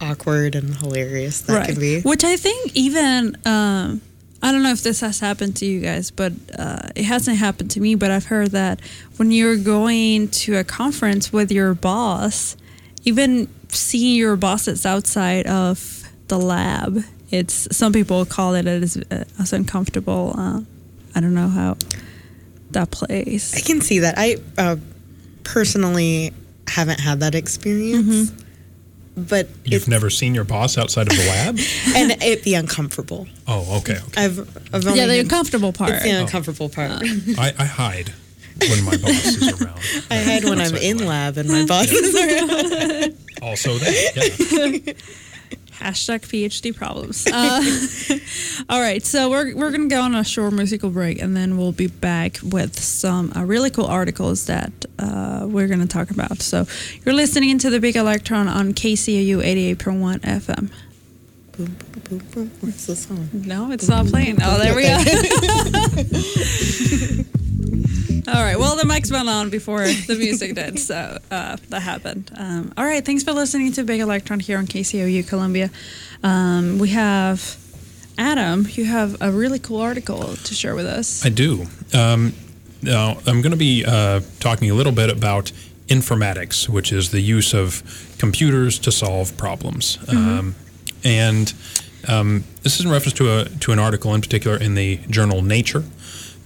awkward 0.00 0.54
and 0.54 0.74
hilarious 0.76 1.40
that 1.42 1.66
can 1.66 1.78
be. 1.78 2.00
Which 2.02 2.24
I 2.24 2.36
think 2.36 2.72
even 2.74 3.36
um, 3.46 4.00
I 4.42 4.52
don't 4.52 4.62
know 4.62 4.72
if 4.72 4.82
this 4.82 5.00
has 5.00 5.20
happened 5.20 5.56
to 5.56 5.66
you 5.66 5.80
guys, 5.80 6.10
but 6.10 6.32
uh, 6.58 6.88
it 6.94 7.04
hasn't 7.04 7.38
happened 7.38 7.70
to 7.72 7.80
me. 7.80 7.94
But 7.94 8.10
I've 8.10 8.26
heard 8.26 8.50
that 8.50 8.80
when 9.16 9.32
you're 9.32 9.56
going 9.56 10.28
to 10.28 10.56
a 10.58 10.64
conference 10.64 11.32
with 11.32 11.50
your 11.50 11.74
boss, 11.74 12.56
even 13.04 13.48
seeing 13.68 14.16
your 14.16 14.36
bosses 14.36 14.84
outside 14.84 15.46
of 15.46 16.02
the 16.28 16.38
lab, 16.38 17.04
it's 17.30 17.74
some 17.74 17.92
people 17.92 18.24
call 18.26 18.54
it 18.54 18.66
as, 18.66 18.96
uh, 19.10 19.24
as 19.40 19.52
uncomfortable. 19.52 20.34
Uh, 20.36 20.60
I 21.14 21.20
don't 21.20 21.34
know 21.34 21.48
how 21.48 21.76
that 22.72 22.90
plays. 22.90 23.54
I 23.56 23.60
can 23.60 23.80
see 23.80 24.00
that. 24.00 24.14
I 24.18 24.36
uh, 24.58 24.76
personally 25.42 26.32
haven't 26.68 27.00
had 27.00 27.20
that 27.20 27.34
experience, 27.34 28.30
but 29.16 29.48
you've 29.64 29.88
never 29.88 30.10
seen 30.10 30.34
your 30.34 30.44
boss 30.44 30.76
outside 30.78 31.10
of 31.10 31.16
the 31.16 31.24
lab? 31.26 31.58
and 31.96 32.10
it'd 32.22 32.44
be 32.44 32.54
uncomfortable. 32.54 33.26
Oh, 33.46 33.78
okay. 33.78 33.98
okay. 34.08 34.24
I've, 34.24 34.38
I've 34.74 34.86
only 34.86 34.98
Yeah, 34.98 35.06
the 35.06 35.16
had- 35.16 35.24
uncomfortable 35.26 35.72
part. 35.72 35.90
It's 35.92 36.02
the 36.04 36.16
Oh. 36.16 36.20
uncomfortable 36.22 36.68
part. 36.68 36.90
Uh. 36.90 36.98
I, 37.38 37.54
I 37.58 37.64
hide 37.64 38.12
when 38.60 38.84
my 38.84 38.96
boss 38.96 39.24
is 39.36 39.60
around. 39.62 39.78
I 40.10 40.16
hide 40.18 40.44
when 40.44 40.60
I'm 40.60 40.74
in 40.76 40.98
lab 41.06 41.36
and 41.36 41.48
my 41.48 41.64
boss 41.66 41.90
is 41.90 42.14
around. 42.14 43.16
Also 43.42 43.78
that. 43.78 44.82
Yeah. 44.86 44.92
Hashtag 45.78 46.20
PhD 46.20 46.74
problems. 46.74 47.26
Uh, 47.26 47.62
all 48.68 48.80
right, 48.80 49.04
so 49.04 49.30
we're, 49.30 49.54
we're 49.54 49.70
going 49.70 49.88
to 49.88 49.94
go 49.94 50.02
on 50.02 50.14
a 50.14 50.24
short 50.24 50.52
musical 50.52 50.90
break 50.90 51.20
and 51.20 51.36
then 51.36 51.56
we'll 51.56 51.72
be 51.72 51.88
back 51.88 52.38
with 52.42 52.78
some 52.78 53.32
uh, 53.36 53.44
really 53.44 53.70
cool 53.70 53.86
articles 53.86 54.46
that 54.46 54.72
uh, 54.98 55.46
we're 55.48 55.66
going 55.66 55.80
to 55.80 55.88
talk 55.88 56.10
about. 56.10 56.40
So 56.40 56.66
you're 57.04 57.14
listening 57.14 57.58
to 57.58 57.70
The 57.70 57.80
Big 57.80 57.96
Electron 57.96 58.48
on 58.48 58.72
KCOU 58.72 59.76
88.1 59.76 60.20
FM. 60.20 60.70
Boom, 61.56 61.76
boom, 61.76 62.02
boom, 62.08 62.18
boom. 62.32 62.50
Where's 62.60 62.86
the 62.86 62.96
song? 62.96 63.28
No, 63.32 63.70
it's 63.70 63.88
not 63.88 64.06
playing. 64.06 64.38
Oh, 64.42 64.58
there 64.58 64.74
we 64.74 64.82
go. 64.82 64.98
All 68.26 68.42
right. 68.42 68.58
Well, 68.58 68.76
the 68.76 68.84
mics 68.84 69.12
went 69.12 69.28
on 69.28 69.50
before 69.50 69.82
the 69.86 70.16
music 70.18 70.54
did, 70.54 70.78
so 70.78 71.18
uh, 71.30 71.56
that 71.68 71.82
happened. 71.82 72.30
Um, 72.36 72.72
all 72.76 72.84
right. 72.84 73.04
Thanks 73.04 73.22
for 73.22 73.32
listening 73.32 73.72
to 73.72 73.84
Big 73.84 74.00
Electron 74.00 74.40
here 74.40 74.56
on 74.56 74.66
KCOU 74.66 75.28
Columbia. 75.28 75.70
Um, 76.22 76.78
we 76.78 76.88
have 76.90 77.56
Adam. 78.16 78.66
You 78.70 78.86
have 78.86 79.20
a 79.20 79.30
really 79.30 79.58
cool 79.58 79.80
article 79.80 80.36
to 80.36 80.54
share 80.54 80.74
with 80.74 80.86
us. 80.86 81.24
I 81.24 81.28
do. 81.28 81.66
Um, 81.92 82.32
now, 82.82 83.18
I'm 83.26 83.42
going 83.42 83.52
to 83.52 83.58
be 83.58 83.84
uh, 83.86 84.20
talking 84.40 84.70
a 84.70 84.74
little 84.74 84.92
bit 84.92 85.10
about 85.10 85.52
informatics, 85.88 86.68
which 86.68 86.92
is 86.92 87.10
the 87.10 87.20
use 87.20 87.52
of 87.52 87.82
computers 88.18 88.78
to 88.80 88.92
solve 88.92 89.36
problems. 89.36 89.98
Um, 90.08 90.54
and 91.04 91.52
um, 92.08 92.44
this 92.62 92.78
is 92.78 92.86
in 92.86 92.90
reference 92.90 93.14
to 93.18 93.40
a 93.40 93.44
to 93.60 93.72
an 93.72 93.78
article 93.78 94.14
in 94.14 94.20
particular 94.20 94.56
in 94.56 94.74
the 94.74 94.96
journal 95.08 95.42
Nature. 95.42 95.84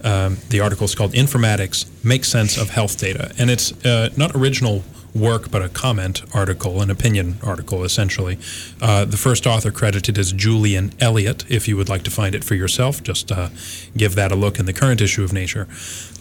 Um, 0.05 0.39
the 0.51 0.61
article 0.61 0.85
is 0.85 0.95
called 0.95 1.13
"Informatics 1.13 1.87
Make 2.05 2.25
Sense 2.25 2.57
of 2.57 2.71
Health 2.71 2.99
Data," 2.99 3.33
and 3.39 3.51
it's 3.51 3.73
uh, 3.85 4.11
not 4.17 4.35
original 4.35 4.85
work, 5.15 5.51
but 5.51 5.63
a 5.63 5.69
comment 5.69 6.23
article, 6.35 6.81
an 6.81 6.91
opinion 6.91 7.39
article, 7.43 7.83
essentially. 7.83 8.39
Uh, 8.81 9.05
the 9.05 9.17
first 9.17 9.47
author 9.47 9.71
credited 9.71 10.19
is 10.19 10.33
Julian 10.33 10.93
Elliott. 11.01 11.45
If 11.51 11.67
you 11.67 11.77
would 11.77 11.89
like 11.89 12.03
to 12.05 12.11
find 12.11 12.35
it 12.35 12.45
for 12.45 12.55
yourself, 12.55 13.03
just 13.03 13.33
uh, 13.33 13.49
give 13.97 14.15
that 14.15 14.31
a 14.31 14.37
look 14.37 14.59
in 14.59 14.67
the 14.67 14.73
current 14.73 15.01
issue 15.01 15.25
of 15.25 15.33
Nature. 15.33 15.67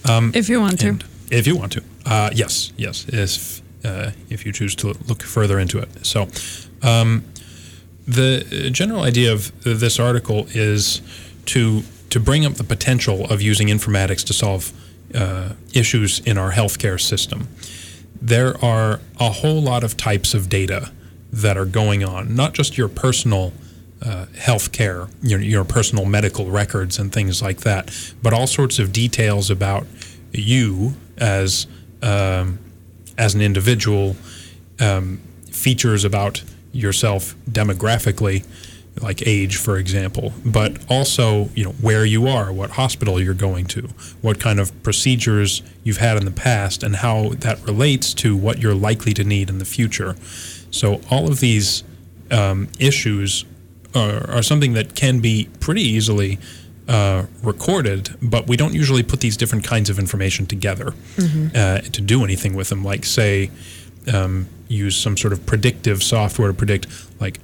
Um, 0.06 0.32
If 0.34 0.50
you 0.50 0.60
want 0.60 0.80
to. 0.80 0.98
if 1.30 1.46
you 1.46 1.56
want 1.58 1.74
to, 1.74 1.84
uh, 2.06 2.30
yes, 2.34 2.72
yes, 2.78 3.06
if 3.10 3.62
uh, 3.86 4.12
if 4.30 4.46
you 4.46 4.52
choose 4.52 4.76
to 4.76 4.88
look 5.08 5.22
further 5.22 5.60
into 5.60 5.78
it. 5.80 6.06
So, 6.06 6.28
um, 6.82 7.24
the 8.08 8.70
general 8.72 9.04
idea 9.04 9.34
of 9.34 9.52
this 9.64 10.00
article 10.00 10.48
is 10.54 11.02
to 11.48 11.84
to 12.10 12.20
bring 12.20 12.46
up 12.46 12.54
the 12.54 12.64
potential 12.64 13.26
of 13.26 13.42
using 13.42 13.68
informatics 13.68 14.26
to 14.26 14.34
solve 14.34 14.72
uh, 15.16 15.54
issues 15.74 16.20
in 16.20 16.38
our 16.38 16.52
healthcare 16.52 17.00
system. 17.00 17.48
There 18.22 18.64
are 18.64 19.00
a 19.20 19.30
whole 19.30 19.62
lot 19.62 19.84
of 19.84 19.96
types 19.96 20.34
of 20.34 20.50
data 20.50 20.92
that 21.32 21.58
are 21.58 21.66
going 21.66 22.04
on, 22.04 22.36
not 22.36 22.54
just 22.54 22.78
your 22.78 22.88
personal 22.88 23.54
uh, 24.02 24.26
health 24.38 24.72
care, 24.72 25.08
your, 25.22 25.40
your 25.40 25.64
personal 25.64 26.06
medical 26.06 26.50
records 26.50 27.00
and 27.00 27.12
things 27.12 27.42
like 27.42 27.62
that, 27.62 27.92
but 28.22 28.34
all 28.34 28.48
sorts 28.48 28.80
of 28.80 28.92
details 28.92 29.50
about 29.50 29.86
you 30.32 30.94
as 31.18 31.68
um, 32.02 32.60
as 33.18 33.34
an 33.34 33.42
individual, 33.42 34.16
um, 34.80 35.20
features 35.52 36.06
about 36.06 36.44
yourself 36.72 37.36
demographically, 37.50 38.46
like 39.02 39.26
age, 39.28 39.58
for 39.58 39.78
example, 39.78 40.34
but 40.46 40.78
also 40.90 41.50
you 41.56 41.64
know 41.64 41.72
where 41.82 42.06
you 42.06 42.28
are, 42.28 42.52
what 42.52 42.72
hospital 42.72 43.22
you're 43.22 43.34
going 43.34 43.66
to, 43.66 43.82
what 44.22 44.40
kind 44.40 44.60
of 44.60 44.72
procedures 44.84 45.62
you've 45.84 45.98
had 45.98 46.18
in 46.18 46.26
the 46.26 46.32
past, 46.32 46.84
and 46.84 46.98
how 46.98 47.30
that 47.30 47.62
relates 47.66 48.14
to 48.16 48.36
what 48.36 48.60
you're 48.60 48.76
likely 48.76 49.14
to 49.14 49.24
need 49.24 49.50
in 49.50 49.60
the 49.60 49.66
future. 49.66 50.16
So 50.72 51.02
all 51.10 51.28
of 51.30 51.40
these 51.40 51.84
um, 52.32 52.68
issues 52.80 53.46
are, 53.96 54.30
are 54.30 54.44
something 54.44 54.74
that 54.74 54.96
can 54.96 55.20
be 55.20 55.48
pretty 55.60 55.82
easily 55.82 56.40
uh, 56.88 57.26
recorded, 57.44 58.16
but 58.22 58.48
we 58.48 58.56
don't 58.58 58.74
usually 58.74 59.04
put 59.04 59.20
these 59.20 59.36
different 59.38 59.64
kinds 59.66 59.90
of 59.90 60.00
information 60.00 60.46
together 60.46 60.94
Mhm. 61.18 61.56
uh, 61.56 61.82
to 61.82 62.02
do 62.02 62.24
anything 62.24 62.54
with 62.56 62.70
them. 62.70 62.84
Like, 62.84 63.06
say, 63.06 63.50
um, 64.14 64.48
use 64.70 64.96
some 64.96 65.18
sort 65.18 65.34
of 65.34 65.46
predictive 65.46 66.02
software 66.04 66.48
to 66.50 66.54
predict, 66.54 66.88
like, 67.20 67.40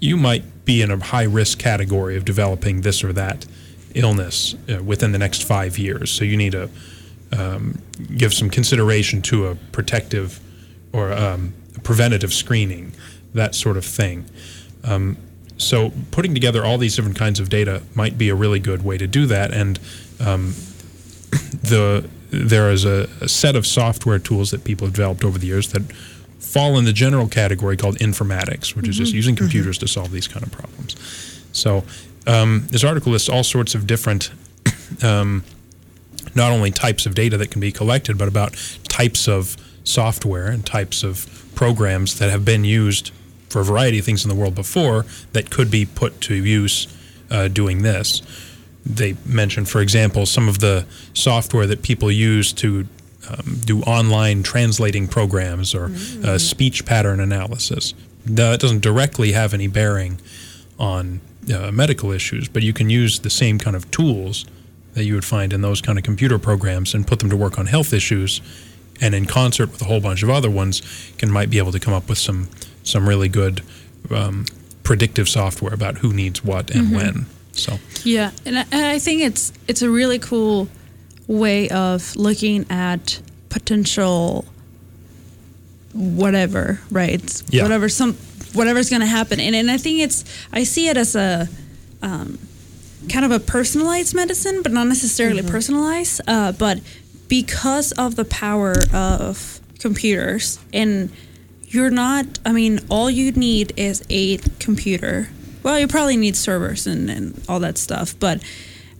you 0.00 0.16
might 0.16 0.42
be 0.70 0.82
in 0.82 0.90
a 0.92 1.04
high 1.04 1.24
risk 1.24 1.58
category 1.58 2.16
of 2.16 2.24
developing 2.24 2.82
this 2.82 3.02
or 3.02 3.12
that 3.12 3.44
illness 3.96 4.54
uh, 4.72 4.80
within 4.80 5.10
the 5.10 5.18
next 5.18 5.42
five 5.42 5.76
years. 5.78 6.12
So 6.12 6.24
you 6.24 6.36
need 6.36 6.52
to 6.52 6.70
um, 7.32 7.82
give 8.16 8.32
some 8.32 8.48
consideration 8.50 9.20
to 9.22 9.48
a 9.48 9.56
protective 9.72 10.38
or 10.92 11.12
um, 11.12 11.54
preventative 11.82 12.32
screening, 12.32 12.92
that 13.34 13.56
sort 13.56 13.76
of 13.76 13.84
thing. 13.84 14.26
Um, 14.84 15.16
so 15.56 15.92
putting 16.12 16.34
together 16.34 16.64
all 16.64 16.78
these 16.78 16.94
different 16.94 17.18
kinds 17.18 17.40
of 17.40 17.48
data 17.48 17.82
might 17.96 18.16
be 18.16 18.28
a 18.28 18.36
really 18.36 18.60
good 18.60 18.84
way 18.84 18.96
to 18.96 19.08
do 19.08 19.26
that. 19.26 19.52
And 19.52 19.80
um, 20.20 20.54
the 21.62 22.08
there 22.30 22.70
is 22.70 22.84
a, 22.84 23.08
a 23.20 23.28
set 23.28 23.56
of 23.56 23.66
software 23.66 24.20
tools 24.20 24.52
that 24.52 24.62
people 24.62 24.86
have 24.86 24.94
developed 24.94 25.24
over 25.24 25.36
the 25.36 25.48
years 25.48 25.72
that 25.72 25.82
fall 26.52 26.78
in 26.78 26.84
the 26.84 26.92
general 26.92 27.28
category 27.28 27.76
called 27.76 27.96
informatics, 27.98 28.74
which 28.74 28.88
is 28.88 28.96
just 28.96 29.12
Mhm. 29.12 29.16
using 29.16 29.34
Mhm. 29.34 29.38
computers 29.38 29.78
to 29.78 29.86
solve 29.88 30.10
these 30.10 30.26
kind 30.26 30.44
of 30.44 30.50
problems. 30.50 30.96
So 31.52 31.84
um, 32.26 32.66
this 32.70 32.84
article 32.84 33.12
lists 33.12 33.28
all 33.28 33.42
sorts 33.44 33.74
of 33.74 33.86
different, 33.86 34.30
um, 35.02 35.42
not 36.34 36.52
only 36.52 36.70
types 36.70 37.06
of 37.06 37.14
data 37.14 37.36
that 37.38 37.50
can 37.50 37.60
be 37.60 37.72
collected, 37.72 38.18
but 38.18 38.28
about 38.28 38.54
types 38.88 39.26
of 39.28 39.56
software 39.84 40.48
and 40.48 40.64
types 40.66 41.02
of 41.02 41.26
programs 41.54 42.16
that 42.16 42.30
have 42.30 42.44
been 42.44 42.64
used 42.64 43.10
for 43.48 43.60
a 43.60 43.64
variety 43.64 43.98
of 43.98 44.04
things 44.04 44.22
in 44.24 44.28
the 44.28 44.34
world 44.34 44.54
before 44.54 45.06
that 45.32 45.50
could 45.50 45.70
be 45.70 45.84
put 45.86 46.20
to 46.20 46.34
use 46.34 46.86
uh, 47.30 47.48
doing 47.48 47.82
this. 47.82 48.22
They 48.84 49.14
mentioned, 49.24 49.68
for 49.68 49.80
example, 49.80 50.26
some 50.26 50.48
of 50.48 50.58
the 50.58 50.84
software 51.14 51.66
that 51.66 51.82
people 51.82 52.10
use 52.12 52.52
to 52.54 52.86
um, 53.28 53.60
do 53.64 53.80
online 53.82 54.42
translating 54.42 55.06
programs 55.08 55.74
or 55.74 55.90
uh, 56.24 56.38
speech 56.38 56.84
pattern 56.86 57.20
analysis. 57.20 57.94
That 58.26 58.60
doesn't 58.60 58.80
directly 58.80 59.32
have 59.32 59.54
any 59.54 59.66
bearing 59.66 60.20
on 60.78 61.20
uh, 61.52 61.70
medical 61.72 62.10
issues, 62.12 62.48
but 62.48 62.62
you 62.62 62.72
can 62.72 62.90
use 62.90 63.20
the 63.20 63.30
same 63.30 63.58
kind 63.58 63.76
of 63.76 63.90
tools 63.90 64.44
that 64.94 65.04
you 65.04 65.14
would 65.14 65.24
find 65.24 65.52
in 65.52 65.60
those 65.60 65.80
kind 65.80 65.98
of 65.98 66.04
computer 66.04 66.38
programs 66.38 66.94
and 66.94 67.06
put 67.06 67.18
them 67.20 67.30
to 67.30 67.36
work 67.36 67.58
on 67.58 67.66
health 67.66 67.92
issues, 67.92 68.40
and 69.00 69.14
in 69.14 69.24
concert 69.26 69.70
with 69.72 69.80
a 69.82 69.84
whole 69.84 70.00
bunch 70.00 70.22
of 70.22 70.30
other 70.30 70.50
ones, 70.50 70.82
can 71.18 71.30
might 71.30 71.48
be 71.50 71.58
able 71.58 71.72
to 71.72 71.80
come 71.80 71.94
up 71.94 72.08
with 72.08 72.18
some 72.18 72.48
some 72.82 73.08
really 73.08 73.28
good 73.28 73.62
um, 74.10 74.44
predictive 74.82 75.28
software 75.28 75.72
about 75.72 75.98
who 75.98 76.12
needs 76.12 76.42
what 76.42 76.70
and 76.70 76.88
Mhm. 76.88 76.96
when. 76.96 77.26
So 77.52 77.78
Yeah, 78.04 78.30
and 78.46 78.58
I, 78.58 78.64
and 78.72 78.84
I 78.86 78.98
think 78.98 79.22
it's 79.22 79.52
it's 79.68 79.82
a 79.82 79.90
really 79.90 80.18
cool 80.18 80.68
way 81.30 81.68
of 81.68 82.16
looking 82.16 82.66
at 82.68 83.20
potential 83.48 84.44
whatever, 85.94 86.80
right? 86.90 87.42
Yeah. 87.48 87.62
Whatever 87.62 87.88
some 87.88 88.14
whatever's 88.52 88.90
going 88.90 89.00
to 89.00 89.06
happen, 89.06 89.38
and 89.40 89.54
and 89.54 89.70
I 89.70 89.76
think 89.76 90.00
it's 90.00 90.24
I 90.52 90.64
see 90.64 90.88
it 90.88 90.96
as 90.96 91.14
a 91.14 91.48
um, 92.02 92.38
kind 93.08 93.24
of 93.24 93.30
a 93.30 93.38
personalized 93.38 94.14
medicine, 94.14 94.62
but 94.62 94.72
not 94.72 94.88
necessarily 94.88 95.42
personalized. 95.42 96.20
Uh, 96.26 96.52
but 96.52 96.80
because 97.28 97.92
of 97.92 98.16
the 98.16 98.24
power 98.24 98.74
of 98.92 99.60
computers, 99.78 100.58
and 100.72 101.10
you're 101.68 101.90
not, 101.90 102.26
I 102.44 102.52
mean, 102.52 102.80
all 102.88 103.08
you 103.08 103.30
need 103.30 103.72
is 103.76 104.02
a 104.10 104.38
computer. 104.58 105.28
Well, 105.62 105.78
you 105.78 105.86
probably 105.86 106.16
need 106.16 106.34
servers 106.34 106.86
and, 106.86 107.08
and 107.08 107.44
all 107.48 107.60
that 107.60 107.78
stuff, 107.78 108.18
but 108.18 108.42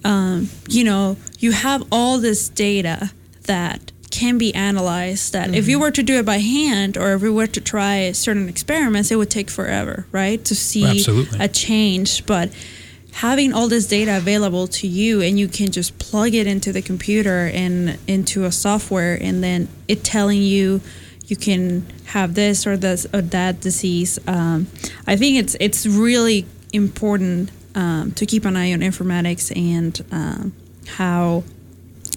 um, 0.05 0.49
you 0.69 0.85
know, 0.85 1.17
you 1.39 1.53
have 1.53 1.87
all 1.91 2.19
this 2.19 2.49
data 2.49 3.13
that 3.45 3.93
can 4.11 4.39
be 4.39 4.53
analyzed 4.55 5.33
that 5.33 5.55
if 5.55 5.69
you 5.69 5.79
were 5.79 5.91
to 5.93 6.03
do 6.03 6.19
it 6.19 6.27
by 6.27 6.39
hand 6.39 6.97
or 6.97 7.13
if 7.13 7.23
we 7.23 7.31
were 7.31 7.47
to 7.47 7.61
try 7.61 8.11
certain 8.13 8.49
experiments, 8.49 9.11
it 9.11 9.17
would 9.17 9.31
take 9.31 9.49
forever, 9.49 10.05
right? 10.11 10.45
To 10.47 10.55
see 10.55 10.85
Absolutely. 10.85 11.39
a 11.39 11.47
change. 11.47 12.27
But 12.27 12.51
having 13.13 13.53
all 13.53 13.69
this 13.69 13.87
data 13.87 14.17
available 14.17 14.67
to 14.67 14.87
you 14.87 15.21
and 15.21 15.39
you 15.39 15.49
can 15.49 15.71
just 15.71 15.99
plug 15.99 16.35
it 16.35 16.47
into 16.47 16.73
the 16.73 16.83
computer 16.83 17.51
and 17.53 17.99
into 18.07 18.45
a 18.45 18.53
software 18.53 19.17
and 19.21 19.43
then 19.43 19.69
it 19.89 20.05
telling 20.05 20.43
you 20.43 20.81
you 21.27 21.37
can 21.37 21.87
have 22.07 22.35
this 22.35 22.67
or 22.67 22.77
this 22.77 23.07
or 23.15 23.23
that 23.23 23.61
disease. 23.61 24.19
Um, 24.27 24.67
I 25.07 25.17
think 25.17 25.39
it's 25.39 25.57
it's 25.61 25.87
really 25.87 26.47
important 26.73 27.51
um, 27.75 28.13
to 28.13 28.27
keep 28.27 28.45
an 28.45 28.57
eye 28.57 28.73
on 28.73 28.81
informatics 28.81 29.55
and 29.57 30.05
um, 30.13 30.53
how 30.87 31.45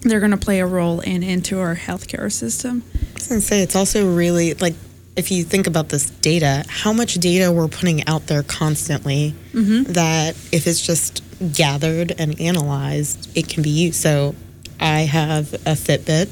they're 0.01 0.19
going 0.19 0.31
to 0.31 0.37
play 0.37 0.59
a 0.59 0.65
role 0.65 0.99
in 0.99 1.23
into 1.23 1.59
our 1.59 1.75
healthcare 1.75 2.31
system. 2.31 2.83
I 3.31 3.35
was 3.35 3.45
say 3.47 3.61
it's 3.61 3.75
also 3.75 4.13
really 4.13 4.53
like 4.55 4.75
if 5.15 5.29
you 5.31 5.43
think 5.43 5.67
about 5.67 5.89
this 5.89 6.09
data, 6.09 6.63
how 6.67 6.91
much 6.91 7.13
data 7.15 7.51
we're 7.51 7.67
putting 7.67 8.05
out 8.07 8.25
there 8.27 8.41
constantly 8.43 9.35
Mhm. 9.53 9.85
that 9.93 10.35
if 10.51 10.65
it's 10.65 10.81
just 10.85 11.21
gathered 11.53 12.15
and 12.17 12.39
analyzed, 12.41 13.29
it 13.35 13.47
can 13.47 13.61
be 13.63 13.69
used. 13.69 13.95
So 14.01 14.33
I 14.79 15.01
have 15.01 15.53
a 15.53 15.75
Fitbit. 15.75 16.29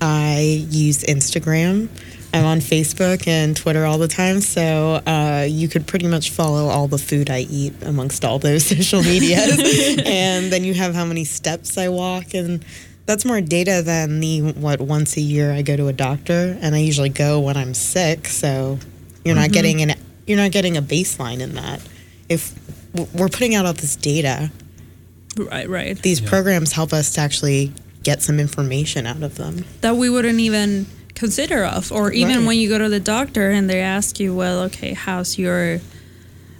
I 0.00 0.66
use 0.70 1.04
Instagram. 1.04 1.88
I'm 2.32 2.44
on 2.44 2.60
Facebook 2.60 3.26
and 3.26 3.56
Twitter 3.56 3.84
all 3.84 3.98
the 3.98 4.08
time, 4.08 4.40
so 4.40 5.02
uh, 5.06 5.46
you 5.48 5.68
could 5.68 5.86
pretty 5.86 6.06
much 6.06 6.30
follow 6.30 6.66
all 6.68 6.86
the 6.86 6.98
food 6.98 7.28
I 7.30 7.40
eat 7.40 7.74
amongst 7.82 8.24
all 8.24 8.38
those 8.38 8.64
social 8.74 9.02
medias. 9.02 9.58
and 10.06 10.52
then 10.52 10.62
you 10.64 10.74
have 10.74 10.94
how 10.94 11.04
many 11.04 11.24
steps 11.24 11.76
I 11.76 11.88
walk, 11.88 12.32
and 12.34 12.64
that's 13.06 13.24
more 13.24 13.40
data 13.40 13.82
than 13.84 14.20
the 14.20 14.52
what 14.52 14.80
once 14.80 15.16
a 15.16 15.20
year 15.20 15.52
I 15.52 15.62
go 15.62 15.76
to 15.76 15.88
a 15.88 15.92
doctor, 15.92 16.56
and 16.60 16.74
I 16.74 16.78
usually 16.78 17.08
go 17.08 17.40
when 17.40 17.56
I'm 17.56 17.74
sick. 17.74 18.28
So 18.28 18.78
you're 19.24 19.34
not 19.34 19.50
Mhm. 19.50 19.52
getting 19.52 19.82
an 19.82 19.94
you're 20.26 20.38
not 20.38 20.52
getting 20.52 20.76
a 20.76 20.82
baseline 20.82 21.40
in 21.40 21.54
that. 21.54 21.80
If 22.28 22.52
we're 23.12 23.28
putting 23.28 23.56
out 23.56 23.66
all 23.66 23.72
this 23.72 23.96
data, 23.96 24.52
Right, 25.36 25.68
right. 25.68 26.00
these 26.00 26.20
programs 26.20 26.72
help 26.72 26.92
us 26.92 27.10
to 27.14 27.20
actually 27.20 27.72
get 28.04 28.22
some 28.22 28.38
information 28.38 29.06
out 29.06 29.22
of 29.24 29.34
them. 29.36 29.64
that 29.80 29.96
we 29.96 30.08
wouldn't 30.08 30.38
even 30.38 30.86
consider 31.20 31.64
of 31.64 31.92
or 31.92 32.10
even 32.12 32.38
Right. 32.38 32.46
when 32.46 32.58
you 32.58 32.68
go 32.74 32.78
to 32.78 32.88
the 32.88 32.98
doctor 33.16 33.50
and 33.50 33.68
they 33.70 33.80
ask 33.80 34.18
you 34.18 34.34
well 34.34 34.58
okay 34.68 34.92
how's 34.94 35.36
your 35.38 35.80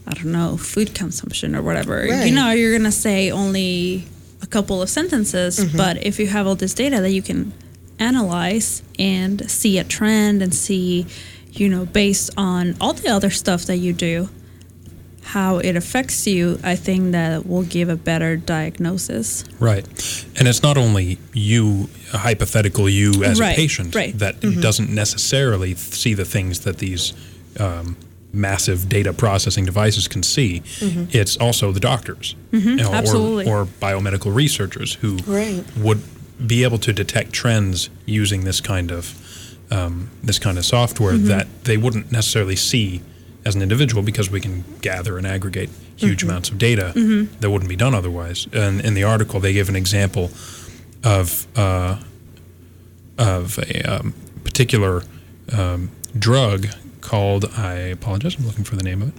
i 0.07 0.13
don't 0.13 0.33
know 0.39 0.57
food 0.59 0.95
consumption 0.95 1.57
or 1.57 1.63
whatever 1.63 1.97
you 2.27 2.33
know 2.39 2.51
you're 2.59 2.77
gonna 2.77 2.93
say 3.09 3.31
only 3.31 4.05
a 4.43 4.47
couple 4.47 4.83
of 4.83 4.89
sentences 4.91 5.59
Mhm. 5.59 5.77
but 5.83 5.95
if 6.11 6.15
you 6.21 6.27
have 6.37 6.47
all 6.47 6.57
this 6.65 6.75
data 6.75 7.01
that 7.01 7.11
you 7.19 7.23
can 7.23 7.53
analyze 7.99 8.83
and 8.99 9.49
see 9.51 9.79
a 9.79 9.85
trend 9.85 10.43
and 10.43 10.53
see 10.55 11.07
you 11.53 11.69
know 11.69 11.85
based 11.87 12.31
on 12.37 12.75
all 12.81 12.93
the 12.93 13.09
other 13.09 13.31
stuff 13.31 13.65
that 13.67 13.77
you 13.79 13.93
do 13.93 14.29
how 15.35 15.59
it 15.69 15.75
affects 15.77 16.27
you 16.27 16.59
i 16.65 16.75
think 16.87 17.13
that 17.13 17.47
will 17.47 17.63
give 17.77 17.89
a 17.89 17.97
better 17.97 18.37
diagnosis 18.37 19.45
Right. 19.61 19.85
And 20.39 20.49
it's 20.49 20.63
not 20.63 20.77
only 20.79 21.19
you, 21.35 21.89
a 22.15 22.19
hypothetical 22.19 22.89
you 22.89 23.11
as 23.25 23.39
Right, 23.39 23.53
a 23.53 23.57
patient, 23.57 23.95
right. 23.95 24.19
that 24.19 24.41
Mhm. 24.41 24.61
doesn't 24.63 24.91
necessarily 24.91 25.75
see 25.75 26.15
the 26.15 26.25
things 26.25 26.61
that 26.61 26.79
these 26.79 27.13
um, 27.59 27.97
massive 28.33 28.89
data 28.89 29.13
processing 29.13 29.65
devices 29.67 30.09
can 30.09 30.23
see. 30.23 30.63
Mhm. 30.81 31.09
It's 31.21 31.37
also 31.37 31.73
the 31.73 31.81
doctors 31.81 32.35
Mhm, 32.53 32.65
you 32.65 32.77
know, 32.77 32.93
absolutely. 32.95 33.45
or, 33.47 33.61
or 33.63 33.69
biomedical 33.83 34.35
researchers 34.35 34.91
who 35.03 35.19
Right. 35.27 35.63
would 35.77 36.01
be 36.47 36.65
able 36.65 36.79
to 36.79 36.93
detect 36.93 37.33
trends 37.33 37.91
using 38.07 38.45
this 38.45 38.61
kind 38.61 38.91
of 38.91 39.15
um, 39.73 40.09
this 40.25 40.39
kind 40.41 40.59
of 40.59 40.65
software 40.65 41.15
Mhm. 41.15 41.27
that 41.29 41.47
they 41.65 41.77
wouldn't 41.77 42.11
necessarily 42.11 42.57
see 42.57 43.03
as 43.45 43.55
an 43.55 43.63
individual 43.63 44.03
because 44.03 44.31
we 44.31 44.41
can 44.41 44.65
gather 44.83 45.17
and 45.19 45.27
aggregate 45.27 45.71
huge 45.97 46.21
Mhm. 46.21 46.25
amounts 46.29 46.49
of 46.51 46.59
data 46.59 46.93
Mhm. 46.95 47.29
that 47.41 47.51
wouldn't 47.51 47.69
be 47.69 47.77
done 47.77 47.95
otherwise. 47.95 48.47
And 48.53 48.81
in 48.81 48.95
the 48.95 49.03
article, 49.05 49.41
they 49.41 49.53
give 49.53 49.69
an 49.69 49.77
example 49.77 50.31
of 51.05 51.47
uh, 51.57 51.97
of 53.19 53.59
a 53.59 53.83
um, 53.83 54.15
particular 54.45 55.03
um, 55.53 55.91
drug 56.19 56.69
called 57.01 57.45
I 57.57 57.75
apologize, 57.75 58.37
I'm 58.39 58.47
looking 58.47 58.65
for 58.65 58.77
the 58.77 58.83
name 58.85 59.03
of 59.03 59.09
it. 59.09 59.15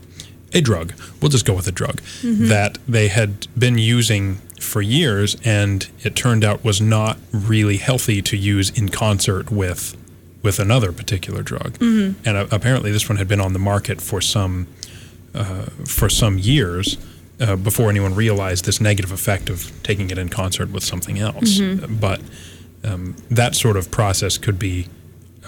A 0.54 0.62
drug. 0.62 0.94
We'll 1.22 1.30
just 1.30 1.46
go 1.46 1.54
with 1.54 1.68
a 1.68 1.72
drug 1.72 2.02
Mhm. 2.22 2.48
that 2.50 2.78
they 2.88 3.08
had 3.08 3.48
been 3.58 3.78
using 3.78 4.40
for 4.60 4.82
years, 4.82 5.36
and 5.44 5.88
it 6.04 6.16
turned 6.16 6.44
out 6.44 6.64
was 6.64 6.80
not 6.82 7.18
really 7.32 7.78
healthy 7.78 8.22
to 8.22 8.38
use 8.38 8.70
in 8.72 8.90
concert 8.90 9.52
with 9.52 9.96
with 10.42 10.60
another 10.60 10.92
particular 10.92 11.42
drug. 11.44 11.78
Mhm. 11.80 12.16
And 12.26 12.38
uh, 12.38 12.48
apparently, 12.52 12.92
this 12.92 13.08
one 13.08 13.18
had 13.18 13.28
been 13.28 13.42
on 13.42 13.54
the 13.54 13.60
market 13.60 14.02
for 14.02 14.22
some 14.22 14.68
uh, 15.34 15.66
for 15.86 16.10
some 16.10 16.38
years 16.38 16.98
uh, 17.40 17.56
before 17.56 17.90
anyone 17.90 18.14
realized 18.16 18.66
this 18.66 18.82
negative 18.82 19.12
effect 19.12 19.50
of 19.50 19.72
taking 19.84 20.10
it 20.12 20.18
in 20.18 20.28
concert 20.30 20.70
with 20.72 20.84
something 20.84 21.20
else. 21.20 21.60
Mhm. 21.60 22.00
But 22.00 22.20
um, 22.84 23.16
that 23.30 23.56
sort 23.56 23.78
of 23.78 23.90
process 23.92 24.38
could 24.38 24.60
be 24.60 24.88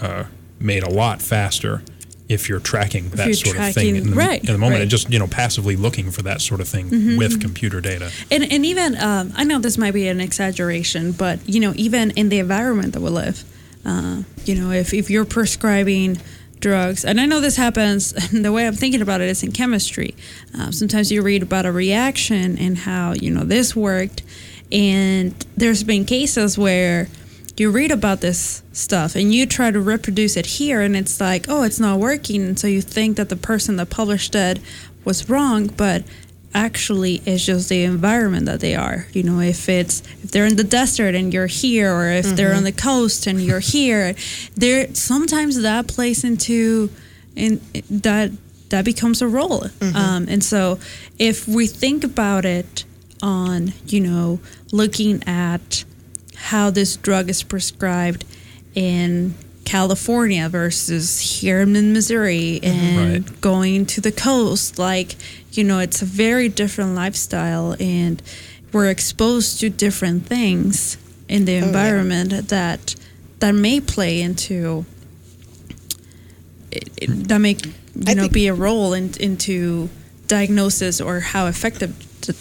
uh, 0.00 0.24
made 0.60 0.82
a 0.82 0.90
lot 0.90 1.20
faster 1.20 1.82
if 2.26 2.48
you're 2.48 2.60
tracking 2.60 3.10
that 3.10 3.26
you're 3.26 3.34
sort 3.34 3.58
of 3.58 3.74
thing 3.74 3.96
in 3.96 4.10
the, 4.10 4.16
right, 4.16 4.40
in 4.40 4.46
the 4.46 4.52
moment 4.58 4.76
right. 4.76 4.82
and 4.82 4.90
just 4.90 5.10
you 5.12 5.18
know 5.18 5.26
passively 5.26 5.76
looking 5.76 6.10
for 6.10 6.22
that 6.22 6.40
sort 6.40 6.60
of 6.60 6.66
thing 6.68 6.88
Mhm, 6.88 7.18
with 7.18 7.38
computer 7.40 7.80
data. 7.82 8.10
And 8.30 8.50
and 8.50 8.64
even 8.64 8.96
um, 8.98 9.32
I 9.36 9.44
know 9.44 9.58
this 9.58 9.76
might 9.76 9.92
be 9.92 10.08
an 10.08 10.20
exaggeration, 10.20 11.12
but 11.12 11.38
you 11.46 11.60
know 11.60 11.74
even 11.76 12.12
in 12.12 12.30
the 12.30 12.38
environment 12.38 12.94
that 12.94 13.02
we 13.02 13.10
live, 13.10 13.44
uh, 13.84 14.22
you 14.44 14.54
know 14.54 14.70
if 14.70 14.92
if 14.92 15.10
you're 15.10 15.24
prescribing 15.24 16.18
drugs, 16.60 17.04
and 17.04 17.20
I 17.20 17.26
know 17.26 17.40
this 17.40 17.56
happens. 17.56 18.12
The 18.42 18.52
way 18.52 18.66
I'm 18.66 18.74
thinking 18.74 19.02
about 19.02 19.20
it 19.20 19.28
is 19.28 19.42
in 19.42 19.52
chemistry. 19.52 20.14
Uh, 20.58 20.70
sometimes 20.70 21.12
you 21.12 21.22
read 21.22 21.42
about 21.42 21.66
a 21.66 21.72
reaction 21.72 22.58
and 22.58 22.78
how 22.78 23.12
you 23.12 23.30
know 23.30 23.44
this 23.44 23.76
worked, 23.76 24.22
and 24.72 25.32
there's 25.56 25.84
been 25.84 26.04
cases 26.04 26.58
where 26.58 27.08
you 27.56 27.70
read 27.70 27.92
about 27.92 28.20
this 28.20 28.62
stuff 28.72 29.14
and 29.14 29.32
you 29.32 29.46
try 29.46 29.70
to 29.70 29.80
reproduce 29.80 30.36
it 30.36 30.46
here 30.46 30.80
and 30.80 30.96
it's 30.96 31.20
like 31.20 31.46
oh 31.48 31.62
it's 31.62 31.78
not 31.78 32.00
working 32.00 32.42
and 32.42 32.58
so 32.58 32.66
you 32.66 32.82
think 32.82 33.16
that 33.16 33.28
the 33.28 33.36
person 33.36 33.76
that 33.76 33.90
published 33.90 34.34
it 34.34 34.58
was 35.04 35.28
wrong 35.30 35.68
but 35.68 36.02
actually 36.54 37.20
it's 37.26 37.44
just 37.44 37.68
the 37.68 37.82
environment 37.82 38.46
that 38.46 38.60
they 38.60 38.74
are 38.76 39.06
you 39.12 39.22
know 39.22 39.40
if 39.40 39.68
it's 39.68 40.02
if 40.22 40.30
they're 40.30 40.46
in 40.46 40.56
the 40.56 40.64
desert 40.64 41.14
and 41.14 41.34
you're 41.34 41.48
here 41.48 41.92
or 41.92 42.08
if 42.10 42.26
they're 42.36 42.52
Mhm. 42.52 42.58
on 42.58 42.64
the 42.64 42.72
coast 42.72 43.26
and 43.26 43.40
you're 43.42 43.58
here 43.60 44.14
there 44.56 44.86
sometimes 44.94 45.60
that 45.62 45.88
plays 45.88 46.22
into 46.22 46.90
in 47.34 47.60
that 47.90 48.30
that 48.68 48.84
becomes 48.84 49.20
a 49.20 49.26
role 49.28 49.66
Mhm. 49.80 49.94
um, 49.96 50.26
and 50.28 50.44
so 50.44 50.78
if 51.18 51.46
we 51.48 51.66
think 51.66 52.04
about 52.04 52.44
it 52.44 52.84
on 53.20 53.72
you 53.88 54.00
know 54.00 54.38
looking 54.70 55.22
at 55.26 55.84
how 56.36 56.70
this 56.70 56.96
drug 56.96 57.28
is 57.30 57.42
prescribed 57.42 58.24
and 58.76 59.34
California 59.64 60.48
versus 60.48 61.20
here 61.40 61.60
in 61.62 61.92
Missouri 61.92 62.60
and 62.62 63.24
Right. 63.26 63.40
going 63.40 63.86
to 63.86 64.00
the 64.00 64.12
coast. 64.12 64.78
Like, 64.78 65.16
you 65.52 65.64
know, 65.64 65.78
it's 65.78 66.02
a 66.02 66.04
very 66.04 66.48
different 66.48 66.94
lifestyle 66.94 67.74
and 67.80 68.22
we're 68.72 68.90
exposed 68.90 69.60
to 69.60 69.70
different 69.70 70.26
things 70.26 70.96
in 71.28 71.44
the 71.44 71.54
Oh, 71.56 71.58
yeah. 71.60 71.64
environment 71.66 72.48
that 72.48 72.94
that 73.40 73.52
may 73.54 73.80
play 73.80 74.20
into 74.20 74.84
that 77.08 77.38
may 77.40 77.56
you 78.08 78.14
know 78.14 78.28
be 78.28 78.46
a 78.48 78.54
role 78.54 78.92
in, 78.94 79.12
into 79.20 79.88
diagnosis 80.26 81.00
or 81.00 81.20
how 81.20 81.46
effective 81.46 81.94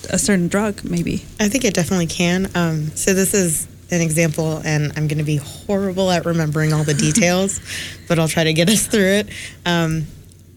a 0.10 0.18
certain 0.18 0.48
drug 0.48 0.84
may 0.84 1.04
be. 1.04 1.24
I 1.40 1.50
think 1.50 1.66
it 1.66 1.74
definitely 1.74 2.08
can. 2.08 2.50
Um, 2.56 2.88
so 2.96 3.14
this 3.14 3.34
is 3.34 3.68
an 3.94 4.02
example, 4.02 4.62
and 4.66 4.92
I'm 4.96 5.08
going 5.08 5.20
to 5.20 5.24
be 5.24 5.38
horrible 5.38 6.12
at 6.12 6.26
remembering 6.26 6.74
all 6.74 6.84
the 6.84 6.94
details, 6.94 7.62
but 8.08 8.20
I'll 8.20 8.28
try 8.28 8.44
to 8.44 8.54
get 8.54 8.70
us 8.70 8.88
through 8.88 9.08
it. 9.08 9.30
Um, 9.66 10.08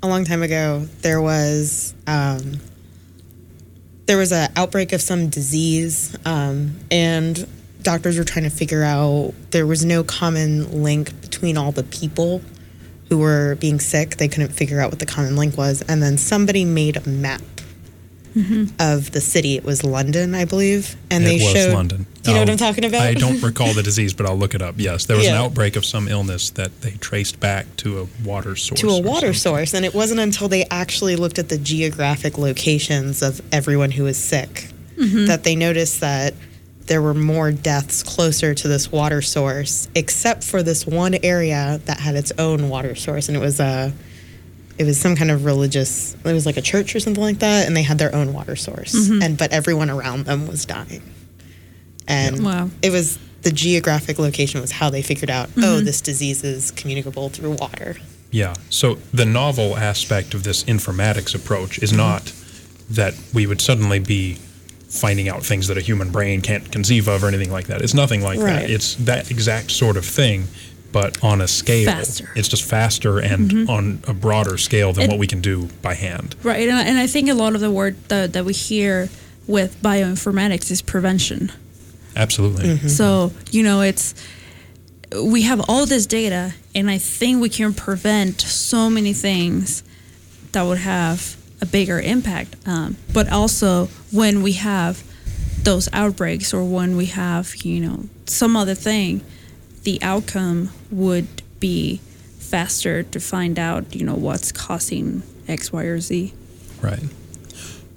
a 0.02 0.08
long 0.08 0.24
time 0.24 0.42
ago, 0.42 0.86
there 1.02 1.20
was 1.20 1.94
um, 2.06 2.60
there 4.06 4.16
was 4.16 4.32
an 4.32 4.50
outbreak 4.56 4.92
of 4.92 5.00
some 5.00 5.28
disease, 5.28 6.16
um, 6.24 6.76
and 6.90 7.46
doctors 7.82 8.18
were 8.18 8.24
trying 8.24 8.44
to 8.44 8.50
figure 8.50 8.82
out 8.82 9.32
there 9.50 9.66
was 9.66 9.84
no 9.84 10.02
common 10.04 10.82
link 10.82 11.20
between 11.20 11.56
all 11.56 11.72
the 11.72 11.84
people 11.84 12.42
who 13.08 13.18
were 13.18 13.56
being 13.56 13.78
sick. 13.80 14.16
They 14.16 14.28
couldn't 14.28 14.52
figure 14.52 14.80
out 14.80 14.90
what 14.90 14.98
the 14.98 15.06
common 15.06 15.36
link 15.36 15.56
was, 15.56 15.82
and 15.82 16.02
then 16.02 16.18
somebody 16.18 16.64
made 16.64 16.96
a 16.96 17.08
map 17.08 17.42
of 18.78 19.12
the 19.12 19.20
city. 19.20 19.56
It 19.56 19.64
was 19.64 19.82
London, 19.84 20.34
I 20.34 20.44
believe, 20.44 20.94
and 21.10 21.24
it 21.24 21.26
they 21.26 21.34
was 21.44 21.52
showed. 21.52 21.74
London. 21.74 22.06
Do 22.22 22.30
you 22.30 22.34
know 22.34 22.40
what 22.42 22.48
I'll- 22.48 22.52
I'm 22.52 22.58
talking 22.58 22.84
about? 22.84 23.00
I 23.02 23.14
don't 23.14 23.40
recall 23.42 23.72
the 23.72 23.82
disease, 23.82 24.12
but 24.14 24.26
I'll 24.26 24.36
look 24.36 24.54
it 24.54 24.60
up. 24.62 24.74
Yes, 24.78 25.06
there 25.06 25.16
was 25.16 25.26
an 25.26 25.34
outbreak 25.34 25.76
of 25.76 25.84
some 25.84 26.08
illness 26.08 26.50
that 26.50 26.82
they 26.82 26.90
traced 26.92 27.40
back 27.40 27.66
to 27.78 28.00
a 28.00 28.06
water 28.26 28.56
source. 28.56 28.80
to 28.80 28.88
a 28.88 28.96
or 28.98 29.02
water 29.02 29.32
source, 29.32 29.72
and 29.74 29.84
it 29.84 29.94
wasn't 29.94 30.20
until 30.20 30.48
they 30.48 30.64
actually 30.70 31.16
looked 31.16 31.38
at 31.38 31.48
the 31.48 31.58
geographic 31.58 32.36
locations 32.36 33.22
of 33.22 33.40
everyone 33.52 33.92
who 33.92 34.04
was 34.04 34.16
sick 34.18 34.68
Mhm. 34.98 35.26
that 35.28 35.44
they 35.44 35.54
noticed 35.56 36.00
that 36.00 36.34
there 36.86 37.02
were 37.02 37.14
more 37.14 37.50
deaths 37.52 38.02
closer 38.02 38.54
to 38.54 38.68
this 38.68 38.92
water 38.92 39.20
source, 39.22 39.88
except 39.94 40.44
for 40.44 40.62
this 40.62 40.86
one 40.86 41.16
area 41.22 41.80
that 41.86 42.00
had 42.00 42.14
its 42.14 42.32
own 42.38 42.68
water 42.68 42.94
source, 42.94 43.28
and 43.28 43.36
it 43.36 43.40
was 43.40 43.58
a. 43.60 43.92
It 44.78 44.84
was 44.84 45.00
some 45.00 45.16
kind 45.16 45.30
of 45.30 45.44
religious. 45.44 46.14
It 46.24 46.32
was 46.32 46.44
like 46.46 46.56
a 46.56 46.62
church 46.62 46.94
or 46.94 47.00
something 47.00 47.22
like 47.22 47.38
that, 47.38 47.66
and 47.66 47.76
they 47.76 47.82
had 47.82 47.98
their 47.98 48.14
own 48.14 48.32
water 48.32 48.56
source, 48.56 48.94
Mhm. 48.94 49.22
and 49.24 49.36
but 49.38 49.52
everyone 49.52 49.88
around 49.90 50.26
them 50.26 50.46
was 50.46 50.64
dying. 50.64 51.02
And 52.06 52.44
Wow. 52.44 52.70
it 52.82 52.90
was 52.90 53.18
the 53.42 53.50
geographic 53.52 54.18
location 54.18 54.60
was 54.60 54.72
how 54.72 54.90
they 54.90 55.02
figured 55.02 55.30
out. 55.30 55.50
Oh, 55.56 55.80
Mhm. 55.80 55.84
this 55.84 56.00
disease 56.00 56.42
is 56.44 56.72
communicable 56.72 57.28
through 57.28 57.52
water. 57.52 57.96
Yeah. 58.30 58.54
So 58.70 58.98
the 59.14 59.24
novel 59.24 59.76
aspect 59.76 60.34
of 60.34 60.42
this 60.42 60.64
informatics 60.64 61.34
approach 61.34 61.78
is 61.78 61.92
not 61.92 62.32
that 62.90 63.14
we 63.32 63.46
would 63.46 63.60
suddenly 63.60 63.98
be 63.98 64.36
finding 64.88 65.28
out 65.28 65.44
things 65.44 65.68
that 65.68 65.76
a 65.76 65.80
human 65.80 66.10
brain 66.10 66.40
can't 66.40 66.70
conceive 66.70 67.08
of 67.08 67.22
or 67.22 67.28
anything 67.28 67.50
like 67.52 67.66
that. 67.66 67.82
It's 67.82 67.94
nothing 67.94 68.22
like 68.22 68.38
Right. 68.38 68.62
that. 68.62 68.70
It's 68.70 68.94
that 69.00 69.30
exact 69.30 69.70
sort 69.70 69.96
of 69.96 70.04
thing, 70.04 70.48
but 70.92 71.22
on 71.22 71.40
a 71.40 71.48
scale. 71.48 71.86
Faster. 71.90 72.30
It's 72.34 72.48
just 72.48 72.64
faster 72.64 73.18
and 73.18 73.50
Mhm. 73.50 73.68
on 73.68 73.98
a 74.06 74.14
broader 74.14 74.56
scale 74.58 74.92
than 74.92 75.04
And- 75.04 75.12
what 75.12 75.18
we 75.18 75.26
can 75.26 75.40
do 75.40 75.68
by 75.82 75.94
hand. 75.94 76.34
Right, 76.42 76.68
and 76.68 76.76
I, 76.78 76.82
and 76.82 76.98
I 76.98 77.06
think 77.06 77.28
a 77.28 77.34
lot 77.34 77.54
of 77.54 77.60
the 77.60 77.70
word 77.70 77.96
that, 78.08 78.32
that 78.32 78.44
we 78.44 78.52
hear 78.52 79.08
with 79.46 79.80
bioinformatics 79.82 80.70
is 80.70 80.82
prevention. 80.82 81.52
Absolutely. 82.16 82.88
So, 82.88 83.32
you 83.50 83.62
know, 83.62 83.82
it's 83.82 84.14
we 85.22 85.42
have 85.42 85.60
all 85.68 85.86
this 85.86 86.04
data 86.06 86.54
and 86.74 86.90
I 86.90 86.98
think 86.98 87.40
we 87.40 87.48
can 87.48 87.72
prevent 87.74 88.40
so 88.40 88.90
many 88.90 89.12
things 89.12 89.82
that 90.52 90.62
would 90.62 90.78
have 90.78 91.36
a 91.60 91.66
bigger 91.66 92.00
impact. 92.00 92.56
Um, 92.66 92.96
but 93.12 93.30
also 93.30 93.88
when 94.10 94.42
we 94.42 94.52
have 94.52 95.02
those 95.62 95.88
outbreaks 95.92 96.52
or 96.52 96.64
when 96.64 96.96
we 96.96 97.06
have, 97.06 97.54
you 97.64 97.80
know, 97.80 98.04
some 98.26 98.56
other 98.56 98.74
thing, 98.74 99.20
the 99.86 100.02
outcome 100.02 100.70
would 100.90 101.28
be 101.60 102.00
faster 102.38 103.04
to 103.04 103.20
find 103.20 103.56
out, 103.58 103.94
you 103.94 104.04
know, 104.04 104.14
what's 104.16 104.50
causing 104.50 105.22
X, 105.46 105.72
Y, 105.72 105.84
or 105.84 106.00
Z. 106.00 106.34
Right. 106.82 107.04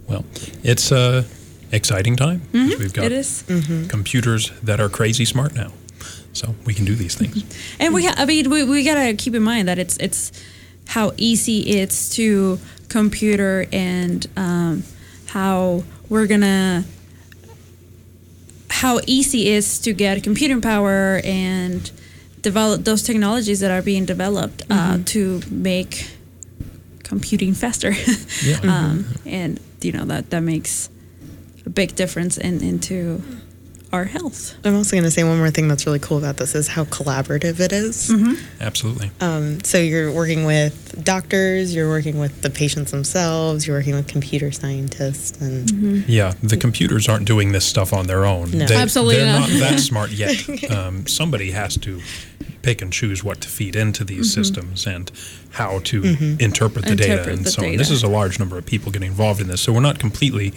Well, 0.07 0.23
it's 0.63 0.91
a 0.91 1.25
exciting 1.71 2.15
time. 2.15 2.41
'cause 2.51 2.61
Mhm, 2.75 2.79
We've 2.79 2.93
got 2.93 3.05
it 3.05 3.11
is. 3.11 3.43
computers 3.89 4.51
that 4.63 4.79
are 4.79 4.89
crazy 4.89 5.25
smart 5.25 5.55
now, 5.55 5.71
so 6.33 6.53
we 6.65 6.73
can 6.75 6.85
do 6.85 6.93
these 6.95 7.15
things. 7.15 7.43
And 7.79 7.93
we, 7.93 8.05
ha- 8.05 8.15
I 8.17 8.25
mean, 8.25 8.49
we, 8.51 8.63
we 8.63 8.83
gotta 8.83 9.13
keep 9.15 9.33
in 9.35 9.43
mind 9.43 9.67
that 9.67 9.79
it's 9.79 9.97
it's 9.97 10.31
how 10.95 11.11
easy 11.17 11.59
it's 11.81 12.09
to 12.17 12.59
computer 12.87 13.65
and 13.71 14.27
um, 14.37 14.83
how 15.27 15.83
we're 16.09 16.27
gonna 16.27 16.83
how 18.69 18.99
easy 19.07 19.47
it 19.47 19.53
is 19.53 19.79
to 19.79 19.93
get 19.93 20.23
computing 20.23 20.61
power 20.61 21.21
and 21.23 21.91
develop 22.41 22.83
those 22.85 23.03
technologies 23.03 23.59
that 23.59 23.71
are 23.71 23.81
being 23.81 24.05
developed 24.05 24.63
uh, 24.69 24.93
Mhm. 24.97 25.05
to 25.05 25.41
make 25.51 26.07
computing 27.03 27.53
faster. 27.53 27.93
Yeah. 28.45 28.59
um, 28.63 29.05
and 29.25 29.59
you 29.81 29.91
know 29.91 30.05
that 30.05 30.29
that 30.29 30.41
makes 30.43 30.89
a 31.65 31.69
big 31.69 31.95
difference 31.95 32.37
in 32.37 32.61
into 32.63 33.21
our 33.91 34.05
health. 34.05 34.55
I'm 34.63 34.75
also 34.75 34.91
going 34.95 35.03
to 35.03 35.11
say 35.11 35.23
one 35.23 35.37
more 35.39 35.49
thing 35.49 35.67
that's 35.67 35.85
really 35.85 35.99
cool 35.99 36.17
about 36.19 36.37
this 36.37 36.53
is 36.53 36.67
how 36.67 36.83
collaborative 36.85 37.59
it 37.59 37.71
is. 37.73 38.11
Absolutely. 38.61 39.09
Um, 39.19 39.63
so 39.63 39.79
you're 39.79 40.11
working 40.11 40.45
with 40.45 41.03
doctors, 41.03 41.73
you're 41.73 41.89
working 41.89 42.19
with 42.19 42.41
the 42.43 42.49
patients 42.51 42.91
themselves, 42.91 43.65
you're 43.65 43.77
working 43.77 43.95
with 43.95 44.07
computer 44.07 44.51
scientists, 44.51 45.41
and 45.41 46.07
Yeah, 46.07 46.33
the 46.43 46.57
computers 46.57 47.09
aren't 47.09 47.25
doing 47.25 47.51
this 47.51 47.65
stuff 47.65 47.91
on 47.93 48.05
their 48.07 48.25
own. 48.25 48.51
No. 48.51 48.65
They, 48.65 48.75
Absolutely 48.75 49.15
they're 49.17 49.25
not. 49.39 49.49
not 49.49 49.59
that 49.59 49.79
smart 49.79 50.11
yet. 50.11 50.35
Um, 50.69 51.07
somebody 51.07 51.51
has 51.51 51.77
to 51.77 51.99
pick 52.61 52.81
and 52.81 52.91
choose 52.91 53.23
what 53.23 53.39
to 53.41 53.47
feed 53.49 53.75
into 53.75 54.03
these 54.03 54.27
Mhm. 54.29 54.33
systems 54.35 54.85
and 54.85 55.11
how 55.51 55.79
to 55.85 56.01
Mhm. 56.01 56.41
interpret 56.41 56.85
the 56.85 56.95
data 56.95 57.29
and 57.31 57.45
the 57.45 57.51
so 57.51 57.65
on. 57.65 57.77
This 57.77 57.89
is 57.89 58.03
a 58.03 58.07
large 58.07 58.39
number 58.39 58.57
of 58.57 58.65
people 58.65 58.91
getting 58.91 59.09
involved 59.09 59.41
in 59.41 59.47
this, 59.47 59.61
so 59.61 59.71
we're 59.73 59.79
not 59.81 59.99
completely 59.99 60.53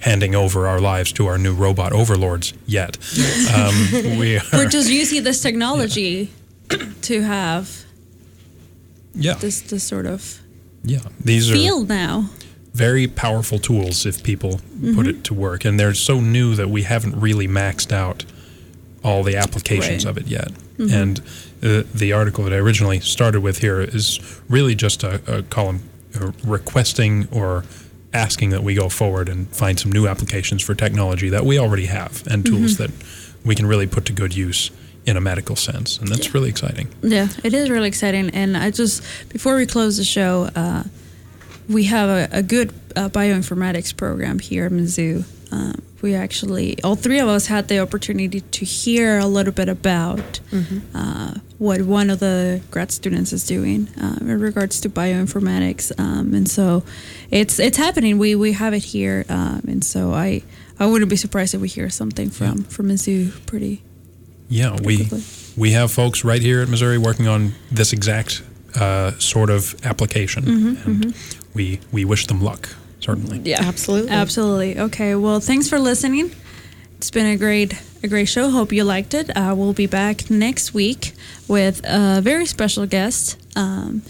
handing 0.00 0.34
over 0.34 0.66
our 0.68 0.80
lives 0.80 1.12
to 1.12 1.26
our 1.26 1.38
new 1.38 1.54
robot 1.54 1.92
overlords 1.92 2.52
yet. 2.66 2.98
Um, 3.54 4.18
we 4.18 4.36
are, 4.36 4.42
We're 4.52 4.68
just 4.68 4.90
using 4.90 5.24
this 5.24 5.40
technology 5.46 6.30
to 7.02 7.22
have 7.22 7.70
yeah, 9.14 9.34
this 9.34 9.60
this 9.60 9.82
sort 9.84 10.06
of 10.06 10.40
yeah. 10.84 10.98
These 11.24 11.50
are 11.50 11.54
field 11.54 11.88
now. 11.88 12.30
very 12.74 13.06
powerful 13.06 13.58
tools 13.58 14.04
if 14.04 14.22
people 14.22 14.60
put 14.94 15.06
Mhm. 15.06 15.08
it 15.08 15.24
to 15.24 15.32
work. 15.34 15.64
And 15.64 15.80
they're 15.80 15.94
so 15.94 16.20
new 16.20 16.54
that 16.56 16.68
we 16.68 16.82
haven't 16.82 17.16
really 17.18 17.48
maxed 17.48 17.90
out 17.90 18.26
all 19.02 19.22
the 19.22 19.34
applications 19.36 20.04
Right. 20.04 20.10
of 20.10 20.18
it 20.18 20.26
yet. 20.28 20.50
Mhm. 20.78 20.92
And 20.92 21.20
uh, 21.66 21.82
the 21.94 22.12
article 22.12 22.44
that 22.44 22.52
I 22.52 22.56
originally 22.56 23.00
started 23.00 23.40
with 23.40 23.58
here 23.58 23.80
is 23.80 24.20
really 24.48 24.74
just 24.74 25.02
a, 25.04 25.20
a 25.26 25.42
column 25.42 25.80
uh, 26.20 26.32
requesting 26.44 27.28
or 27.32 27.64
asking 28.12 28.50
that 28.50 28.62
we 28.62 28.74
go 28.74 28.88
forward 28.88 29.28
and 29.28 29.48
find 29.54 29.78
some 29.78 29.92
new 29.92 30.06
applications 30.08 30.62
for 30.62 30.74
technology 30.74 31.28
that 31.30 31.44
we 31.44 31.58
already 31.58 31.86
have 31.86 32.22
and 32.30 32.46
tools 32.46 32.74
Mhm. 32.74 32.78
that 32.78 32.90
we 33.44 33.54
can 33.54 33.66
really 33.66 33.86
put 33.86 34.04
to 34.06 34.12
good 34.12 34.34
use 34.34 34.70
in 35.04 35.16
a 35.16 35.20
medical 35.20 35.54
sense. 35.56 35.98
And 35.98 36.08
that's 36.08 36.32
really 36.34 36.48
exciting. 36.48 36.88
Yeah, 37.02 37.28
it 37.44 37.52
is 37.54 37.68
really 37.70 37.88
exciting. 37.88 38.30
And 38.30 38.56
I 38.56 38.70
just 38.70 39.02
before 39.28 39.56
we 39.56 39.66
close 39.66 39.96
the 39.98 40.04
show, 40.04 40.48
uh, 40.56 40.82
we 41.68 41.84
have 41.84 42.08
a, 42.08 42.38
a 42.38 42.42
good 42.42 42.72
uh, 42.94 43.08
bioinformatics 43.08 43.96
program 43.96 44.38
here 44.38 44.66
at 44.66 44.72
Mizzou. 44.72 45.24
Um, 45.52 45.82
we 46.02 46.14
actually, 46.14 46.80
all 46.82 46.94
three 46.96 47.18
of 47.20 47.28
us 47.28 47.46
had 47.46 47.68
the 47.68 47.78
opportunity 47.78 48.40
to 48.40 48.64
hear 48.64 49.18
a 49.18 49.26
little 49.26 49.52
bit 49.52 49.68
about 49.68 50.40
uh, 50.94 51.34
what 51.58 51.82
one 51.82 52.10
of 52.10 52.18
the 52.20 52.60
grad 52.70 52.90
students 52.92 53.32
is 53.32 53.44
doing 53.46 53.88
uh, 54.00 54.16
in 54.20 54.40
regards 54.40 54.80
to 54.80 54.88
bioinformatics, 54.90 55.92
um, 55.98 56.34
and 56.34 56.48
so 56.50 56.82
it's 57.30 57.58
it's 57.58 57.78
happening. 57.78 58.18
We 58.18 58.34
we 58.34 58.52
have 58.52 58.74
it 58.74 58.84
here, 58.84 59.24
um, 59.28 59.62
and 59.66 59.82
so 59.84 60.12
I 60.12 60.42
I 60.78 60.86
wouldn't 60.86 61.10
be 61.10 61.16
surprised 61.16 61.54
if 61.54 61.60
we 61.60 61.68
hear 61.68 61.88
something 61.90 62.28
from 62.30 62.64
from 62.64 62.88
Mizzou 62.88 63.32
pretty. 63.46 63.82
Yeah, 64.48 64.76
we 64.84 64.98
quickly. 65.06 65.22
we 65.56 65.72
have 65.72 65.90
folks 65.90 66.24
right 66.24 66.42
here 66.42 66.60
at 66.60 66.68
Missouri 66.68 66.98
working 66.98 67.26
on 67.26 67.52
this 67.72 67.92
exact 67.92 68.42
uh, 68.74 69.12
sort 69.18 69.48
of 69.50 69.74
application, 69.84 70.44
Mhm, 70.44 70.86
and 70.86 71.04
mhm. 71.04 71.36
We 71.56 71.80
we 71.90 72.04
wish 72.04 72.26
them 72.26 72.40
luck. 72.42 72.68
Certainly. 73.00 73.40
Yeah, 73.44 73.62
absolutely, 73.62 74.10
absolutely. 74.10 74.78
Okay, 74.78 75.14
well, 75.14 75.40
thanks 75.40 75.68
for 75.68 75.78
listening. 75.78 76.32
It's 76.98 77.10
been 77.10 77.26
a 77.26 77.36
great 77.36 77.74
a 78.02 78.08
great 78.08 78.28
show. 78.28 78.50
Hope 78.50 78.72
you 78.72 78.84
liked 78.84 79.14
it. 79.14 79.34
Uh, 79.36 79.54
we'll 79.56 79.72
be 79.72 79.86
back 79.86 80.30
next 80.30 80.74
week 80.74 81.12
with 81.48 81.80
a 81.84 82.20
very 82.20 82.46
special 82.46 82.86
guest. 82.86 83.38
Um, 83.56 84.02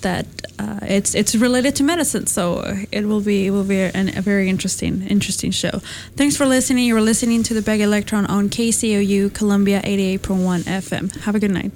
that 0.00 0.26
uh, 0.58 0.80
it's 0.82 1.14
it's 1.14 1.34
related 1.34 1.74
to 1.76 1.82
medicine, 1.82 2.26
so 2.26 2.62
it 2.92 3.06
will 3.06 3.20
be 3.22 3.46
it 3.46 3.50
will 3.50 3.64
be 3.64 3.80
an, 3.80 4.16
a 4.16 4.22
very 4.22 4.48
interesting 4.48 5.02
interesting 5.08 5.50
show. 5.50 5.80
Thanks 6.16 6.36
for 6.36 6.46
listening. 6.46 6.84
You 6.84 6.94
were 6.94 7.00
listening 7.00 7.42
to 7.44 7.54
the 7.54 7.62
Big 7.62 7.80
Electron 7.80 8.26
on 8.26 8.48
KCOU 8.48 9.34
Columbia 9.34 9.80
eighty 9.82 10.04
eight 10.04 10.22
point 10.22 10.42
one 10.42 10.62
FM. 10.62 11.14
Have 11.22 11.34
a 11.34 11.40
good 11.40 11.50
night. 11.50 11.72